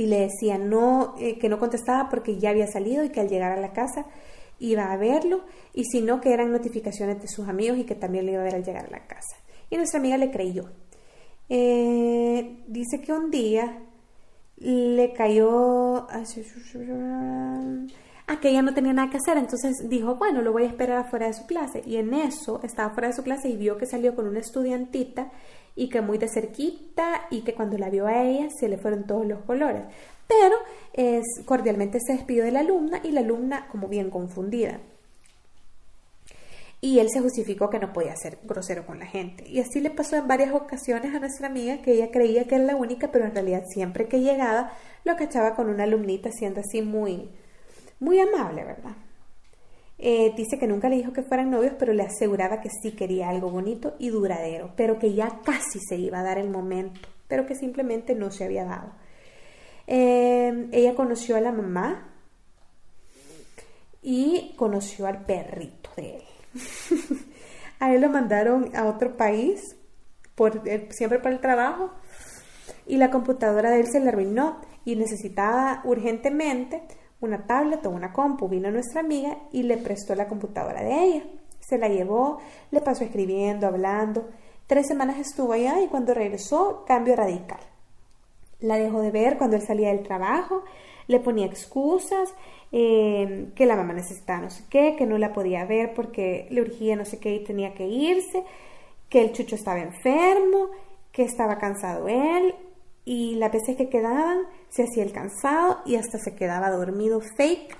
Y 0.00 0.06
le 0.06 0.20
decía 0.20 0.56
no, 0.56 1.14
eh, 1.18 1.38
que 1.38 1.50
no 1.50 1.58
contestaba 1.58 2.08
porque 2.08 2.38
ya 2.38 2.48
había 2.48 2.66
salido 2.66 3.04
y 3.04 3.10
que 3.10 3.20
al 3.20 3.28
llegar 3.28 3.52
a 3.52 3.60
la 3.60 3.74
casa 3.74 4.06
iba 4.58 4.90
a 4.90 4.96
verlo 4.96 5.42
y 5.74 5.84
si 5.84 6.00
no 6.00 6.22
que 6.22 6.32
eran 6.32 6.50
notificaciones 6.50 7.20
de 7.20 7.28
sus 7.28 7.46
amigos 7.50 7.76
y 7.76 7.84
que 7.84 7.94
también 7.94 8.24
le 8.24 8.32
iba 8.32 8.40
a 8.40 8.44
ver 8.44 8.54
al 8.54 8.64
llegar 8.64 8.86
a 8.86 8.90
la 8.90 9.06
casa. 9.06 9.36
Y 9.68 9.76
nuestra 9.76 10.00
amiga 10.00 10.16
le 10.16 10.30
creyó. 10.30 10.70
Eh, 11.50 12.62
dice 12.66 13.02
que 13.02 13.12
un 13.12 13.30
día 13.30 13.82
le 14.56 15.12
cayó 15.12 16.08
ah, 16.08 16.24
que 18.40 18.48
ella 18.48 18.62
no 18.62 18.72
tenía 18.72 18.94
nada 18.94 19.10
que 19.10 19.18
hacer, 19.18 19.36
entonces 19.36 19.86
dijo, 19.86 20.14
bueno, 20.14 20.40
lo 20.40 20.52
voy 20.52 20.62
a 20.62 20.68
esperar 20.68 20.96
afuera 20.96 21.26
de 21.26 21.34
su 21.34 21.44
clase. 21.44 21.82
Y 21.84 21.96
en 21.96 22.14
eso 22.14 22.58
estaba 22.62 22.94
fuera 22.94 23.08
de 23.08 23.14
su 23.14 23.22
clase 23.22 23.50
y 23.50 23.56
vio 23.58 23.76
que 23.76 23.84
salió 23.84 24.14
con 24.14 24.26
una 24.26 24.40
estudiantita 24.40 25.30
y 25.80 25.88
que 25.88 26.02
muy 26.02 26.18
de 26.18 26.28
cerquita 26.28 27.22
y 27.30 27.40
que 27.40 27.54
cuando 27.54 27.78
la 27.78 27.88
vio 27.88 28.06
a 28.06 28.22
ella 28.22 28.50
se 28.50 28.68
le 28.68 28.76
fueron 28.76 29.06
todos 29.06 29.24
los 29.24 29.40
colores. 29.44 29.82
Pero 30.28 30.56
es, 30.92 31.24
cordialmente 31.46 31.98
se 32.06 32.12
despidió 32.12 32.44
de 32.44 32.52
la 32.52 32.60
alumna 32.60 33.00
y 33.02 33.12
la 33.12 33.20
alumna 33.20 33.66
como 33.72 33.88
bien 33.88 34.10
confundida. 34.10 34.78
Y 36.82 36.98
él 36.98 37.08
se 37.08 37.22
justificó 37.22 37.70
que 37.70 37.78
no 37.78 37.94
podía 37.94 38.14
ser 38.14 38.36
grosero 38.44 38.84
con 38.84 38.98
la 38.98 39.06
gente. 39.06 39.48
Y 39.48 39.58
así 39.58 39.80
le 39.80 39.88
pasó 39.88 40.16
en 40.16 40.28
varias 40.28 40.52
ocasiones 40.52 41.14
a 41.14 41.18
nuestra 41.18 41.46
amiga 41.46 41.80
que 41.80 41.92
ella 41.92 42.10
creía 42.10 42.44
que 42.44 42.56
era 42.56 42.64
la 42.64 42.76
única, 42.76 43.10
pero 43.10 43.24
en 43.24 43.32
realidad 43.32 43.64
siempre 43.66 44.06
que 44.06 44.20
llegaba 44.20 44.72
lo 45.04 45.16
cachaba 45.16 45.56
con 45.56 45.70
una 45.70 45.84
alumnita 45.84 46.30
siendo 46.30 46.60
así 46.60 46.82
muy, 46.82 47.30
muy 48.00 48.20
amable, 48.20 48.64
¿verdad? 48.64 48.96
Eh, 50.02 50.32
dice 50.34 50.58
que 50.58 50.66
nunca 50.66 50.88
le 50.88 50.96
dijo 50.96 51.12
que 51.12 51.22
fueran 51.22 51.50
novios, 51.50 51.74
pero 51.78 51.92
le 51.92 52.02
aseguraba 52.02 52.62
que 52.62 52.70
sí 52.70 52.92
quería 52.92 53.28
algo 53.28 53.50
bonito 53.50 53.96
y 53.98 54.08
duradero, 54.08 54.72
pero 54.74 54.98
que 54.98 55.12
ya 55.12 55.42
casi 55.44 55.78
se 55.78 55.96
iba 55.96 56.20
a 56.20 56.22
dar 56.22 56.38
el 56.38 56.48
momento, 56.48 57.00
pero 57.28 57.44
que 57.44 57.54
simplemente 57.54 58.14
no 58.14 58.30
se 58.30 58.44
había 58.44 58.64
dado. 58.64 58.92
Eh, 59.86 60.68
ella 60.72 60.94
conoció 60.94 61.36
a 61.36 61.42
la 61.42 61.52
mamá 61.52 62.08
y 64.00 64.54
conoció 64.56 65.06
al 65.06 65.26
perrito 65.26 65.90
de 65.96 66.16
él. 66.16 66.22
a 67.78 67.92
él 67.92 68.00
lo 68.00 68.08
mandaron 68.08 68.74
a 68.74 68.86
otro 68.86 69.18
país, 69.18 69.76
por, 70.34 70.66
eh, 70.66 70.88
siempre 70.92 71.18
por 71.18 71.30
el 71.30 71.40
trabajo, 71.40 71.90
y 72.86 72.96
la 72.96 73.10
computadora 73.10 73.68
de 73.70 73.80
él 73.80 73.88
se 73.92 74.00
le 74.00 74.08
arruinó 74.08 74.62
y 74.86 74.96
necesitaba 74.96 75.82
urgentemente 75.84 76.80
una 77.20 77.46
tablet 77.46 77.84
o 77.86 77.90
una 77.90 78.12
compu. 78.12 78.48
Vino 78.48 78.70
nuestra 78.70 79.00
amiga 79.00 79.36
y 79.52 79.62
le 79.62 79.76
prestó 79.76 80.14
la 80.14 80.28
computadora 80.28 80.82
de 80.82 81.04
ella. 81.04 81.22
Se 81.60 81.78
la 81.78 81.88
llevó, 81.88 82.38
le 82.70 82.80
pasó 82.80 83.04
escribiendo, 83.04 83.66
hablando. 83.66 84.28
Tres 84.66 84.86
semanas 84.86 85.18
estuvo 85.18 85.52
allá 85.52 85.80
y 85.80 85.88
cuando 85.88 86.14
regresó, 86.14 86.84
cambio 86.86 87.16
radical. 87.16 87.60
La 88.60 88.76
dejó 88.76 89.00
de 89.00 89.10
ver 89.10 89.38
cuando 89.38 89.56
él 89.56 89.62
salía 89.62 89.88
del 89.88 90.02
trabajo, 90.02 90.64
le 91.06 91.18
ponía 91.18 91.46
excusas, 91.46 92.34
eh, 92.72 93.48
que 93.54 93.66
la 93.66 93.74
mamá 93.74 93.94
necesitaba 93.94 94.42
no 94.42 94.50
sé 94.50 94.64
qué, 94.70 94.94
que 94.96 95.06
no 95.06 95.18
la 95.18 95.32
podía 95.32 95.64
ver 95.64 95.92
porque 95.94 96.46
le 96.50 96.60
urgía 96.60 96.94
no 96.94 97.04
sé 97.04 97.18
qué 97.18 97.34
y 97.34 97.44
tenía 97.44 97.74
que 97.74 97.86
irse, 97.86 98.44
que 99.08 99.22
el 99.22 99.32
chucho 99.32 99.56
estaba 99.56 99.80
enfermo, 99.80 100.68
que 101.10 101.22
estaba 101.24 101.58
cansado 101.58 102.06
él 102.06 102.54
y 103.04 103.34
las 103.36 103.52
veces 103.52 103.76
que 103.76 103.88
quedaban 103.88 104.42
se 104.68 104.84
hacía 104.84 105.02
el 105.02 105.12
cansado 105.12 105.78
y 105.86 105.96
hasta 105.96 106.18
se 106.18 106.34
quedaba 106.34 106.70
dormido 106.70 107.20
fake 107.36 107.76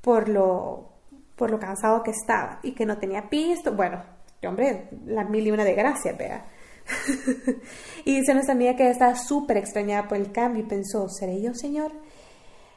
por 0.00 0.28
lo, 0.28 0.90
por 1.36 1.50
lo 1.50 1.58
cansado 1.58 2.02
que 2.02 2.10
estaba 2.10 2.60
y 2.62 2.72
que 2.72 2.86
no 2.86 2.98
tenía 2.98 3.28
pisto. 3.30 3.72
Bueno, 3.72 4.02
hombre, 4.46 4.88
la 5.06 5.24
mil 5.24 5.46
y 5.46 5.50
una 5.50 5.64
de 5.64 5.74
gracia, 5.74 6.12
vea. 6.12 6.46
y 8.04 8.18
dice 8.18 8.34
nuestra 8.34 8.54
amiga 8.54 8.76
que 8.76 8.90
estaba 8.90 9.14
súper 9.14 9.56
extrañada 9.56 10.08
por 10.08 10.18
el 10.18 10.32
cambio 10.32 10.64
y 10.64 10.66
pensó, 10.66 11.08
¿seré 11.08 11.40
yo, 11.40 11.54
señor? 11.54 11.92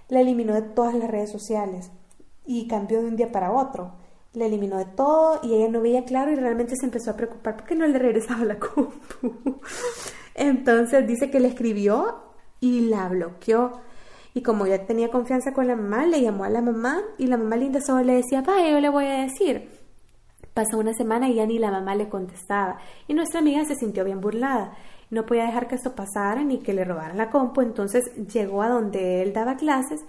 La 0.08 0.22
eliminó 0.22 0.54
de 0.54 0.62
todas 0.62 0.94
las 0.94 1.10
redes 1.10 1.32
sociales 1.32 1.92
y 2.46 2.68
cambió 2.68 3.02
de 3.02 3.08
un 3.08 3.16
día 3.16 3.32
para 3.32 3.52
otro. 3.52 3.94
La 4.34 4.46
eliminó 4.46 4.78
de 4.78 4.86
todo 4.86 5.40
y 5.44 5.56
ella 5.56 5.70
no 5.70 5.82
veía 5.82 6.06
claro 6.06 6.32
y 6.32 6.36
realmente 6.36 6.76
se 6.76 6.86
empezó 6.86 7.12
a 7.12 7.16
preocupar 7.16 7.56
porque 7.56 7.76
no 7.76 7.88
le 7.88 7.98
regresaba 7.98 8.46
la 8.46 8.60
compu. 8.60 9.60
Entonces 10.36 11.08
dice 11.08 11.32
que 11.32 11.40
le 11.40 11.48
escribió 11.48 12.24
y 12.60 12.82
la 12.82 13.08
bloqueó. 13.10 13.82
Y 14.34 14.42
como 14.42 14.68
ya 14.68 14.86
tenía 14.86 15.10
confianza 15.10 15.54
con 15.54 15.68
la 15.68 15.78
mamá, 15.78 16.06
le 16.06 16.22
llamó 16.22 16.44
a 16.44 16.50
la 16.50 16.62
mamá 16.62 17.02
y 17.18 17.28
la 17.28 17.38
mamá 17.38 17.56
linda 17.56 17.80
solo 17.82 18.04
le 18.04 18.16
decía, 18.16 18.42
vaya, 18.42 18.70
yo 18.70 18.82
le 18.82 18.90
voy 18.90 19.06
a 19.06 19.22
decir. 19.22 19.70
Pasó 20.54 20.78
una 20.78 20.94
semana 20.94 21.30
y 21.30 21.36
ya 21.36 21.46
ni 21.46 21.58
la 21.58 21.72
mamá 21.72 21.96
le 21.96 22.10
contestaba. 22.10 22.78
Y 23.08 23.14
nuestra 23.14 23.40
amiga 23.40 23.64
se 23.66 23.76
sintió 23.76 24.04
bien 24.04 24.20
burlada. 24.20 24.74
No 25.10 25.26
podía 25.26 25.46
dejar 25.46 25.68
que 25.68 25.76
esto 25.76 25.96
pasara 25.96 26.44
ni 26.44 26.60
que 26.60 26.74
le 26.74 26.84
robaran 26.84 27.18
la 27.18 27.30
compu, 27.30 27.62
entonces 27.62 28.04
llegó 28.34 28.62
a 28.62 28.70
donde 28.70 29.22
él 29.22 29.34
daba 29.34 29.56
clases 29.56 30.02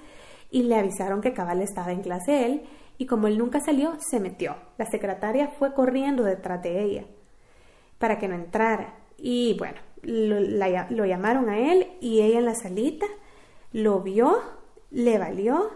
y 0.50 0.62
le 0.62 0.76
avisaron 0.76 1.20
que 1.20 1.34
Cabal 1.34 1.62
estaba 1.62 1.92
en 1.92 2.00
clase 2.00 2.46
él 2.46 2.62
y 2.98 3.06
como 3.06 3.26
él 3.26 3.38
nunca 3.38 3.60
salió, 3.60 3.96
se 3.98 4.20
metió. 4.20 4.56
La 4.78 4.86
secretaria 4.86 5.48
fue 5.58 5.74
corriendo 5.74 6.24
detrás 6.24 6.62
de 6.62 6.82
ella 6.82 7.04
para 7.98 8.18
que 8.18 8.28
no 8.28 8.34
entrara. 8.34 8.94
Y 9.18 9.56
bueno, 9.58 9.78
lo, 10.06 11.04
llamaron 11.04 11.48
a 11.48 11.58
él 11.58 11.88
y 12.00 12.22
ella 12.22 12.38
en 12.38 12.44
la 12.44 12.54
salita 12.54 13.06
lo 13.72 14.00
vio, 14.00 14.40
le 14.90 15.18
valió 15.18 15.70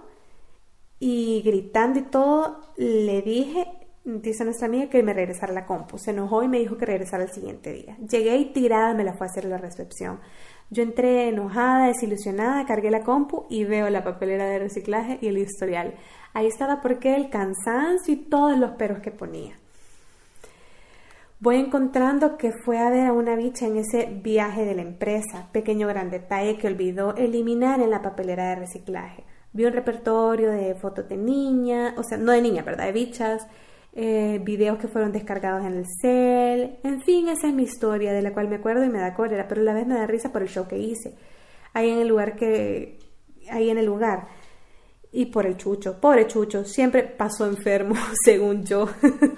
y 0.99 1.43
gritando 1.43 1.99
y 1.99 2.03
todo 2.03 2.61
le 2.77 3.23
dije, 3.23 3.67
dice 4.05 4.45
nuestra 4.45 4.67
amiga, 4.67 4.89
que 4.89 5.03
me 5.03 5.13
regresara 5.13 5.53
la 5.53 5.67
compu. 5.67 5.99
Se 5.99 6.13
enojó 6.13 6.43
y 6.43 6.49
me 6.49 6.59
dijo 6.59 6.77
que 6.77 6.87
regresara 6.87 7.25
el 7.25 7.31
siguiente 7.31 7.73
día. 7.73 7.97
Llegué 7.99 8.37
y 8.37 8.53
tirada 8.53 8.95
me 8.95 9.05
la 9.05 9.15
fue 9.15 9.27
a 9.27 9.31
hacer 9.31 9.45
la 9.45 9.59
recepción. 9.59 10.21
Yo 10.71 10.83
entré 10.83 11.29
enojada, 11.29 11.89
desilusionada, 11.89 12.65
cargué 12.65 12.91
la 12.91 13.03
compu 13.03 13.47
y 13.51 13.65
veo 13.65 13.91
la 13.91 14.05
papelera 14.05 14.47
de 14.47 14.61
reciclaje 14.61 15.19
y 15.21 15.29
el 15.29 15.39
historial. 15.39 15.95
Ahí 16.33 16.47
estaba 16.47 16.81
porque 16.81 17.17
el 17.17 17.29
cansancio 17.29 18.15
y 18.15 18.17
todos 18.17 18.57
los 18.57 18.73
peros 18.73 19.01
que 19.01 19.11
ponía. 19.11 19.60
Voy 21.43 21.57
encontrando 21.57 22.37
que 22.37 22.53
fue 22.53 22.77
a 22.77 22.91
ver 22.91 23.07
a 23.07 23.15
una 23.15 23.35
bicha 23.35 23.67
en 23.67 23.79
ese 23.79 24.21
viaje 24.23 24.67
de 24.67 24.75
la 24.75 24.83
empresa, 24.83 25.49
pequeño 25.53 25.89
gran 25.89 26.11
detalle 26.11 26.59
que 26.59 26.67
olvidó 26.67 27.17
eliminar 27.17 27.81
en 27.81 27.89
la 27.89 28.03
papelera 28.03 28.51
de 28.51 28.57
reciclaje. 28.57 29.25
Vi 29.55 29.65
un 29.65 29.73
repertorio 29.73 30.51
de 30.51 30.75
fotos 30.75 31.09
de 31.09 31.17
niña, 31.17 31.95
o 31.97 32.03
sea, 32.03 32.19
no 32.19 32.33
de 32.33 32.43
niña, 32.43 32.63
¿verdad? 32.63 32.85
De 32.85 32.93
bichas, 32.93 33.47
eh, 33.95 34.39
videos 34.45 34.77
que 34.77 34.89
fueron 34.89 35.13
descargados 35.13 35.65
en 35.65 35.79
el 35.79 35.87
cel, 36.03 36.79
en 36.85 37.01
fin, 37.01 37.29
esa 37.29 37.49
es 37.49 37.55
mi 37.55 37.63
historia 37.63 38.13
de 38.13 38.21
la 38.21 38.35
cual 38.35 38.49
me 38.49 38.57
acuerdo 38.57 38.85
y 38.85 38.91
me 38.91 38.99
da 38.99 39.15
cólera, 39.15 39.49
pero 39.49 39.63
a 39.63 39.65
la 39.65 39.73
vez 39.73 39.87
me 39.87 39.95
da 39.95 40.07
risa 40.07 40.33
por 40.33 40.43
el 40.43 40.49
show 40.49 40.69
que 40.69 40.77
hice, 40.77 41.17
ahí 41.73 41.89
en 41.89 42.01
el 42.01 42.09
lugar 42.09 42.37
que, 42.37 42.99
ahí 43.51 43.71
en 43.71 43.79
el 43.79 43.87
lugar 43.87 44.29
y 45.13 45.27
por 45.27 45.47
el 45.47 45.57
chucho. 45.57 46.01
Pobre 46.01 46.27
chucho, 46.27 46.65
siempre 46.65 47.03
pasó 47.03 47.47
enfermo, 47.47 47.95
según 48.25 48.65
yo. 48.65 48.89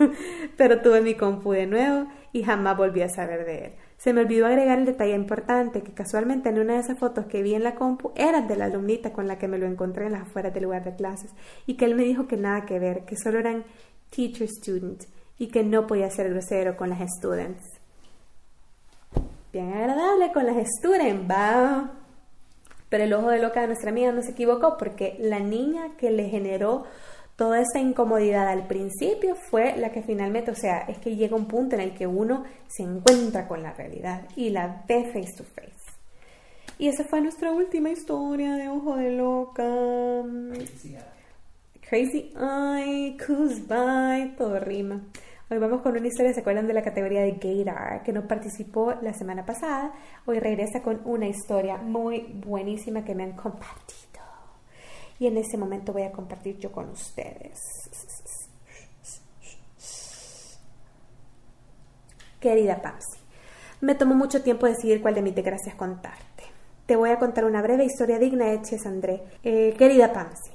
Pero 0.56 0.80
tuve 0.80 1.00
mi 1.00 1.14
compu 1.14 1.52
de 1.52 1.66
nuevo 1.66 2.06
y 2.32 2.42
jamás 2.42 2.76
volví 2.76 3.02
a 3.02 3.08
saber 3.08 3.44
de 3.44 3.64
él. 3.66 3.72
Se 3.96 4.12
me 4.12 4.22
olvidó 4.22 4.46
agregar 4.46 4.78
el 4.78 4.84
detalle 4.84 5.14
importante 5.14 5.82
que 5.82 5.92
casualmente 5.92 6.48
en 6.48 6.58
una 6.58 6.74
de 6.74 6.80
esas 6.80 6.98
fotos 6.98 7.26
que 7.26 7.42
vi 7.42 7.54
en 7.54 7.62
la 7.62 7.76
compu 7.76 8.12
era 8.16 8.40
de 8.42 8.56
la 8.56 8.64
alumnita 8.64 9.12
con 9.12 9.28
la 9.28 9.38
que 9.38 9.48
me 9.48 9.58
lo 9.58 9.66
encontré 9.66 10.06
en 10.06 10.12
las 10.12 10.22
afueras 10.22 10.52
del 10.52 10.64
lugar 10.64 10.84
de 10.84 10.96
clases 10.96 11.30
y 11.66 11.74
que 11.74 11.84
él 11.84 11.94
me 11.94 12.02
dijo 12.02 12.26
que 12.26 12.36
nada 12.36 12.66
que 12.66 12.78
ver, 12.78 13.04
que 13.04 13.16
solo 13.16 13.38
eran 13.38 13.64
teacher 14.10 14.48
student 14.48 15.04
y 15.38 15.48
que 15.48 15.62
no 15.62 15.86
podía 15.86 16.10
ser 16.10 16.30
grosero 16.30 16.76
con 16.76 16.90
las 16.90 17.00
students. 17.16 17.62
Bien 19.52 19.72
agradable 19.72 20.32
con 20.32 20.46
las 20.46 20.56
students, 20.78 21.30
va. 21.30 22.01
Pero 22.92 23.04
el 23.04 23.14
ojo 23.14 23.30
de 23.30 23.38
loca 23.38 23.62
de 23.62 23.68
nuestra 23.68 23.88
amiga 23.88 24.12
no 24.12 24.20
se 24.20 24.32
equivocó 24.32 24.76
porque 24.76 25.16
la 25.18 25.38
niña 25.38 25.96
que 25.96 26.10
le 26.10 26.28
generó 26.28 26.84
toda 27.36 27.58
esa 27.62 27.78
incomodidad 27.78 28.46
al 28.46 28.66
principio 28.66 29.34
fue 29.34 29.74
la 29.78 29.92
que 29.92 30.02
finalmente, 30.02 30.50
o 30.50 30.54
sea, 30.54 30.80
es 30.80 30.98
que 30.98 31.16
llega 31.16 31.34
un 31.34 31.48
punto 31.48 31.74
en 31.74 31.80
el 31.80 31.94
que 31.94 32.06
uno 32.06 32.44
se 32.68 32.82
encuentra 32.82 33.48
con 33.48 33.62
la 33.62 33.72
realidad 33.72 34.28
y 34.36 34.50
la 34.50 34.84
ve 34.86 35.04
face 35.06 35.32
to 35.38 35.42
face. 35.42 35.72
Y 36.78 36.88
esa 36.88 37.04
fue 37.04 37.22
nuestra 37.22 37.50
última 37.50 37.88
historia 37.88 38.56
de 38.56 38.68
Ojo 38.68 38.96
de 38.96 39.16
Loca. 39.16 39.64
Crazy 40.52 40.94
Eye. 40.94 41.00
Crazy 41.88 42.34
Eye, 42.36 43.16
Bye, 43.68 44.34
todo 44.36 44.60
rima. 44.60 45.00
Hoy 45.52 45.58
vamos 45.58 45.82
con 45.82 45.94
una 45.94 46.06
historia, 46.06 46.32
¿se 46.32 46.40
acuerdan 46.40 46.66
de 46.66 46.72
la 46.72 46.80
categoría 46.80 47.20
de 47.20 47.32
Gator 47.32 48.02
que 48.04 48.12
no 48.14 48.26
participó 48.26 48.94
la 49.02 49.12
semana 49.12 49.44
pasada? 49.44 49.92
Hoy 50.24 50.38
regresa 50.38 50.80
con 50.80 51.02
una 51.04 51.28
historia 51.28 51.76
muy 51.76 52.20
buenísima 52.42 53.04
que 53.04 53.14
me 53.14 53.24
han 53.24 53.32
compartido. 53.32 54.22
Y 55.18 55.26
en 55.26 55.36
ese 55.36 55.58
momento 55.58 55.92
voy 55.92 56.04
a 56.04 56.10
compartir 56.10 56.56
yo 56.56 56.72
con 56.72 56.88
ustedes. 56.88 57.58
Querida 62.40 62.80
Pamsi, 62.80 63.18
me 63.82 63.94
tomó 63.94 64.14
mucho 64.14 64.42
tiempo 64.42 64.66
decidir 64.66 65.02
cuál 65.02 65.16
de 65.16 65.20
mis 65.20 65.34
desgracias 65.34 65.74
contarte. 65.74 66.44
Te 66.86 66.96
voy 66.96 67.10
a 67.10 67.18
contar 67.18 67.44
una 67.44 67.60
breve 67.60 67.84
historia 67.84 68.18
digna 68.18 68.46
de 68.46 68.62
Ches 68.62 68.86
André. 68.86 69.22
Eh, 69.42 69.74
querida 69.76 70.14
Pamsi, 70.14 70.51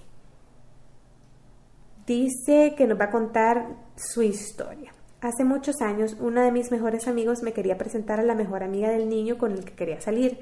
dice 2.07 2.73
que 2.75 2.87
nos 2.87 2.99
va 2.99 3.05
a 3.05 3.11
contar 3.11 3.67
su 3.97 4.23
historia. 4.23 4.93
Hace 5.19 5.43
muchos 5.43 5.81
años, 5.81 6.15
uno 6.19 6.41
de 6.41 6.51
mis 6.51 6.71
mejores 6.71 7.07
amigos 7.07 7.43
me 7.43 7.51
quería 7.51 7.77
presentar 7.77 8.19
a 8.19 8.23
la 8.23 8.33
mejor 8.33 8.63
amiga 8.63 8.89
del 8.89 9.09
niño 9.09 9.37
con 9.37 9.51
el 9.51 9.65
que 9.65 9.73
quería 9.73 9.99
salir. 9.99 10.39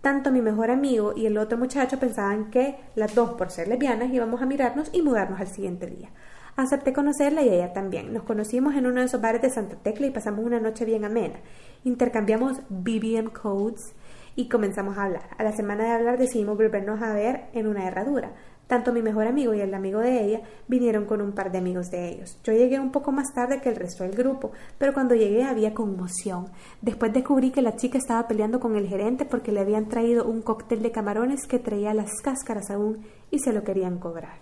Tanto 0.00 0.32
mi 0.32 0.40
mejor 0.40 0.70
amigo 0.70 1.12
y 1.14 1.26
el 1.26 1.36
otro 1.36 1.58
muchacho 1.58 1.98
pensaban 1.98 2.50
que 2.50 2.76
las 2.94 3.14
dos, 3.14 3.34
por 3.34 3.50
ser 3.50 3.68
lesbianas, 3.68 4.10
íbamos 4.10 4.40
a 4.40 4.46
mirarnos 4.46 4.88
y 4.92 5.02
mudarnos 5.02 5.38
al 5.38 5.48
siguiente 5.48 5.86
día. 5.86 6.08
Acepté 6.56 6.94
conocerla 6.94 7.42
y 7.42 7.50
ella 7.50 7.74
también. 7.74 8.12
Nos 8.14 8.22
conocimos 8.22 8.74
en 8.74 8.86
uno 8.86 9.00
de 9.00 9.06
esos 9.06 9.20
bares 9.20 9.42
de 9.42 9.50
Santa 9.50 9.76
Tecla 9.76 10.06
y 10.06 10.10
pasamos 10.10 10.44
una 10.44 10.60
noche 10.60 10.86
bien 10.86 11.04
amena. 11.04 11.40
Intercambiamos 11.84 12.60
BBM 12.70 13.30
codes 13.30 13.92
y 14.34 14.48
comenzamos 14.48 14.96
a 14.96 15.04
hablar. 15.04 15.28
A 15.36 15.44
la 15.44 15.52
semana 15.52 15.84
de 15.84 15.90
hablar 15.90 16.18
decidimos 16.18 16.56
volvernos 16.56 17.02
a 17.02 17.12
ver 17.12 17.48
en 17.52 17.66
una 17.66 17.86
herradura. 17.86 18.32
Tanto 18.70 18.92
mi 18.92 19.02
mejor 19.02 19.26
amigo 19.26 19.52
y 19.52 19.60
el 19.60 19.74
amigo 19.74 19.98
de 19.98 20.24
ella 20.24 20.42
vinieron 20.68 21.04
con 21.04 21.20
un 21.20 21.32
par 21.32 21.50
de 21.50 21.58
amigos 21.58 21.90
de 21.90 22.08
ellos. 22.08 22.38
Yo 22.44 22.52
llegué 22.52 22.78
un 22.78 22.92
poco 22.92 23.10
más 23.10 23.34
tarde 23.34 23.60
que 23.60 23.68
el 23.68 23.74
resto 23.74 24.04
del 24.04 24.14
grupo, 24.14 24.52
pero 24.78 24.94
cuando 24.94 25.16
llegué 25.16 25.42
había 25.42 25.74
conmoción. 25.74 26.46
Después 26.80 27.12
descubrí 27.12 27.50
que 27.50 27.62
la 27.62 27.74
chica 27.74 27.98
estaba 27.98 28.28
peleando 28.28 28.60
con 28.60 28.76
el 28.76 28.86
gerente 28.86 29.24
porque 29.24 29.50
le 29.50 29.58
habían 29.58 29.88
traído 29.88 30.24
un 30.24 30.40
cóctel 30.40 30.84
de 30.84 30.92
camarones 30.92 31.48
que 31.48 31.58
traía 31.58 31.92
las 31.94 32.12
cáscaras 32.22 32.70
aún 32.70 33.04
y 33.32 33.40
se 33.40 33.52
lo 33.52 33.64
querían 33.64 33.98
cobrar. 33.98 34.38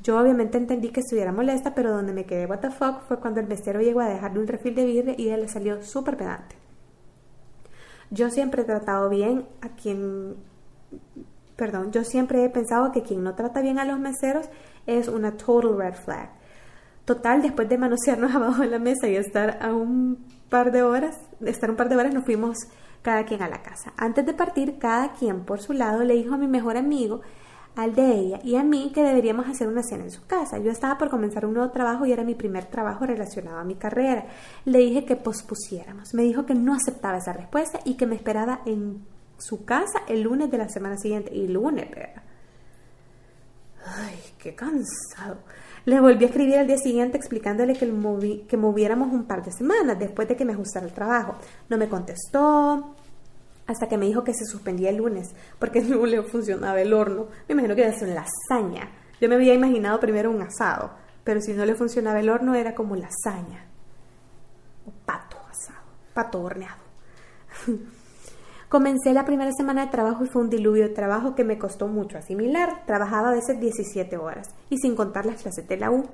Yo 0.00 0.16
obviamente 0.20 0.56
entendí 0.56 0.90
que 0.90 1.00
estuviera 1.00 1.32
molesta, 1.32 1.74
pero 1.74 1.90
donde 1.90 2.12
me 2.12 2.26
quedé 2.26 2.46
what 2.46 2.60
the 2.60 2.70
fuck 2.70 3.02
fue 3.08 3.18
cuando 3.18 3.40
el 3.40 3.48
mesero 3.48 3.80
llegó 3.80 3.98
a 3.98 4.08
dejarle 4.08 4.38
un 4.38 4.46
refil 4.46 4.76
de 4.76 4.84
birre 4.84 5.14
y 5.18 5.30
él 5.30 5.40
le 5.40 5.48
salió 5.48 5.82
súper 5.82 6.16
pedante. 6.16 6.54
Yo 8.12 8.30
siempre 8.30 8.62
he 8.62 8.64
tratado 8.64 9.08
bien 9.08 9.44
a 9.60 9.70
quien 9.70 10.36
perdón, 11.60 11.92
yo 11.92 12.04
siempre 12.04 12.42
he 12.42 12.48
pensado 12.48 12.90
que 12.90 13.02
quien 13.02 13.22
no 13.22 13.34
trata 13.34 13.60
bien 13.60 13.78
a 13.78 13.84
los 13.84 13.98
meseros 13.98 14.48
es 14.86 15.08
una 15.08 15.36
total 15.36 15.76
red 15.76 15.92
flag. 15.92 16.30
Total, 17.04 17.42
después 17.42 17.68
de 17.68 17.76
manosearnos 17.76 18.34
abajo 18.34 18.62
de 18.62 18.68
la 18.68 18.78
mesa 18.78 19.08
y 19.08 19.16
estar 19.16 19.58
a 19.60 19.74
un 19.74 20.24
par 20.48 20.72
de 20.72 20.82
horas, 20.82 21.18
estar 21.44 21.70
un 21.70 21.76
par 21.76 21.90
de 21.90 21.96
horas, 21.96 22.14
nos 22.14 22.24
fuimos 22.24 22.56
cada 23.02 23.26
quien 23.26 23.42
a 23.42 23.48
la 23.50 23.60
casa. 23.60 23.92
Antes 23.98 24.24
de 24.24 24.32
partir, 24.32 24.78
cada 24.78 25.12
quien 25.12 25.44
por 25.44 25.60
su 25.60 25.74
lado 25.74 26.02
le 26.02 26.14
dijo 26.14 26.32
a 26.32 26.38
mi 26.38 26.48
mejor 26.48 26.78
amigo, 26.78 27.20
al 27.76 27.94
de 27.94 28.10
ella 28.10 28.40
y 28.42 28.56
a 28.56 28.64
mí 28.64 28.90
que 28.94 29.02
deberíamos 29.02 29.46
hacer 29.46 29.68
una 29.68 29.82
cena 29.82 30.04
en 30.04 30.10
su 30.10 30.26
casa. 30.26 30.56
Yo 30.58 30.70
estaba 30.70 30.96
por 30.96 31.10
comenzar 31.10 31.44
un 31.44 31.52
nuevo 31.52 31.70
trabajo 31.70 32.06
y 32.06 32.12
era 32.12 32.24
mi 32.24 32.34
primer 32.34 32.64
trabajo 32.64 33.04
relacionado 33.04 33.58
a 33.58 33.64
mi 33.64 33.74
carrera. 33.74 34.24
Le 34.64 34.78
dije 34.78 35.04
que 35.04 35.16
pospusiéramos. 35.16 36.14
Me 36.14 36.22
dijo 36.22 36.46
que 36.46 36.54
no 36.54 36.72
aceptaba 36.72 37.18
esa 37.18 37.34
respuesta 37.34 37.80
y 37.84 37.94
que 37.94 38.06
me 38.06 38.16
esperaba 38.16 38.62
en 38.64 39.04
su 39.40 39.64
casa 39.64 40.00
el 40.08 40.22
lunes 40.22 40.50
de 40.50 40.58
la 40.58 40.68
semana 40.68 40.96
siguiente. 40.96 41.34
Y 41.34 41.48
lunes, 41.48 41.86
pero... 41.92 42.08
Ay, 43.84 44.18
qué 44.38 44.54
cansado. 44.54 45.38
Le 45.86 45.98
volví 45.98 46.24
a 46.24 46.28
escribir 46.28 46.58
al 46.58 46.66
día 46.66 46.76
siguiente 46.76 47.16
explicándole 47.16 47.74
que, 47.74 48.44
que 48.46 48.56
moviéramos 48.56 49.12
un 49.12 49.24
par 49.24 49.42
de 49.42 49.52
semanas 49.52 49.98
después 49.98 50.28
de 50.28 50.36
que 50.36 50.44
me 50.44 50.52
ajustara 50.52 50.86
el 50.86 50.92
trabajo. 50.92 51.36
No 51.68 51.78
me 51.78 51.88
contestó 51.88 52.94
hasta 53.66 53.88
que 53.88 53.96
me 53.96 54.06
dijo 54.06 54.24
que 54.24 54.34
se 54.34 54.44
suspendía 54.44 54.90
el 54.90 54.96
lunes 54.96 55.34
porque 55.58 55.80
no 55.82 56.04
le 56.04 56.22
funcionaba 56.22 56.80
el 56.80 56.92
horno. 56.92 57.28
Me 57.48 57.54
imagino 57.54 57.74
que 57.74 57.84
era 57.84 57.96
una 57.96 58.24
lasaña. 58.50 58.90
Yo 59.20 59.28
me 59.28 59.36
había 59.36 59.54
imaginado 59.54 60.00
primero 60.00 60.30
un 60.30 60.42
asado, 60.42 60.90
pero 61.24 61.40
si 61.40 61.52
no 61.52 61.64
le 61.64 61.74
funcionaba 61.74 62.20
el 62.20 62.28
horno 62.28 62.54
era 62.54 62.74
como 62.74 62.96
lasaña. 62.96 63.66
O 64.86 64.90
pato 65.06 65.38
asado, 65.48 65.84
pato 66.12 66.42
horneado. 66.42 66.82
Comencé 68.70 69.12
la 69.12 69.24
primera 69.24 69.50
semana 69.50 69.84
de 69.84 69.90
trabajo 69.90 70.24
y 70.24 70.28
fue 70.28 70.42
un 70.42 70.48
diluvio 70.48 70.84
de 70.84 70.94
trabajo 70.94 71.34
que 71.34 71.42
me 71.42 71.58
costó 71.58 71.88
mucho 71.88 72.18
asimilar. 72.18 72.86
Trabajaba 72.86 73.30
a 73.30 73.34
veces 73.34 73.58
17 73.58 74.16
horas 74.16 74.54
y 74.68 74.76
sin 74.76 74.94
contar 74.94 75.26
las 75.26 75.42
clases 75.42 75.66
de 75.66 75.76
la 75.76 75.90
U. 75.90 76.04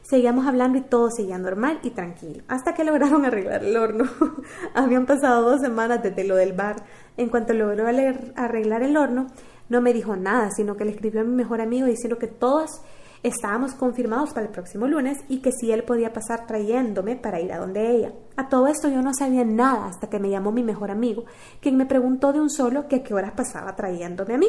Seguíamos 0.00 0.46
hablando 0.46 0.78
y 0.78 0.80
todo 0.80 1.10
seguía 1.10 1.36
normal 1.36 1.78
y 1.82 1.90
tranquilo, 1.90 2.42
hasta 2.48 2.72
que 2.72 2.84
lograron 2.84 3.26
arreglar 3.26 3.62
el 3.62 3.76
horno. 3.76 4.06
Habían 4.74 5.04
pasado 5.04 5.42
dos 5.42 5.60
semanas 5.60 6.02
desde 6.02 6.24
lo 6.24 6.36
del 6.36 6.54
bar. 6.54 6.76
En 7.18 7.28
cuanto 7.28 7.52
logró 7.52 7.86
arreglar 7.86 8.82
el 8.82 8.96
horno, 8.96 9.26
No 9.68 9.82
me 9.82 9.92
dijo 9.92 10.16
nada, 10.16 10.50
sino 10.56 10.74
que 10.74 10.86
le 10.86 10.92
escribió 10.92 11.20
a 11.20 11.24
mi 11.24 11.34
mejor 11.34 11.60
amigo 11.60 11.86
diciendo 11.86 12.16
que 12.16 12.28
todos 12.28 12.80
estábamos 13.26 13.74
confirmados 13.74 14.32
para 14.32 14.46
el 14.46 14.52
próximo 14.52 14.86
lunes 14.86 15.18
y 15.28 15.38
que 15.38 15.52
si 15.52 15.72
él 15.72 15.84
podía 15.84 16.12
pasar 16.12 16.46
trayéndome 16.46 17.16
para 17.16 17.40
ir 17.40 17.52
a 17.52 17.58
donde 17.58 17.90
ella. 17.90 18.12
A 18.36 18.48
todo 18.48 18.68
esto 18.68 18.88
yo 18.88 19.02
no 19.02 19.12
sabía 19.14 19.44
nada 19.44 19.86
hasta 19.86 20.08
que 20.08 20.18
me 20.18 20.30
llamó 20.30 20.52
mi 20.52 20.62
mejor 20.62 20.90
amigo, 20.90 21.24
quien 21.60 21.76
me 21.76 21.86
preguntó 21.86 22.32
de 22.32 22.40
un 22.40 22.50
solo 22.50 22.88
que 22.88 22.96
a 22.96 23.02
qué 23.02 23.14
horas 23.14 23.32
pasaba 23.32 23.74
trayéndome 23.74 24.34
a 24.34 24.38
mí. 24.38 24.48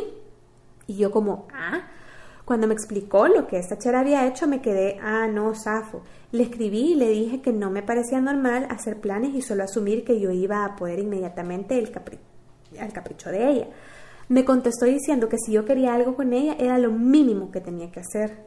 Y 0.87 0.95
yo 0.95 1.11
como, 1.11 1.47
ah, 1.53 1.87
cuando 2.45 2.67
me 2.67 2.73
explicó 2.73 3.27
lo 3.27 3.47
que 3.47 3.57
esta 3.57 3.77
chera 3.77 3.99
había 3.99 4.25
hecho, 4.25 4.47
me 4.47 4.61
quedé, 4.61 4.99
ah, 5.01 5.27
no, 5.27 5.53
zafo. 5.53 6.03
Le 6.31 6.43
escribí 6.43 6.91
y 6.91 6.95
le 6.95 7.09
dije 7.09 7.41
que 7.41 7.51
no 7.51 7.69
me 7.69 7.83
parecía 7.83 8.21
normal 8.21 8.67
hacer 8.69 9.01
planes 9.01 9.35
y 9.35 9.41
solo 9.41 9.63
asumir 9.63 10.05
que 10.05 10.19
yo 10.19 10.31
iba 10.31 10.63
a 10.63 10.75
poder 10.75 10.99
inmediatamente 10.99 11.77
el 11.77 11.91
al 12.79 12.93
capricho 12.93 13.31
de 13.31 13.49
ella. 13.49 13.67
Me 14.29 14.43
contestó 14.43 14.85
diciendo 14.85 15.29
que 15.29 15.37
si 15.37 15.53
yo 15.53 15.65
quería 15.65 15.93
algo 15.93 16.15
con 16.15 16.33
ella 16.33 16.55
era 16.59 16.77
lo 16.77 16.91
mínimo 16.91 17.49
que 17.51 17.61
tenía 17.61 17.91
que 17.91 18.01
hacer. 18.01 18.37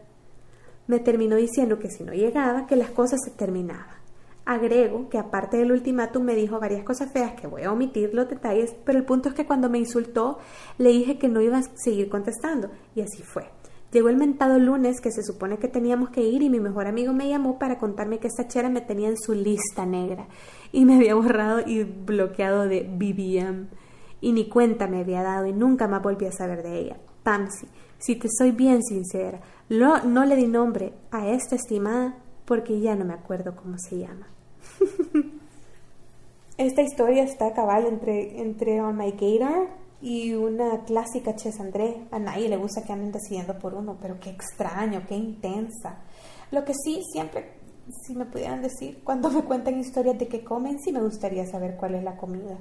Me 0.87 0.99
terminó 0.99 1.37
diciendo 1.37 1.79
que 1.79 1.91
si 1.91 2.05
no 2.05 2.13
llegaba, 2.13 2.67
que 2.67 2.77
las 2.77 2.91
cosas 2.91 3.21
se 3.25 3.31
terminaban. 3.31 4.01
Agrego 4.45 5.09
que 5.09 5.19
aparte 5.19 5.59
del 5.59 5.71
ultimátum 5.71 6.25
me 6.25 6.35
dijo 6.35 6.59
varias 6.59 6.83
cosas 6.83 7.13
feas 7.13 7.35
que 7.41 7.47
voy 7.47 7.63
a 7.63 7.73
omitir 7.73 8.15
los 8.15 8.29
detalles, 8.29 8.75
pero 8.85 8.99
el 8.99 9.05
punto 9.05 9.29
es 9.29 9.35
que 9.35 9.47
cuando 9.47 9.71
me 9.71 9.79
insultó 9.79 10.39
le 10.79 10.91
dije 10.91 11.19
que 11.19 11.29
no 11.29 11.41
iba 11.41 11.59
a 11.59 11.63
seguir 11.77 12.09
contestando 12.09 12.71
y 12.95 13.03
así 13.03 13.23
fue. 13.23 13.45
Llegó 13.93 14.09
el 14.09 14.17
mentado 14.17 14.59
lunes 14.59 15.01
que 15.01 15.11
se 15.11 15.25
supone 15.25 15.59
que 15.59 15.67
teníamos 15.67 16.11
que 16.11 16.23
ir 16.23 16.43
y 16.43 16.49
mi 16.49 16.61
mejor 16.61 16.87
amigo 16.87 17.13
me 17.13 17.29
llamó 17.29 17.59
para 17.59 17.79
contarme 17.79 18.19
que 18.19 18.29
esta 18.29 18.47
chera 18.47 18.69
me 18.69 18.81
tenía 18.81 19.09
en 19.09 19.19
su 19.19 19.35
lista 19.35 19.85
negra 19.85 20.29
y 20.71 20.85
me 20.85 20.95
había 20.95 21.17
borrado 21.17 21.61
y 21.67 21.83
bloqueado 21.83 22.69
de 22.69 22.83
BBM 22.83 23.69
y 24.21 24.33
ni 24.33 24.49
cuenta 24.49 24.87
me 24.87 25.01
había 25.01 25.23
dado 25.23 25.47
y 25.47 25.53
nunca 25.53 25.89
más 25.89 26.03
volví 26.03 26.27
a 26.27 26.33
saber 26.33 26.63
de 26.63 26.79
ella. 26.79 26.97
Pansy, 27.25 27.67
si 27.99 28.17
te 28.17 28.29
soy 28.31 28.53
bien 28.53 28.83
sincera, 28.83 29.41
no, 29.71 30.03
no 30.03 30.25
le 30.25 30.37
di 30.37 30.47
nombre 30.47 30.93
a 31.11 31.29
esta 31.29 31.55
estimada 31.55 32.17
porque 32.45 32.81
ya 32.81 32.97
no 32.97 33.05
me 33.05 33.15
acuerdo 33.15 33.55
cómo 33.55 33.79
se 33.79 33.99
llama. 33.99 34.27
esta 36.59 36.83
historia 36.83 37.23
está 37.23 37.55
cabal 37.55 37.87
entre, 37.87 38.41
entre 38.41 38.81
On 38.81 38.97
My 38.97 39.13
Gator 39.13 39.69
y 40.03 40.35
una 40.35 40.85
clásica 40.85 41.37
Ches 41.37 41.61
André. 41.61 42.09
A 42.11 42.19
nadie 42.19 42.49
le 42.49 42.57
gusta 42.57 42.83
que 42.83 42.93
anden 42.93 43.13
decidiendo 43.13 43.61
por 43.61 43.75
uno, 43.75 43.97
pero 44.03 44.19
qué 44.19 44.31
extraño, 44.31 45.05
qué 45.09 45.15
intensa. 45.15 46.01
Lo 46.51 46.65
que 46.65 46.75
sí, 46.75 47.05
siempre, 47.13 47.53
si 48.05 48.17
me 48.17 48.25
pudieran 48.25 48.63
decir, 48.63 49.01
cuando 49.05 49.31
me 49.31 49.45
cuentan 49.45 49.79
historias 49.79 50.19
de 50.19 50.27
qué 50.27 50.43
comen, 50.43 50.81
sí 50.81 50.91
me 50.91 51.01
gustaría 51.01 51.47
saber 51.47 51.77
cuál 51.77 51.95
es 51.95 52.03
la 52.03 52.17
comida. 52.17 52.59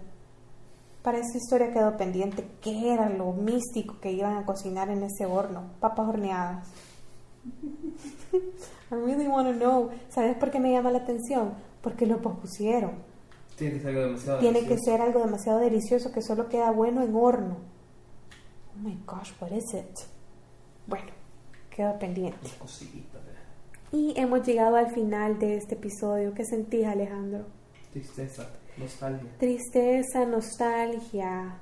Para 1.01 1.18
esa 1.18 1.38
historia 1.38 1.74
quedó 1.74 1.97
pendiente 1.97 2.45
qué 2.62 2.93
era 2.93 3.10
lo 3.10 3.34
místico 3.34 3.99
que 3.99 4.12
iban 4.12 4.38
a 4.38 4.45
cocinar 4.45 4.89
en 4.89 5.01
ese 5.01 5.26
horno. 5.26 5.72
Papas 5.80 6.07
horneadas. 6.07 6.68
I 8.92 8.96
really 8.96 9.28
want 9.28 9.48
to 9.48 9.54
know. 9.54 9.90
¿Sabes 10.10 10.36
por 10.38 10.52
qué 10.52 10.60
me 10.60 10.72
llama 10.72 10.92
la 10.92 11.00
atención? 11.00 11.54
Porque 11.82 12.06
lo 12.06 12.22
pospusieron. 12.22 12.92
Tiene 13.56 13.74
que 13.76 13.80
ser 13.82 13.90
algo 13.90 14.02
demasiado 14.02 14.40
Tiene 14.40 14.60
que 14.60 14.66
delicioso. 14.66 14.92
ser 14.92 15.02
algo 15.02 15.20
demasiado 15.20 15.60
delicioso 15.60 16.12
que 16.12 16.22
solo 16.22 16.48
queda 16.50 16.72
bueno 16.72 17.04
en 17.04 17.16
horno. 17.16 17.58
Oh 18.76 18.80
my 18.80 18.98
gosh, 19.06 19.32
what 19.42 19.52
is 19.52 19.74
it? 19.74 20.00
Bueno, 20.88 21.12
quedó 21.70 21.98
pendiente. 22.00 22.40
Vea. 22.42 23.40
Y 23.92 24.14
hemos 24.20 24.46
llegado 24.46 24.76
al 24.76 24.92
final 24.94 25.40
de 25.40 25.58
este 25.58 25.76
episodio. 25.76 26.34
¿Qué 26.34 26.46
sentís, 26.46 26.86
Alejandro? 26.86 27.46
Tristeza, 27.92 28.48
nostalgia. 28.78 29.30
Tristeza, 29.40 30.26
nostalgia. 30.26 31.60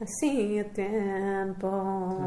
Así 0.00 0.62
tiempo. 0.74 2.18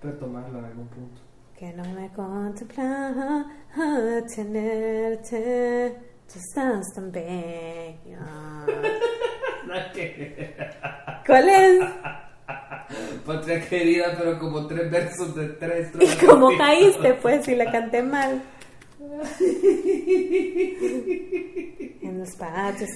Tenemos 0.00 0.02
que 0.02 0.06
re- 0.08 0.12
retomarlo 0.12 0.58
en 0.58 0.64
algún 0.64 0.88
punto. 0.88 1.20
Que 1.58 1.72
no 1.72 1.84
me 1.94 2.08
contemplaba 2.12 3.46
tenerte. 4.34 5.96
Tú 6.32 6.38
estás 6.38 6.92
tan 6.94 7.12
bella. 7.12 7.96
¿Cuál 11.26 11.48
es? 11.48 11.84
Patria 13.24 13.60
querida, 13.68 14.14
pero 14.16 14.38
como 14.38 14.66
tres 14.66 14.90
versos 14.90 15.34
de 15.34 15.48
tres. 15.48 15.90
Y 16.00 16.26
como 16.26 16.56
caíste, 16.56 17.14
pues, 17.14 17.44
si 17.44 17.54
la 17.56 17.70
canté 17.70 18.02
mal. 18.02 18.42
En 22.02 22.18
los 22.18 22.36
patios 22.36 22.90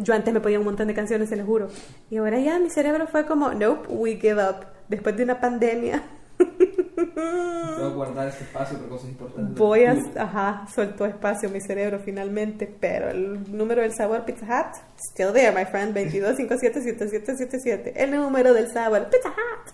Yo 0.00 0.14
antes 0.14 0.34
me 0.34 0.40
ponía 0.40 0.58
un 0.58 0.64
montón 0.64 0.88
de 0.88 0.94
canciones, 0.94 1.28
se 1.28 1.36
lo 1.36 1.44
juro. 1.44 1.68
Y 2.10 2.16
ahora 2.16 2.38
ya 2.40 2.58
mi 2.58 2.70
cerebro 2.70 3.06
fue 3.06 3.26
como, 3.26 3.52
nope, 3.52 3.86
we 3.88 4.16
give 4.16 4.42
up. 4.42 4.66
Después 4.88 5.16
de 5.16 5.24
una 5.24 5.40
pandemia. 5.40 6.02
Voy 6.38 7.84
a 7.84 7.88
guardar 7.94 8.28
este 8.28 8.44
espacio 8.44 8.76
para 8.78 8.88
cosas 8.88 9.08
importantes. 9.08 9.58
Voy 9.58 9.84
a, 9.84 9.96
ajá, 10.16 10.66
soltó 10.74 11.06
espacio 11.06 11.50
mi 11.50 11.60
cerebro 11.60 11.98
finalmente, 11.98 12.66
pero 12.80 13.10
el 13.10 13.56
número 13.56 13.82
del 13.82 13.92
sabor 13.94 14.24
Pizza 14.24 14.46
Hut, 14.46 14.76
still 15.12 15.32
there, 15.32 15.52
my 15.52 15.64
friend, 15.64 15.96
22577777, 15.96 17.92
el 17.94 18.10
número 18.12 18.52
del 18.54 18.72
sabor 18.72 19.08
Pizza 19.08 19.30
Hut. 19.30 19.72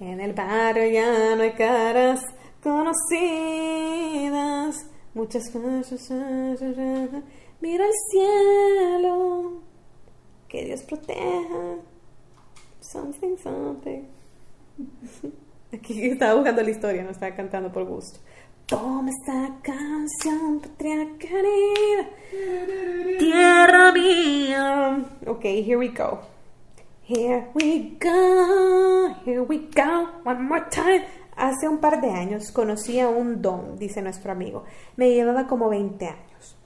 En 0.00 0.20
el 0.20 0.32
barrio 0.32 0.90
ya 0.90 1.36
no 1.36 1.42
hay 1.42 1.52
caras 1.52 2.24
conocidas, 2.62 4.36
muchas 5.14 5.50
cosas, 5.50 6.08
mira 7.60 7.84
el 7.84 7.92
cielo, 8.10 9.60
que 10.48 10.64
Dios 10.64 10.82
proteja, 10.82 11.78
something, 12.80 13.36
something. 13.42 14.02
Aquí 15.72 16.04
estaba 16.06 16.34
buscando 16.34 16.62
la 16.62 16.70
historia, 16.70 17.02
no 17.02 17.10
estaba 17.10 17.34
cantando 17.34 17.72
por 17.72 17.84
gusto. 17.84 18.20
Toma 18.66 19.10
esta 19.10 19.56
canción, 19.62 20.60
patria 20.60 21.08
querida, 21.18 22.08
tierra 23.18 23.92
mía. 23.92 25.04
Ok, 25.26 25.44
here 25.44 25.76
we 25.76 25.88
go. 25.88 26.20
Here 27.04 27.48
we 27.54 27.98
go, 28.00 29.14
here 29.24 29.42
we 29.42 29.68
go, 29.74 30.08
one 30.24 30.44
more 30.44 30.64
time. 30.70 31.02
Hace 31.36 31.68
un 31.68 31.78
par 31.78 32.00
de 32.00 32.10
años 32.10 32.52
conocí 32.52 33.00
a 33.00 33.08
un 33.08 33.40
don, 33.40 33.76
dice 33.76 34.02
nuestro 34.02 34.32
amigo. 34.32 34.64
Me 34.96 35.10
llevaba 35.10 35.46
como 35.46 35.68
20 35.68 36.06
años. 36.06 36.56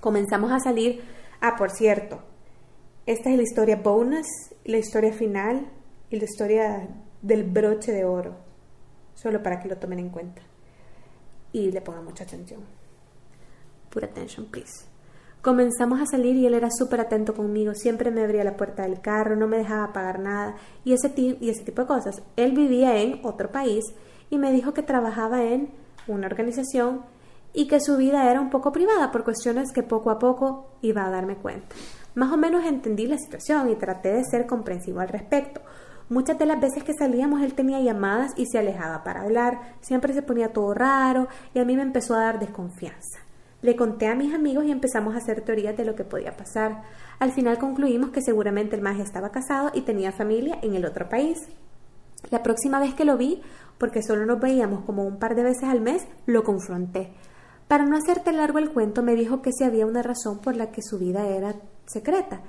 Comenzamos 0.00 0.52
a 0.52 0.60
salir. 0.60 1.02
Ah, 1.40 1.56
por 1.56 1.70
cierto, 1.70 2.20
esta 3.06 3.30
es 3.30 3.36
la 3.36 3.42
historia 3.42 3.76
bonus, 3.76 4.26
la 4.64 4.78
historia 4.78 5.12
final 5.12 5.68
y 6.10 6.18
la 6.18 6.24
historia 6.24 6.88
del 7.22 7.44
broche 7.44 7.92
de 7.92 8.04
oro. 8.04 8.36
Solo 9.14 9.42
para 9.42 9.60
que 9.60 9.68
lo 9.68 9.76
tomen 9.76 9.98
en 9.98 10.10
cuenta. 10.10 10.42
Y 11.52 11.70
le 11.70 11.80
pongan 11.80 12.04
mucha 12.04 12.24
atención. 12.24 12.62
Put 13.90 14.04
attention, 14.04 14.46
please. 14.46 14.93
Comenzamos 15.44 16.00
a 16.00 16.06
salir 16.06 16.36
y 16.36 16.46
él 16.46 16.54
era 16.54 16.70
súper 16.70 17.00
atento 17.02 17.34
conmigo. 17.34 17.74
Siempre 17.74 18.10
me 18.10 18.22
abría 18.22 18.44
la 18.44 18.56
puerta 18.56 18.84
del 18.84 19.02
carro, 19.02 19.36
no 19.36 19.46
me 19.46 19.58
dejaba 19.58 19.92
pagar 19.92 20.18
nada 20.18 20.54
y 20.86 20.94
ese, 20.94 21.12
y 21.14 21.50
ese 21.50 21.64
tipo 21.64 21.82
de 21.82 21.86
cosas. 21.86 22.22
Él 22.36 22.52
vivía 22.52 22.96
en 22.96 23.20
otro 23.22 23.52
país 23.52 23.84
y 24.30 24.38
me 24.38 24.52
dijo 24.52 24.72
que 24.72 24.82
trabajaba 24.82 25.42
en 25.42 25.68
una 26.06 26.28
organización 26.28 27.02
y 27.52 27.68
que 27.68 27.78
su 27.78 27.98
vida 27.98 28.30
era 28.30 28.40
un 28.40 28.48
poco 28.48 28.72
privada 28.72 29.12
por 29.12 29.22
cuestiones 29.22 29.70
que 29.70 29.82
poco 29.82 30.10
a 30.10 30.18
poco 30.18 30.64
iba 30.80 31.04
a 31.04 31.10
darme 31.10 31.36
cuenta. 31.36 31.76
Más 32.14 32.32
o 32.32 32.38
menos 32.38 32.64
entendí 32.64 33.06
la 33.06 33.18
situación 33.18 33.68
y 33.68 33.76
traté 33.76 34.14
de 34.14 34.24
ser 34.24 34.46
comprensivo 34.46 35.00
al 35.00 35.08
respecto. 35.08 35.60
Muchas 36.08 36.38
de 36.38 36.46
las 36.46 36.58
veces 36.58 36.84
que 36.84 36.94
salíamos 36.94 37.42
él 37.42 37.52
tenía 37.52 37.80
llamadas 37.80 38.32
y 38.38 38.46
se 38.46 38.58
alejaba 38.58 39.04
para 39.04 39.20
hablar, 39.20 39.74
siempre 39.82 40.14
se 40.14 40.22
ponía 40.22 40.54
todo 40.54 40.72
raro 40.72 41.28
y 41.52 41.58
a 41.58 41.66
mí 41.66 41.76
me 41.76 41.82
empezó 41.82 42.14
a 42.14 42.22
dar 42.22 42.38
desconfianza. 42.38 43.23
Le 43.64 43.76
conté 43.76 44.08
a 44.08 44.14
mis 44.14 44.34
amigos 44.34 44.66
y 44.66 44.70
empezamos 44.70 45.14
a 45.14 45.16
hacer 45.16 45.40
teorías 45.40 45.74
de 45.74 45.86
lo 45.86 45.94
que 45.94 46.04
podía 46.04 46.36
pasar. 46.36 46.82
Al 47.18 47.32
final 47.32 47.56
concluimos 47.58 48.10
que 48.10 48.20
seguramente 48.20 48.76
el 48.76 48.82
mago 48.82 49.02
estaba 49.02 49.30
casado 49.30 49.70
y 49.72 49.80
tenía 49.80 50.12
familia 50.12 50.58
en 50.60 50.74
el 50.74 50.84
otro 50.84 51.08
país. 51.08 51.38
La 52.30 52.42
próxima 52.42 52.78
vez 52.78 52.92
que 52.92 53.06
lo 53.06 53.16
vi, 53.16 53.40
porque 53.78 54.02
solo 54.02 54.26
nos 54.26 54.38
veíamos 54.38 54.84
como 54.84 55.04
un 55.04 55.18
par 55.18 55.34
de 55.34 55.44
veces 55.44 55.64
al 55.64 55.80
mes, 55.80 56.06
lo 56.26 56.44
confronté. 56.44 57.14
Para 57.66 57.86
no 57.86 57.96
hacerte 57.96 58.32
largo 58.32 58.58
el 58.58 58.70
cuento, 58.70 59.02
me 59.02 59.14
dijo 59.14 59.40
que 59.40 59.50
si 59.50 59.64
había 59.64 59.86
una 59.86 60.02
razón 60.02 60.40
por 60.40 60.56
la 60.56 60.70
que 60.70 60.82
su 60.82 60.98
vida 60.98 61.26
era 61.26 61.54
secreta. 61.86 62.42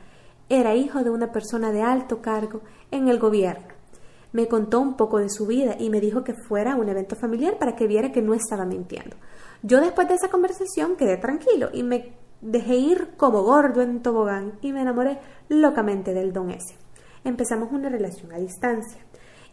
Era 0.49 0.75
hijo 0.75 1.01
de 1.01 1.11
una 1.11 1.31
persona 1.31 1.71
de 1.71 1.81
alto 1.81 2.21
cargo 2.21 2.59
en 2.91 3.07
el 3.07 3.19
gobierno. 3.19 3.67
Me 4.33 4.49
contó 4.49 4.81
un 4.81 4.97
poco 4.97 5.19
de 5.19 5.29
su 5.29 5.47
vida 5.47 5.77
y 5.79 5.89
me 5.89 6.01
dijo 6.01 6.25
que 6.25 6.33
fuera 6.33 6.73
a 6.73 6.75
un 6.75 6.89
evento 6.89 7.15
familiar 7.15 7.57
para 7.57 7.77
que 7.77 7.87
viera 7.87 8.11
que 8.11 8.21
no 8.21 8.33
estaba 8.33 8.65
mintiendo. 8.65 9.15
Yo 9.67 9.81
después 9.81 10.07
de 10.07 10.13
esa 10.13 10.29
conversación 10.29 10.95
quedé 10.95 11.17
tranquilo 11.17 11.69
y 11.73 11.81
me 11.81 12.13
dejé 12.39 12.75
ir 12.75 13.15
como 13.17 13.41
gordo 13.41 13.81
en 13.81 14.03
tobogán 14.03 14.59
y 14.61 14.71
me 14.71 14.81
enamoré 14.81 15.17
locamente 15.49 16.13
del 16.13 16.33
don 16.33 16.51
ese. 16.51 16.75
Empezamos 17.23 17.71
una 17.71 17.89
relación 17.89 18.31
a 18.31 18.37
distancia 18.37 19.01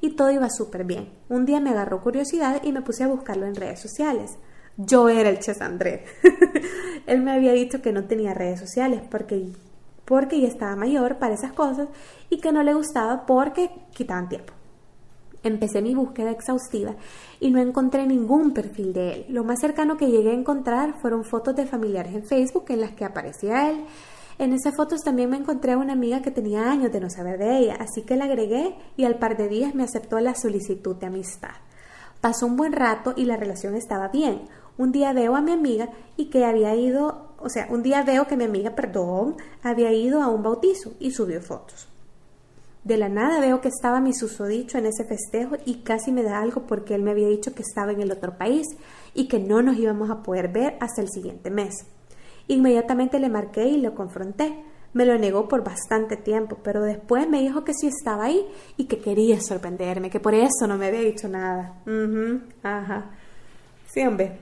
y 0.03 0.11
todo 0.11 0.31
iba 0.31 0.51
súper 0.51 0.85
bien. 0.85 1.09
Un 1.31 1.47
día 1.47 1.61
me 1.61 1.71
agarró 1.71 2.03
curiosidad 2.03 2.63
y 2.63 2.73
me 2.73 2.83
puse 2.83 3.05
a 3.05 3.09
buscarlo 3.09 3.47
en 3.47 3.55
redes 3.55 3.81
sociales. 3.81 4.37
Yo 4.77 5.09
era 5.09 5.31
el 5.31 5.39
Ches 5.39 5.63
André. 5.63 6.05
Él 7.07 7.23
me 7.23 7.33
había 7.33 7.53
dicho 7.53 7.81
que 7.81 7.95
no 7.95 8.05
tenía 8.05 8.35
redes 8.35 8.61
sociales 8.61 9.01
porque 9.11 9.47
porque 10.05 10.43
ya 10.43 10.49
estaba 10.49 10.77
mayor 10.77 11.17
para 11.17 11.33
esas 11.33 11.55
cosas 11.55 11.89
y 12.29 12.39
que 12.39 12.53
no 12.53 12.63
le 12.63 12.75
gustaba 12.75 13.25
porque 13.25 13.71
quitaban 13.95 14.29
tiempo. 14.29 14.53
Empecé 15.45 15.83
mi 15.83 15.95
búsqueda 15.95 16.31
exhaustiva 16.31 16.95
y 17.41 17.51
no 17.51 17.61
encontré 17.61 18.07
ningún 18.07 18.53
perfil 18.53 18.93
de 18.93 19.13
él. 19.13 19.27
Lo 19.29 19.43
más 19.43 19.61
cercano 19.61 19.97
que 19.97 20.11
llegué 20.11 20.31
a 20.31 20.35
encontrar 20.35 21.01
fueron 21.01 21.25
fotos 21.25 21.57
de 21.57 21.67
familiares 21.67 22.15
en 22.15 22.25
Facebook 22.25 22.67
en 22.69 22.81
las 22.81 22.93
que 22.93 23.05
aparecía 23.05 23.71
él. 23.71 23.85
En 24.39 24.53
esas 24.53 24.77
fotos 24.77 25.03
también 25.03 25.31
me 25.31 25.37
encontré 25.37 25.73
a 25.73 25.79
una 25.79 25.93
amiga 25.93 26.23
que 26.23 26.31
tenía 26.31 26.71
años 26.71 26.93
de 26.93 27.01
no 27.01 27.11
saber 27.11 27.39
de 27.39 27.59
ella, 27.59 27.77
así 27.81 28.03
que 28.03 28.17
la 28.17 28.25
agregué 28.25 28.75
y 28.97 29.05
al 29.05 29.19
par 29.19 29.37
de 29.37 29.49
días 29.49 29.75
me 29.75 29.83
aceptó 29.83 30.21
la 30.21 30.35
solicitud 30.35 30.97
de 30.97 31.07
amistad. 31.07 31.57
Pasó 32.21 32.47
un 32.47 32.57
buen 32.57 32.73
rato 32.73 33.15
y 33.17 33.25
la 33.25 33.37
relación 33.37 33.75
estaba 33.75 34.09
bien. 34.09 34.43
Un 34.79 34.93
día 34.93 35.13
veo 35.13 35.35
a 35.35 35.41
mi 35.43 35.53
amiga 35.53 35.91
y 36.17 36.27
que 36.27 36.45
había 36.45 36.75
ido, 36.75 37.35
o 37.39 37.49
sea, 37.49 37.67
un 37.69 37.83
día 37.83 38.05
veo 38.05 38.27
que 38.27 38.37
mi 38.37 38.45
amiga, 38.45 38.77
perdón, 38.77 39.37
había 39.63 39.93
ido 39.93 40.23
a 40.23 40.29
un 40.29 40.43
bautizo 40.43 40.93
y 41.01 41.11
subió 41.11 41.43
fotos. 41.43 41.92
De 42.85 42.97
la 42.97 43.09
nada 43.09 43.39
veo 43.39 43.61
que 43.61 43.69
estaba 43.69 44.01
mi 44.01 44.13
susodicho 44.13 44.77
en 44.77 44.87
ese 44.87 45.05
festejo 45.05 45.57
y 45.65 45.83
casi 45.83 46.11
me 46.11 46.25
da 46.25 46.41
algo 46.41 46.67
porque 46.67 46.97
él 46.97 47.03
me 47.03 47.13
había 47.13 47.29
dicho 47.29 47.55
que 47.55 47.63
estaba 47.63 47.93
en 47.93 48.01
el 48.01 48.11
otro 48.11 48.37
país 48.37 48.67
y 49.15 49.29
que 49.29 49.39
no 49.39 49.63
nos 49.63 49.77
íbamos 49.77 50.11
a 50.11 50.25
poder 50.25 50.49
ver 50.49 50.77
hasta 50.81 51.01
el 51.01 51.09
siguiente 51.09 51.49
mes. 51.51 51.87
Inmediatamente 52.49 53.21
le 53.21 53.29
marqué 53.29 53.67
y 53.67 53.81
lo 53.81 53.95
confronté. 53.95 54.65
Me 54.95 55.07
lo 55.07 55.17
negó 55.17 55.47
por 55.49 55.63
bastante 55.63 56.17
tiempo, 56.17 56.59
pero 56.65 56.83
después 56.83 57.29
me 57.29 57.41
dijo 57.41 57.63
que 57.63 57.73
sí 57.73 57.87
estaba 57.87 58.25
ahí 58.25 58.45
y 58.77 58.87
que 58.87 58.99
quería 58.99 59.41
sorprenderme, 59.41 60.11
que 60.11 60.21
por 60.21 60.35
eso 60.35 60.67
no 60.67 60.77
me 60.77 60.89
había 60.89 61.01
dicho 61.01 61.29
nada. 61.29 61.81
ajá. 62.63 63.11
Sí, 63.87 64.05
hombre. 64.05 64.39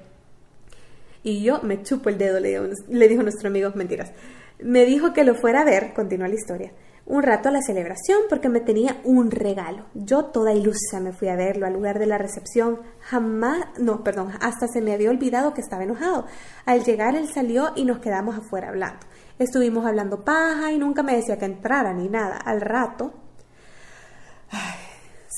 Y 1.22 1.43
yo 1.43 1.61
me 1.62 1.82
chupo 1.82 2.09
el 2.09 2.16
dedo, 2.16 2.41
le, 2.41 2.59
le 2.88 3.09
dijo 3.09 3.22
nuestro 3.22 3.49
amigo, 3.49 3.70
mentiras. 3.74 4.12
Me 4.61 4.86
dijo 4.86 5.12
que 5.12 5.24
lo 5.24 5.34
fuera 5.34 5.61
a 5.61 5.64
ver, 5.64 5.93
continúa 5.93 6.26
la 6.26 6.34
historia 6.34 6.72
un 7.11 7.24
rato 7.24 7.48
a 7.48 7.52
la 7.52 7.61
celebración 7.61 8.20
porque 8.28 8.48
me 8.48 8.61
tenía 8.61 9.00
un 9.02 9.32
regalo. 9.32 9.86
Yo 9.94 10.26
toda 10.26 10.52
ilusa 10.52 11.00
me 11.00 11.12
fui 11.12 11.26
a 11.26 11.34
verlo 11.34 11.66
al 11.66 11.72
lugar 11.72 11.98
de 11.98 12.06
la 12.06 12.18
recepción. 12.18 12.78
Jamás, 13.00 13.66
no, 13.78 14.04
perdón, 14.04 14.30
hasta 14.40 14.68
se 14.68 14.80
me 14.80 14.92
había 14.92 15.11
olvidado 15.11 15.52
que 15.52 15.61
estaba 15.61 15.82
enojado. 15.82 16.26
Al 16.66 16.84
llegar 16.84 17.16
él 17.16 17.28
salió 17.28 17.72
y 17.74 17.84
nos 17.84 17.98
quedamos 17.98 18.38
afuera 18.38 18.68
hablando. 18.68 19.00
Estuvimos 19.40 19.84
hablando 19.86 20.24
paja 20.24 20.70
y 20.70 20.78
nunca 20.78 21.02
me 21.02 21.16
decía 21.16 21.36
que 21.36 21.46
entrara 21.46 21.92
ni 21.92 22.08
nada. 22.08 22.36
Al 22.36 22.61
rato 22.61 23.12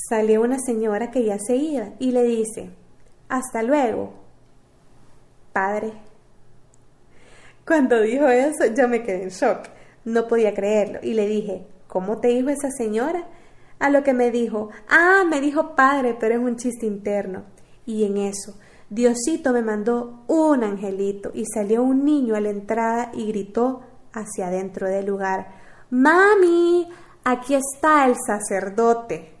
salió 0.09 0.43
una 0.43 0.59
señora 0.59 1.09
que 1.09 1.25
ya 1.25 1.39
se 1.39 1.55
iba 1.55 1.89
y 1.97 2.11
le 2.11 2.21
dice, 2.21 2.69
hasta 3.29 3.63
luego, 3.63 4.13
padre. 5.51 5.91
Cuando 7.65 7.99
dijo 7.99 8.27
eso 8.27 8.67
yo 8.75 8.87
me 8.87 9.01
quedé 9.01 9.23
en 9.23 9.29
shock. 9.29 9.69
No 10.05 10.27
podía 10.27 10.53
creerlo 10.53 10.99
y 11.01 11.13
le 11.13 11.27
dije, 11.27 11.65
¿cómo 11.87 12.19
te 12.19 12.29
dijo 12.29 12.49
esa 12.49 12.71
señora? 12.71 13.27
A 13.79 13.89
lo 13.89 14.03
que 14.03 14.13
me 14.13 14.31
dijo, 14.31 14.69
ah, 14.89 15.23
me 15.29 15.41
dijo 15.41 15.75
padre, 15.75 16.15
pero 16.19 16.35
es 16.35 16.41
un 16.41 16.57
chiste 16.57 16.85
interno. 16.85 17.43
Y 17.85 18.05
en 18.05 18.17
eso, 18.17 18.55
Diosito 18.89 19.53
me 19.53 19.61
mandó 19.61 20.23
un 20.27 20.63
angelito 20.63 21.31
y 21.33 21.45
salió 21.45 21.83
un 21.83 22.05
niño 22.05 22.35
a 22.35 22.41
la 22.41 22.49
entrada 22.49 23.11
y 23.13 23.27
gritó 23.27 23.81
hacia 24.13 24.47
adentro 24.47 24.87
del 24.87 25.05
lugar, 25.05 25.47
Mami, 25.89 26.87
aquí 27.23 27.55
está 27.55 28.05
el 28.05 28.15
sacerdote. 28.15 29.33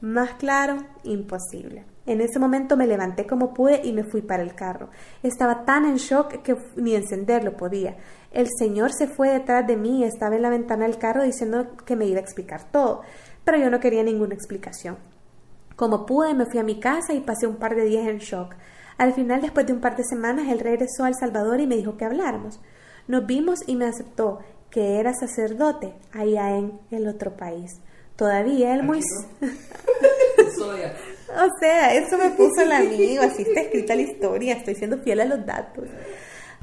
Más 0.00 0.34
claro, 0.34 0.78
imposible. 1.04 1.84
En 2.04 2.20
ese 2.20 2.40
momento 2.40 2.76
me 2.76 2.88
levanté 2.88 3.26
como 3.26 3.54
pude 3.54 3.80
y 3.84 3.92
me 3.92 4.02
fui 4.02 4.22
para 4.22 4.42
el 4.42 4.54
carro. 4.54 4.90
Estaba 5.22 5.64
tan 5.64 5.84
en 5.84 5.96
shock 5.96 6.42
que 6.42 6.56
ni 6.74 6.96
encenderlo 6.96 7.56
podía. 7.56 7.96
El 8.32 8.48
señor 8.58 8.92
se 8.92 9.06
fue 9.06 9.30
detrás 9.30 9.66
de 9.66 9.76
mí 9.76 10.00
y 10.00 10.04
estaba 10.04 10.36
en 10.36 10.42
la 10.42 10.50
ventana 10.50 10.86
del 10.86 10.98
carro 10.98 11.22
diciendo 11.22 11.76
que 11.84 11.96
me 11.96 12.06
iba 12.06 12.18
a 12.18 12.22
explicar 12.22 12.70
todo, 12.70 13.02
pero 13.44 13.58
yo 13.58 13.70
no 13.70 13.78
quería 13.78 14.02
ninguna 14.02 14.34
explicación. 14.34 14.96
Como 15.76 16.06
pude, 16.06 16.34
me 16.34 16.46
fui 16.46 16.58
a 16.58 16.64
mi 16.64 16.80
casa 16.80 17.12
y 17.12 17.20
pasé 17.20 17.46
un 17.46 17.56
par 17.56 17.74
de 17.74 17.84
días 17.84 18.08
en 18.08 18.18
shock. 18.18 18.54
Al 18.98 19.12
final, 19.12 19.42
después 19.42 19.66
de 19.66 19.72
un 19.72 19.80
par 19.80 19.96
de 19.96 20.04
semanas, 20.04 20.48
él 20.48 20.60
regresó 20.60 21.04
a 21.04 21.08
El 21.08 21.14
Salvador 21.14 21.60
y 21.60 21.66
me 21.66 21.76
dijo 21.76 21.96
que 21.96 22.04
habláramos. 22.04 22.60
Nos 23.06 23.26
vimos 23.26 23.60
y 23.66 23.76
me 23.76 23.86
aceptó 23.86 24.38
que 24.70 24.98
era 24.98 25.12
sacerdote 25.12 25.94
allá 26.12 26.56
en 26.56 26.80
el 26.90 27.08
otro 27.08 27.36
país. 27.36 27.80
Todavía 28.16 28.74
él 28.74 28.82
muy... 28.82 29.00
o 31.34 31.58
sea, 31.60 31.94
eso 31.94 32.16
me 32.16 32.30
puso 32.30 32.62
el 32.62 32.72
amigo, 32.72 33.22
así 33.22 33.42
está 33.42 33.60
escrita 33.60 33.94
la 33.94 34.02
historia, 34.02 34.54
estoy 34.54 34.74
siendo 34.74 34.98
fiel 34.98 35.20
a 35.20 35.24
los 35.24 35.44
datos. 35.44 35.84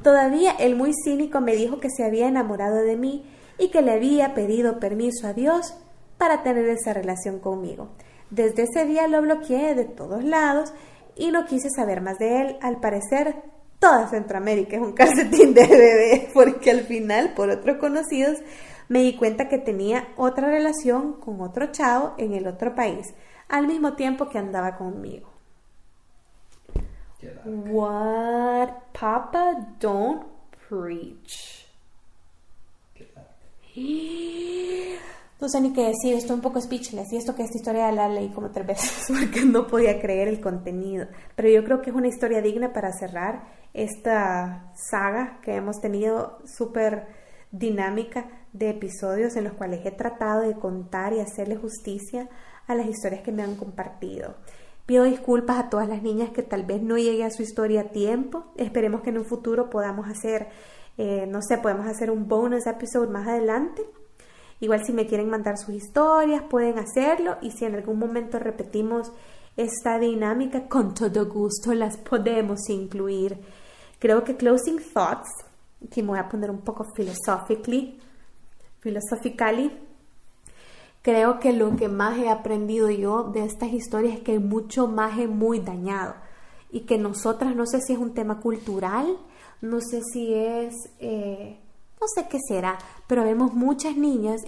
Todavía 0.04 0.52
el 0.52 0.76
muy 0.76 0.93
cínico 0.93 1.41
me 1.41 1.56
dijo 1.56 1.80
que 1.80 1.89
se 1.89 2.06
había 2.06 2.28
enamorado 2.28 2.78
de 2.78 2.95
mí 2.95 3.26
y 3.58 3.70
que 3.70 3.82
le 3.82 3.91
había 3.91 4.34
pedido 4.34 4.80
permiso 4.80 5.28
a 5.28 5.34
Dios 5.34 5.76
para 6.18 6.43
tener 6.43 6.68
esa 6.70 6.93
relación 6.93 7.39
conmigo. 7.39 7.89
Desde 8.30 8.64
ese 8.64 8.86
día 8.86 9.08
lo 9.08 9.22
bloqueé 9.22 9.76
de 9.76 9.86
todos 9.86 10.24
lados 10.24 10.74
y 11.16 11.32
no 11.32 11.45
quise 11.45 11.70
saber 11.70 12.02
más 12.02 12.18
de 12.18 12.41
él. 12.41 12.58
Al 12.62 12.80
parecer, 12.80 13.36
toda 13.80 14.08
Centroamérica 14.08 14.78
es 14.78 14.82
un 14.82 14.93
calcetín 14.93 15.54
de 15.54 15.68
bebé, 15.68 16.30
porque 16.34 16.72
al 16.72 16.82
final, 16.82 17.34
por 17.34 17.50
otros 17.50 17.78
conocidos, 17.78 18.38
me 18.88 19.00
di 19.00 19.16
cuenta 19.18 19.50
que 19.50 19.58
tenía 19.58 20.08
otra 20.16 20.47
relación 20.47 21.14
con 21.20 21.41
otro 21.41 21.72
chavo 21.72 22.14
en 22.18 22.34
el 22.34 22.47
otro 22.47 22.74
país, 22.74 23.14
al 23.47 23.68
mismo 23.68 23.93
tiempo 23.93 24.30
que 24.30 24.38
andaba 24.38 24.78
conmigo. 24.78 25.29
What? 27.46 28.94
Papa, 28.94 29.76
don't 29.80 30.26
preach. 30.68 31.66
No 35.42 35.48
sé 35.48 35.62
ni 35.62 35.72
qué 35.72 35.86
decir, 35.86 36.16
estoy 36.16 36.36
un 36.36 36.42
poco 36.42 36.60
speechless 36.60 37.14
y 37.14 37.18
esto 37.18 37.34
que 37.34 37.44
esta 37.44 37.58
historia 37.58 37.90
la 37.94 38.10
leí 38.10 38.30
como 38.30 38.52
tres 38.52 38.68
veces 38.68 39.06
porque 39.20 39.46
no 39.46 39.68
podía 39.68 40.00
creer 40.02 40.28
el 40.28 40.42
contenido. 40.42 41.08
Pero 41.36 41.50
yo 41.50 41.64
creo 41.64 41.82
que 41.82 41.92
es 41.92 41.96
una 41.96 42.10
historia 42.10 42.42
digna 42.42 42.74
para 42.74 42.92
cerrar 42.92 43.44
esta 43.74 44.74
saga 44.76 45.40
que 45.42 45.56
hemos 45.56 45.80
tenido 45.80 46.40
súper 46.46 47.08
dinámica 47.52 48.26
de 48.52 48.70
episodios 48.70 49.36
en 49.38 49.46
los 49.46 49.54
cuales 49.54 49.86
he 49.86 49.92
tratado 49.92 50.42
de 50.42 50.56
contar 50.56 51.14
y 51.14 51.20
hacerle 51.20 51.56
justicia 51.56 52.28
a 52.68 52.76
las 52.76 52.88
historias 52.88 53.22
que 53.22 53.32
me 53.32 53.44
han 53.44 53.56
compartido. 53.56 54.36
Pido 54.90 55.04
disculpas 55.04 55.60
a 55.60 55.70
todas 55.70 55.88
las 55.88 56.02
niñas 56.02 56.32
que 56.32 56.42
tal 56.42 56.66
vez 56.66 56.82
no 56.82 56.98
llegue 56.98 57.24
a 57.24 57.30
su 57.30 57.44
historia 57.44 57.82
a 57.82 57.90
tiempo. 57.90 58.46
Esperemos 58.58 59.02
que 59.02 59.12
en 59.12 59.20
un 59.20 59.26
futuro 59.26 59.70
podamos 59.70 60.10
hacer, 60.10 60.48
eh, 60.98 61.28
no 61.28 61.44
sé, 61.44 61.60
podemos 61.60 61.86
hacer 61.86 62.10
un 62.10 62.28
bonus 62.28 62.66
episode 62.66 63.08
más 63.08 63.28
adelante. 63.28 63.84
Igual 64.60 64.84
si 64.84 64.92
me 64.92 65.06
quieren 65.06 65.30
mandar 65.30 65.60
sus 65.60 65.76
historias, 65.76 66.42
pueden 66.50 66.80
hacerlo. 66.80 67.38
Y 67.40 67.52
si 67.52 67.66
en 67.66 67.76
algún 67.76 68.00
momento 68.00 68.40
repetimos 68.40 69.12
esta 69.58 70.00
dinámica, 70.00 70.68
con 70.68 70.96
todo 70.96 71.28
gusto 71.28 71.72
las 71.76 71.96
podemos 71.98 72.68
incluir. 72.70 73.38
Creo 74.00 74.24
que 74.24 74.38
closing 74.38 74.80
thoughts, 74.80 75.30
que 75.92 76.02
me 76.02 76.10
voy 76.10 76.20
a 76.20 76.28
poner 76.28 76.50
un 76.50 76.62
poco 76.62 76.84
philosophically, 76.96 78.00
philosophically, 78.80 79.72
Creo 81.10 81.39
que 81.39 81.53
lo 81.53 81.76
que 81.76 81.89
más 81.89 82.20
he 82.20 82.30
aprendido 82.30 82.88
yo 82.91 83.24
de 83.24 83.43
estas 83.43 83.74
historias 83.74 84.18
es 84.18 84.22
que 84.22 84.34
hay 84.34 84.39
mucho 84.39 84.86
maje 84.88 85.28
muy 85.28 85.60
dañado 85.60 86.14
y 86.70 86.82
que 86.82 86.99
nosotras, 86.99 87.55
no 87.55 87.66
sé 87.66 87.82
si 87.82 87.93
es 87.93 87.99
un 87.99 88.14
tema 88.14 88.39
cultural, 88.41 89.18
no 89.60 89.82
sé 89.82 90.03
si 90.03 90.32
es, 90.36 90.76
eh, 90.99 91.57
no 91.99 92.07
sé 92.14 92.28
qué 92.30 92.38
será, 92.47 92.78
pero 93.07 93.24
vemos 93.24 93.55
muchas 93.55 93.97
niñas, 93.97 94.43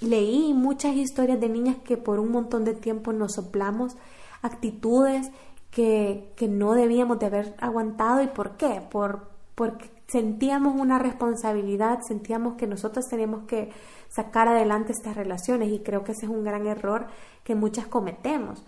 leí 0.00 0.54
muchas 0.54 0.94
historias 0.94 1.40
de 1.40 1.48
niñas 1.48 1.78
que 1.82 1.96
por 1.96 2.20
un 2.20 2.30
montón 2.30 2.64
de 2.64 2.74
tiempo 2.74 3.12
nos 3.12 3.32
soplamos 3.32 3.96
actitudes 4.42 5.32
que, 5.72 6.32
que 6.36 6.46
no 6.46 6.74
debíamos 6.74 7.18
de 7.18 7.26
haber 7.26 7.56
aguantado. 7.58 8.22
Y 8.22 8.28
por 8.28 8.56
qué, 8.56 8.80
por, 8.92 9.28
porque 9.56 9.90
sentíamos 10.06 10.80
una 10.80 11.00
responsabilidad, 11.00 11.98
sentíamos 12.06 12.54
que 12.54 12.68
nosotros 12.68 13.06
teníamos 13.08 13.48
que 13.48 13.70
sacar 14.10 14.48
adelante 14.48 14.92
estas 14.92 15.16
relaciones 15.16 15.70
y 15.72 15.78
creo 15.80 16.04
que 16.04 16.12
ese 16.12 16.26
es 16.26 16.30
un 16.30 16.44
gran 16.44 16.66
error 16.66 17.06
que 17.44 17.54
muchas 17.54 17.86
cometemos. 17.86 18.64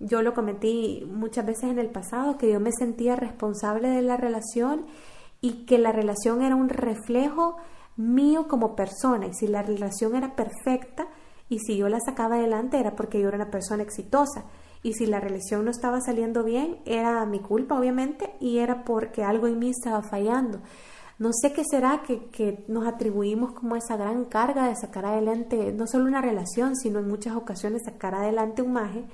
Yo 0.00 0.22
lo 0.22 0.34
cometí 0.34 1.06
muchas 1.12 1.44
veces 1.44 1.64
en 1.64 1.78
el 1.78 1.90
pasado, 1.90 2.38
que 2.38 2.50
yo 2.50 2.60
me 2.60 2.72
sentía 2.72 3.16
responsable 3.16 3.88
de 3.88 4.02
la 4.02 4.16
relación 4.16 4.86
y 5.40 5.66
que 5.66 5.78
la 5.78 5.92
relación 5.92 6.42
era 6.42 6.56
un 6.56 6.68
reflejo 6.68 7.56
mío 7.96 8.46
como 8.48 8.76
persona 8.76 9.26
y 9.26 9.34
si 9.34 9.46
la 9.48 9.62
relación 9.62 10.14
era 10.14 10.36
perfecta 10.36 11.08
y 11.48 11.58
si 11.58 11.76
yo 11.76 11.88
la 11.88 11.98
sacaba 12.00 12.36
adelante 12.36 12.78
era 12.78 12.94
porque 12.94 13.20
yo 13.20 13.28
era 13.28 13.36
una 13.36 13.50
persona 13.50 13.82
exitosa 13.82 14.44
y 14.82 14.92
si 14.94 15.06
la 15.06 15.18
relación 15.18 15.64
no 15.64 15.70
estaba 15.70 16.00
saliendo 16.00 16.44
bien 16.44 16.78
era 16.86 17.24
mi 17.26 17.40
culpa 17.40 17.78
obviamente 17.78 18.34
y 18.40 18.58
era 18.58 18.84
porque 18.84 19.24
algo 19.24 19.48
en 19.48 19.58
mí 19.58 19.70
estaba 19.70 20.02
fallando. 20.02 20.60
No 21.18 21.30
sé 21.32 21.52
qué 21.52 21.62
será 21.68 22.02
que, 22.02 22.64
nos 22.68 22.86
atribuimos 22.86 23.52
como 23.52 23.74
esa 23.74 23.96
gran 23.96 24.24
carga 24.26 24.68
de 24.68 24.76
sacar 24.76 25.04
adelante 25.04 25.72
no 25.72 25.86
solo 25.86 26.04
una 26.04 26.22
relación, 26.22 26.76
sino 26.76 27.00
en 27.00 27.08
muchas 27.08 27.34
ocasiones 27.34 27.82
sacar 27.84 28.14
adelante 28.14 28.62
un 28.62 28.72
maje 28.72 29.04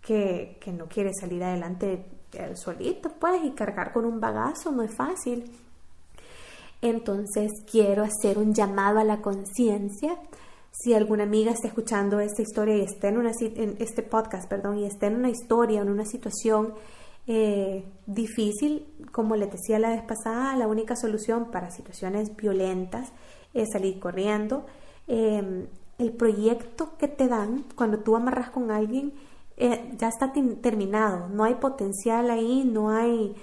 que, 0.00 0.58
que 0.60 0.72
no 0.72 0.86
quiere 0.86 1.10
salir 1.12 1.42
adelante 1.42 2.04
solito, 2.54 3.10
pues, 3.18 3.44
y 3.44 3.50
cargar 3.50 3.92
con 3.92 4.04
un 4.04 4.20
bagazo 4.20 4.72
no 4.72 4.82
es 4.82 4.94
fácil. 4.94 5.50
Entonces 6.80 7.52
quiero 7.70 8.02
hacer 8.02 8.38
un 8.38 8.54
llamado 8.54 8.98
a 8.98 9.04
la 9.04 9.20
conciencia. 9.20 10.18
Si 10.72 10.94
alguna 10.94 11.24
amiga 11.24 11.52
está 11.52 11.68
escuchando 11.68 12.18
esta 12.20 12.42
historia 12.42 12.76
y 12.76 12.82
está 12.82 13.08
en, 13.08 13.18
una, 13.18 13.32
en 13.40 13.76
este 13.78 14.02
podcast, 14.02 14.48
perdón, 14.48 14.78
y 14.78 14.86
está 14.86 15.06
en 15.06 15.16
una 15.16 15.28
historia, 15.28 15.82
en 15.82 15.90
una 15.90 16.06
situación 16.06 16.74
eh, 17.26 17.84
difícil, 18.06 18.86
como 19.12 19.36
les 19.36 19.50
decía 19.50 19.78
la 19.78 19.90
vez 19.90 20.02
pasada, 20.02 20.56
la 20.56 20.66
única 20.66 20.96
solución 20.96 21.50
para 21.50 21.70
situaciones 21.70 22.34
violentas 22.36 23.12
es 23.54 23.70
salir 23.72 24.00
corriendo. 24.00 24.66
Em, 25.06 25.66
el 25.98 26.12
proyecto 26.12 26.96
que 26.98 27.08
te 27.08 27.28
dan 27.28 27.64
cuando 27.76 27.98
tú 27.98 28.16
amarras 28.16 28.50
con 28.50 28.70
alguien 28.70 29.12
eh, 29.56 29.94
ya 29.98 30.08
está 30.08 30.32
terminado, 30.62 31.28
no 31.28 31.44
hay 31.44 31.54
potencial 31.56 32.30
ahí, 32.30 32.64
no 32.64 32.90
hay 32.90 33.36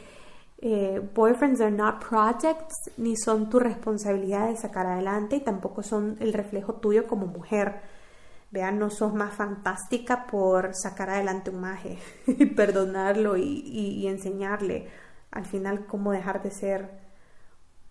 eh, 0.61 1.01
boyfriends 1.15 1.61
are 1.61 1.71
not 1.71 2.03
projects, 2.03 2.75
ni 2.97 3.15
son 3.15 3.49
tu 3.49 3.59
responsabilidad 3.59 4.49
de 4.49 4.57
sacar 4.57 4.88
adelante 4.88 5.38
y 5.38 5.39
tampoco 5.39 5.84
son 5.84 6.17
el 6.19 6.34
reflejo 6.34 6.73
tuyo 6.73 7.07
como 7.07 7.27
mujer. 7.27 7.82
Vean, 8.51 8.79
no 8.79 8.89
sos 8.89 9.13
más 9.13 9.33
fantástica 9.33 10.25
por 10.25 10.71
sacar 10.73 11.09
adelante 11.11 11.51
un 11.51 11.61
maje 11.61 11.99
y 12.27 12.45
perdonarlo 12.47 13.37
y, 13.37 14.07
enseñarle 14.07 14.87
al 15.31 15.45
final 15.45 15.85
cómo 15.85 16.11
dejar 16.11 16.41
de 16.41 16.49
ser 16.49 16.89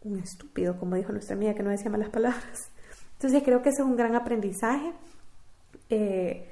un 0.03 0.19
estúpido, 0.19 0.77
como 0.79 0.97
dijo 0.97 1.13
nuestra 1.13 1.37
amiga 1.37 1.55
que 1.55 1.63
no 1.63 1.71
decía 1.71 1.91
malas 1.91 2.11
palabras. 2.11 2.71
Entonces 3.15 3.43
creo 3.45 3.63
que 3.63 3.69
ese 3.69 3.83
es 3.83 3.89
un 3.89 3.97
gran 3.97 4.17
aprendizaje. 4.17 4.93
Eh, 5.91 6.49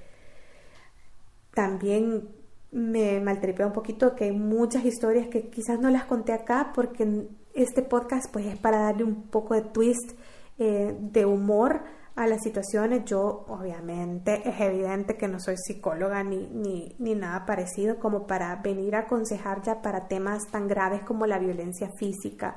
también 1.52 2.28
me 2.70 3.20
maltripea 3.20 3.66
un 3.66 3.72
poquito 3.72 4.14
que 4.14 4.24
hay 4.24 4.32
muchas 4.32 4.84
historias 4.84 5.28
que 5.28 5.48
quizás 5.48 5.80
no 5.80 5.90
las 5.90 6.04
conté 6.04 6.32
acá 6.32 6.72
porque 6.74 7.28
este 7.54 7.82
podcast 7.82 8.30
pues 8.30 8.46
es 8.46 8.58
para 8.58 8.80
darle 8.80 9.04
un 9.04 9.22
poco 9.28 9.54
de 9.54 9.62
twist 9.62 10.12
eh, 10.58 10.94
de 11.00 11.24
humor 11.24 11.82
a 12.16 12.26
las 12.26 12.42
situaciones. 12.42 13.04
Yo 13.04 13.44
obviamente 13.48 14.42
es 14.48 14.60
evidente 14.60 15.16
que 15.16 15.28
no 15.28 15.38
soy 15.38 15.56
psicóloga 15.56 16.24
ni, 16.24 16.48
ni, 16.48 16.96
ni 16.98 17.14
nada 17.14 17.46
parecido 17.46 17.98
como 17.98 18.26
para 18.26 18.56
venir 18.56 18.96
a 18.96 19.00
aconsejar 19.00 19.62
ya 19.62 19.82
para 19.82 20.08
temas 20.08 20.50
tan 20.50 20.66
graves 20.66 21.02
como 21.02 21.26
la 21.26 21.38
violencia 21.38 21.90
física. 21.98 22.56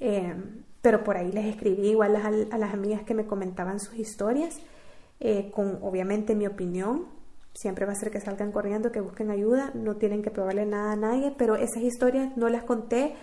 Eh, 0.00 0.34
pero 0.80 1.04
por 1.04 1.16
ahí 1.16 1.32
les 1.32 1.46
escribí 1.46 1.88
igual 1.88 2.16
a, 2.16 2.26
a, 2.26 2.58
las 2.58 2.72
amigas 2.72 3.02
que 3.02 3.14
me 3.14 3.26
comentaban 3.26 3.80
sus 3.80 3.96
historias 3.96 4.60
eh, 5.20 5.50
con 5.50 5.78
obviamente 5.82 6.34
mi 6.34 6.46
opinión 6.46 7.06
siempre 7.54 7.86
va 7.86 7.92
a 7.92 7.96
ser 7.96 8.10
que 8.10 8.20
salgan 8.20 8.52
corriendo, 8.52 8.92
que 8.92 9.00
busquen 9.00 9.30
ayuda, 9.30 9.70
no 9.74 9.96
tienen 9.96 10.22
que 10.22 10.30
probarle 10.30 10.66
nada 10.66 10.92
a 10.92 10.96
nadie, 10.96 11.34
pero 11.38 11.56
esas 11.56 11.82
historias 11.82 12.36
no 12.36 12.50
las 12.50 12.64
conté 12.64 13.14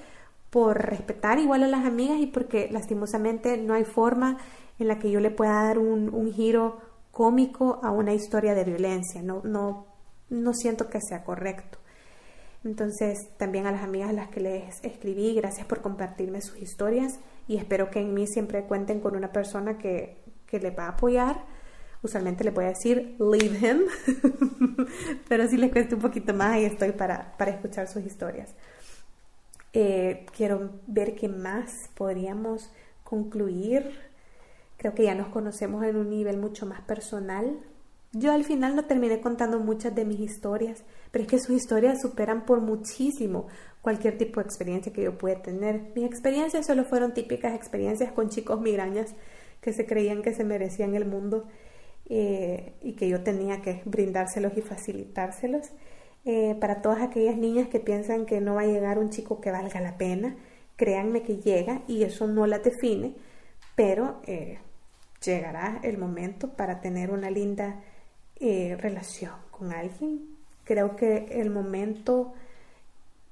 por 0.53 0.77
respetar 0.77 1.39
igual 1.39 1.63
a 1.63 1.67
las 1.67 1.83
amigas 1.83 2.19
y 2.19 2.27
porque 2.27 2.69
lastimosamente 2.71 3.57
no 3.57 3.73
hay 3.73 3.85
forma 3.85 4.37
en 4.77 4.87
la 4.87 4.99
que 4.99 5.09
yo 5.09 5.19
le 5.19 5.31
pueda 5.31 5.63
dar 5.63 5.79
un, 5.79 6.31
giro 6.31 6.77
cómico 7.09 7.79
a 7.81 7.89
una 7.89 8.13
historia 8.13 8.53
de 8.53 8.63
violencia, 8.63 9.23
no, 9.23 9.41
no, 9.43 9.87
no 10.29 10.53
siento 10.53 10.91
que 10.91 10.99
sea 11.01 11.23
correcto. 11.23 11.79
Entonces, 12.63 13.17
también 13.37 13.65
a 13.65 13.71
las 13.71 13.81
amigas 13.81 14.11
a 14.11 14.13
las 14.13 14.29
que 14.29 14.41
les 14.41 14.79
escribí, 14.83 15.33
gracias 15.33 15.65
por 15.65 15.81
compartirme 15.81 16.39
sus 16.41 16.61
historias 16.61 17.19
y 17.47 17.57
espero 17.57 17.89
que 17.89 18.01
en 18.01 18.13
mí 18.13 18.27
siempre 18.27 18.65
cuenten 18.65 18.99
con 18.99 19.15
una 19.15 19.31
persona 19.31 19.79
que, 19.79 20.21
que 20.45 20.59
les 20.59 20.77
va 20.77 20.85
a 20.85 20.89
apoyar 20.89 21.43
usualmente 22.03 22.43
le 22.43 22.51
voy 22.51 22.65
a 22.65 22.67
decir 22.67 23.15
leave 23.17 23.57
him, 23.65 23.83
pero 25.29 25.47
si 25.47 25.55
les 25.55 25.71
cuesta 25.71 25.95
un 25.95 26.01
poquito 26.01 26.33
más, 26.33 26.55
ahí 26.55 26.65
estoy 26.65 26.91
para, 26.91 27.35
para 27.37 27.51
escuchar 27.51 27.87
sus 27.87 28.03
historias. 28.03 28.53
Eh, 29.73 30.25
quiero 30.35 30.69
ver 30.87 31.15
qué 31.15 31.27
más 31.27 31.71
podríamos 31.95 32.71
concluir. 33.03 33.91
Creo 34.77 34.93
que 34.93 35.03
ya 35.03 35.15
nos 35.15 35.29
conocemos 35.29 35.83
en 35.83 35.95
un 35.95 36.09
nivel 36.09 36.37
mucho 36.37 36.65
más 36.65 36.81
personal. 36.81 37.59
Yo 38.11 38.31
al 38.31 38.43
final 38.43 38.75
no 38.75 38.85
terminé 38.85 39.19
contando 39.21 39.59
muchas 39.59 39.95
de 39.95 40.05
mis 40.05 40.19
historias, 40.19 40.83
pero 41.11 41.23
es 41.23 41.29
que 41.29 41.39
sus 41.39 41.55
historias 41.55 41.99
superan 42.01 42.45
por 42.45 42.61
muchísimo 42.61 43.47
cualquier 43.81 44.19
tipo 44.19 44.39
de 44.39 44.45
experiencia 44.45 44.93
que 44.93 45.03
yo 45.03 45.17
pueda 45.17 45.41
tener. 45.41 45.91
Mis 45.95 46.05
experiencias 46.05 46.67
solo 46.67 46.85
fueron 46.85 47.13
típicas 47.13 47.55
experiencias 47.55 48.11
con 48.11 48.29
chicos 48.29 48.61
migrañas 48.61 49.15
que 49.61 49.73
se 49.73 49.87
creían 49.87 50.21
que 50.21 50.33
se 50.33 50.43
merecían 50.43 50.93
el 50.93 51.05
mundo 51.05 51.47
eh, 52.05 52.73
y 52.81 52.93
que 52.93 53.09
yo 53.09 53.23
tenía 53.23 53.61
que 53.61 53.81
brindárselos 53.85 54.55
y 54.57 54.61
facilitárselos. 54.61 55.69
Eh, 56.25 56.55
para 56.59 56.81
todas 56.81 57.01
aquellas 57.01 57.37
niñas 57.37 57.67
que 57.67 57.79
piensan 57.79 58.25
que 58.25 58.39
no 58.39 58.55
va 58.55 58.61
a 58.61 58.65
llegar 58.65 58.97
un 58.97 59.09
chico 59.09 59.41
que 59.41 59.51
valga 59.51 59.81
la 59.81 59.97
pena, 59.97 60.35
créanme 60.77 61.21
que 61.21 61.37
llega 61.37 61.81
y 61.87 62.03
eso 62.03 62.27
no 62.27 62.47
la 62.47 62.59
define, 62.59 63.15
pero 63.75 64.21
eh, 64.25 64.59
llegará 65.23 65.79
el 65.83 65.97
momento 65.97 66.53
para 66.55 66.79
tener 66.81 67.11
una 67.11 67.29
linda 67.29 67.81
relación 68.39 69.31
con 69.51 69.71
alguien. 69.71 70.35
Creo 70.65 70.97
que 70.97 71.27
el 71.31 71.49
momento 71.49 72.33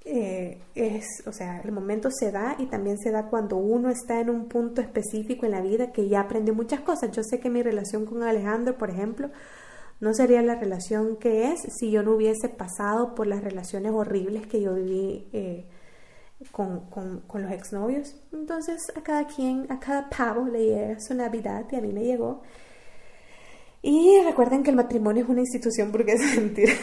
eh, 0.03 0.57
es, 0.73 1.05
o 1.27 1.31
sea, 1.31 1.61
el 1.63 1.71
momento 1.71 2.09
se 2.09 2.31
da 2.31 2.55
y 2.57 2.65
también 2.65 2.97
se 2.97 3.11
da 3.11 3.27
cuando 3.27 3.57
uno 3.57 3.89
está 3.91 4.19
en 4.19 4.31
un 4.31 4.47
punto 4.47 4.81
específico 4.81 5.45
en 5.45 5.51
la 5.51 5.61
vida 5.61 5.91
que 5.91 6.07
ya 6.09 6.21
aprendió 6.21 6.55
muchas 6.55 6.81
cosas. 6.81 7.11
Yo 7.11 7.21
sé 7.23 7.39
que 7.39 7.51
mi 7.51 7.61
relación 7.61 8.05
con 8.05 8.23
Alejandro, 8.23 8.77
por 8.77 8.89
ejemplo, 8.89 9.29
no 10.01 10.13
sería 10.13 10.41
la 10.41 10.55
relación 10.55 11.15
que 11.15 11.51
es 11.51 11.61
si 11.79 11.91
yo 11.91 12.03
no 12.03 12.11
hubiese 12.15 12.49
pasado 12.49 13.15
por 13.15 13.27
las 13.27 13.43
relaciones 13.43 13.93
horribles 13.93 14.47
que 14.47 14.59
yo 14.59 14.73
viví 14.73 15.29
eh, 15.31 15.65
con, 16.51 16.89
con, 16.89 17.41
los 17.41 17.51
exnovios. 17.51 18.15
Entonces 18.33 18.91
a 18.95 19.01
cada 19.01 19.27
quien, 19.27 19.71
a 19.71 19.79
cada 19.79 20.09
pavo 20.09 20.45
le 20.47 20.65
llega 20.65 20.99
su 20.99 21.13
Navidad 21.13 21.65
y 21.71 21.75
a 21.75 21.81
mí 21.81 21.93
me 21.93 22.03
llegó. 22.03 22.41
Y 23.83 24.19
recuerden 24.25 24.63
que 24.63 24.71
el 24.71 24.75
matrimonio 24.75 25.23
es 25.23 25.29
una 25.29 25.41
institución 25.41 25.91
burguesa 25.91 26.25
mentira. 26.39 26.73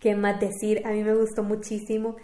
qué 0.00 0.16
más 0.16 0.40
decir. 0.40 0.86
A 0.86 0.90
mí 0.92 1.04
me 1.04 1.14
gustó 1.14 1.42
muchísimo 1.42 2.16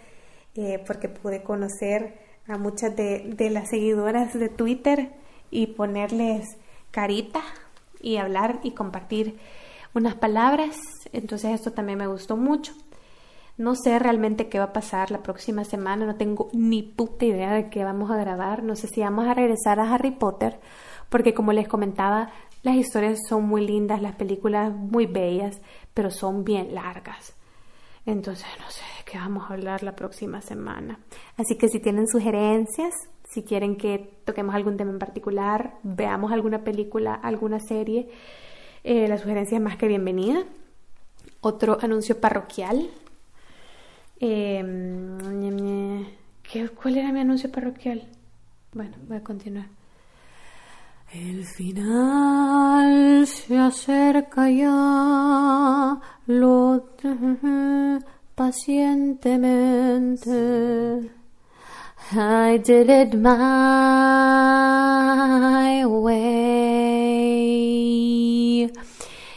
eh, 0.55 0.83
porque 0.87 1.07
pude 1.07 1.43
conocer 1.43 2.15
a 2.47 2.57
muchas 2.57 2.95
de, 2.95 3.49
las 3.51 3.69
seguidoras 3.69 4.33
de 4.33 4.49
Twitter 4.49 5.11
y 5.51 5.67
ponerles 5.67 6.47
carita 6.89 7.41
y 8.01 8.17
hablar 8.17 8.59
y 8.63 8.71
compartir 8.71 9.37
unas 9.93 10.15
palabras. 10.15 10.77
Entonces 11.11 11.51
esto 11.51 11.71
también 11.71 11.99
me 11.99 12.07
gustó 12.07 12.37
mucho. 12.37 12.73
No 13.57 13.75
sé 13.75 13.97
realmente 13.97 14.49
qué 14.49 14.59
va 14.59 14.65
a 14.65 14.73
pasar 14.73 15.09
la 15.09 15.23
próxima 15.23 15.63
semana, 15.63 16.05
no 16.05 16.15
tengo 16.15 16.49
ni 16.53 16.83
puta 16.83 17.25
idea 17.25 17.53
de 17.53 17.69
qué 17.69 17.83
vamos 17.83 18.11
a 18.11 18.17
grabar. 18.17 18.61
No 18.61 18.75
sé 18.75 18.87
si 18.87 19.01
vamos 19.01 19.27
a 19.27 19.33
regresar 19.33 19.79
a 19.79 19.91
Harry 19.91 20.11
Potter, 20.11 20.59
porque 21.09 21.33
como 21.33 21.53
les 21.53 21.67
comentaba, 21.67 22.29
las 22.61 22.75
historias 22.75 23.17
son 23.27 23.47
muy 23.47 23.65
lindas, 23.65 24.01
las 24.01 24.15
películas 24.15 24.71
muy 24.71 25.07
bellas, 25.07 25.59
pero 25.95 26.11
son 26.11 26.43
bien 26.43 26.75
largas. 26.75 27.33
Entonces 28.05 28.47
no 28.59 28.69
sé 28.69 28.83
de 28.97 29.11
qué 29.11 29.17
vamos 29.17 29.49
a 29.49 29.53
hablar 29.53 29.81
la 29.81 29.95
próxima 29.95 30.41
semana. 30.41 30.99
Así 31.35 31.57
que 31.57 31.67
si 31.67 31.79
tienen 31.79 32.07
sugerencias, 32.07 32.93
si 33.27 33.43
quieren 33.43 33.75
que 33.75 34.09
toquemos 34.25 34.55
algún 34.55 34.77
tema 34.77 34.91
en 34.91 34.99
particular, 34.99 35.73
veamos 35.83 36.31
alguna 36.31 36.63
película, 36.63 37.13
alguna 37.13 37.59
serie, 37.59 38.09
eh, 38.83 39.07
la 39.07 39.17
sugerencia 39.17 39.57
es 39.57 39.61
más 39.61 39.75
que 39.75 39.87
bienvenida. 39.87 40.43
Otro 41.41 41.77
anuncio 41.81 42.19
parroquial. 42.19 42.89
Em, 44.19 45.17
¿Cuál 46.81 46.97
era 46.97 47.11
mi 47.11 47.19
anuncio 47.19 47.51
parroquial? 47.51 48.07
Bueno, 48.73 48.95
voy 49.07 49.17
a 49.17 49.23
continuar. 49.23 49.67
El 51.13 51.45
final 51.45 53.27
se 53.27 53.57
acerca 53.57 54.49
ya, 54.49 55.99
lo 56.27 56.89
pacientemente. 58.35 61.16
I 62.09 62.57
did 62.59 62.89
it 62.89 63.15
my 63.15 63.33
way. 65.85 66.31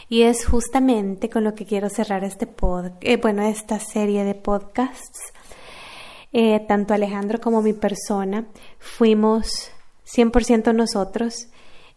Y 0.07 0.21
es 0.21 0.45
justamente 0.45 1.29
con 1.29 1.43
lo 1.43 1.53
que 1.53 1.65
quiero 1.65 1.89
cerrar 1.89 2.23
este 2.23 2.47
pod, 2.47 2.91
eh, 3.01 3.17
bueno, 3.17 3.41
esta 3.43 3.77
serie 3.79 4.23
de 4.23 4.35
podcasts. 4.35 5.33
Eh, 6.31 6.61
tanto 6.65 6.93
Alejandro 6.93 7.41
como 7.41 7.61
mi 7.61 7.73
persona 7.73 8.45
fuimos 8.79 9.69
100% 10.05 10.73
nosotros 10.73 11.49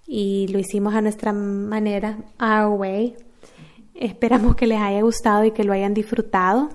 y 0.08 0.48
lo 0.48 0.58
hicimos 0.58 0.94
a 0.94 1.02
nuestra 1.02 1.32
manera, 1.32 2.18
our 2.40 2.76
way. 2.76 3.14
Esperamos 3.94 4.56
que 4.56 4.66
les 4.66 4.80
haya 4.80 5.02
gustado 5.02 5.44
y 5.44 5.52
que 5.52 5.62
lo 5.62 5.72
hayan 5.72 5.94
disfrutado. 5.94 6.70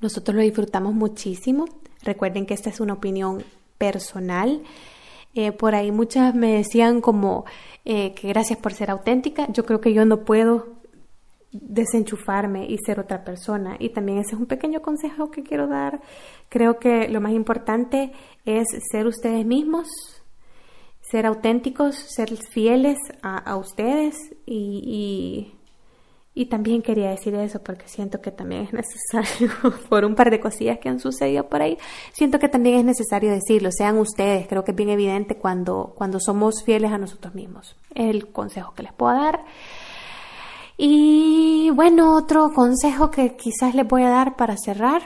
Nosotros 0.00 0.34
lo 0.34 0.40
disfrutamos 0.40 0.94
muchísimo. 0.94 1.66
Recuerden 2.02 2.46
que 2.46 2.54
esta 2.54 2.70
es 2.70 2.80
una 2.80 2.94
opinión 2.94 3.44
personal. 3.78 4.62
Eh, 5.34 5.52
por 5.52 5.74
ahí 5.74 5.90
muchas 5.92 6.34
me 6.34 6.52
decían 6.52 7.00
como 7.00 7.44
eh, 7.84 8.12
que 8.14 8.28
gracias 8.28 8.58
por 8.58 8.72
ser 8.74 8.90
auténtica. 8.90 9.50
Yo 9.52 9.64
creo 9.64 9.80
que 9.80 9.94
yo 9.94 10.04
no 10.04 10.24
puedo 10.24 10.82
desenchufarme 11.52 12.66
y 12.66 12.78
ser 12.78 12.98
otra 12.98 13.24
persona. 13.24 13.76
Y 13.78 13.90
también 13.90 14.18
ese 14.18 14.34
es 14.34 14.40
un 14.40 14.46
pequeño 14.46 14.82
consejo 14.82 15.30
que 15.30 15.42
quiero 15.42 15.68
dar. 15.68 16.00
Creo 16.48 16.78
que 16.78 17.08
lo 17.08 17.20
más 17.20 17.32
importante 17.32 18.12
es 18.44 18.66
ser 18.90 19.06
ustedes 19.06 19.44
mismos, 19.44 19.88
ser 21.00 21.26
auténticos, 21.26 21.94
ser 21.96 22.30
fieles 22.52 22.98
a, 23.22 23.56
ustedes 23.56 24.16
y, 24.46 25.52
y, 25.54 25.61
también 26.46 26.80
quería 26.80 27.10
decir 27.10 27.34
eso 27.34 27.62
porque 27.62 27.88
siento 27.88 28.20
que 28.20 28.30
también 28.30 28.62
es 28.62 28.72
necesario, 28.72 29.50
por 29.88 30.04
un 30.04 30.14
par 30.14 30.30
de 30.30 30.40
cosillas 30.40 30.78
que 30.78 30.88
han 30.88 30.98
sucedido 30.98 31.48
por 31.48 31.60
ahí, 31.60 31.76
siento 32.12 32.38
que 32.38 32.48
también 32.48 32.78
es 32.78 32.84
necesario 32.84 33.30
decirlo, 33.30 33.70
sean 33.70 33.98
ustedes, 33.98 34.48
creo 34.48 34.64
que 34.64 34.70
es 34.70 34.76
bien 34.76 34.88
evidente 34.88 35.36
cuando, 35.36 35.92
cuando 35.94 36.20
somos 36.20 36.62
fieles 36.64 36.90
a 36.90 36.98
nosotros 36.98 37.34
mismos. 37.34 37.76
El 37.94 38.28
consejo 38.28 38.74
que 38.74 38.82
les 38.82 38.92
puedo 38.92 39.14
dar. 39.14 39.44
Y 40.78 41.70
bueno, 41.74 42.16
otro 42.16 42.50
consejo 42.54 43.10
que 43.10 43.36
quizás 43.36 43.74
les 43.74 43.86
voy 43.86 44.02
a 44.02 44.10
dar 44.10 44.36
para 44.36 44.56
cerrar. 44.56 45.02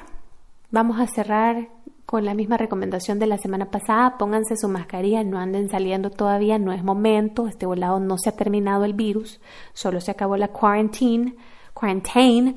Vamos 0.70 1.00
a 1.00 1.06
cerrar 1.06 1.68
con 2.06 2.24
la 2.24 2.34
misma 2.34 2.56
recomendación 2.56 3.18
de 3.18 3.26
la 3.26 3.36
semana 3.36 3.70
pasada. 3.70 4.16
Pónganse 4.16 4.56
su 4.56 4.68
mascarilla, 4.68 5.24
no 5.24 5.38
anden 5.38 5.68
saliendo 5.68 6.10
todavía, 6.10 6.58
no 6.58 6.72
es 6.72 6.84
momento. 6.84 7.48
Este 7.48 7.66
volado 7.66 7.98
no 7.98 8.16
se 8.16 8.30
ha 8.30 8.36
terminado 8.36 8.84
el 8.84 8.94
virus, 8.94 9.40
solo 9.74 10.00
se 10.00 10.12
acabó 10.12 10.36
la 10.36 10.48
quarantine. 10.48 11.34
quarantine. 11.74 12.56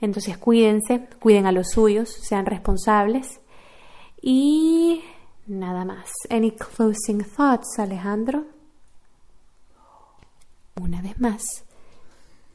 Entonces 0.00 0.36
cuídense, 0.36 1.06
cuiden 1.20 1.46
a 1.46 1.52
los 1.52 1.70
suyos, 1.70 2.10
sean 2.10 2.46
responsables. 2.46 3.40
Y 4.20 5.02
nada 5.46 5.84
más. 5.84 6.10
Any 6.28 6.50
closing 6.50 7.24
thoughts, 7.24 7.78
Alejandro? 7.78 8.44
Una 10.80 11.00
vez 11.00 11.20
más. 11.20 11.64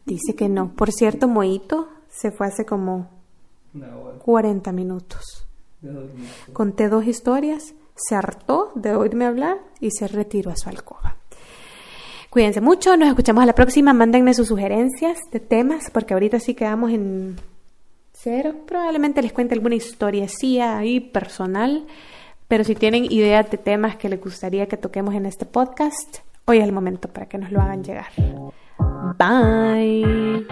Dice 0.06 0.36
que 0.36 0.50
no. 0.50 0.74
Por 0.74 0.92
cierto, 0.92 1.28
Moito 1.28 1.88
se 2.10 2.32
fue 2.32 2.48
hace 2.48 2.66
como 2.66 3.10
40 4.24 4.72
minutos. 4.72 5.45
Conté 6.54 6.90
dos 6.90 7.06
historias, 7.06 7.74
se 7.96 8.16
hartó 8.16 8.72
de 8.76 8.96
oírme 8.96 9.26
hablar 9.26 9.60
y 9.80 9.92
se 9.92 10.08
retiró 10.08 10.52
a 10.52 10.58
su 10.58 10.70
alcoba. 10.70 11.18
Cuídense 12.30 12.60
mucho, 12.60 12.98
nos 12.98 13.08
escuchamos 13.08 13.44
a 13.44 13.46
la 13.46 13.56
próxima. 13.56 13.94
Mándenme 13.94 14.34
sus 14.34 14.50
sugerencias 14.50 15.18
de 15.32 15.40
temas, 15.40 15.90
porque 15.90 16.14
ahorita 16.14 16.40
sí 16.42 16.54
quedamos 16.54 16.92
en 16.92 17.38
cero. 18.12 18.54
Probablemente 18.68 19.22
les 19.22 19.32
cuente 19.32 19.54
alguna 19.54 19.76
historia 19.76 20.26
así 20.26 20.60
ahí 20.60 21.00
personal. 21.00 21.86
Pero 22.48 22.64
si 22.64 22.76
tienen 22.76 23.06
ideas 23.06 23.50
de 23.50 23.58
temas 23.58 23.96
que 23.96 24.10
les 24.10 24.22
gustaría 24.22 24.68
que 24.68 24.78
toquemos 24.78 25.16
en 25.16 25.26
este 25.26 25.46
podcast, 25.46 26.20
hoy 26.46 26.58
es 26.58 26.64
el 26.64 26.74
momento 26.74 27.08
para 27.08 27.28
que 27.28 27.38
nos 27.38 27.52
lo 27.52 27.62
hagan 27.62 27.84
llegar. 27.84 28.12
Bye. 29.18 30.46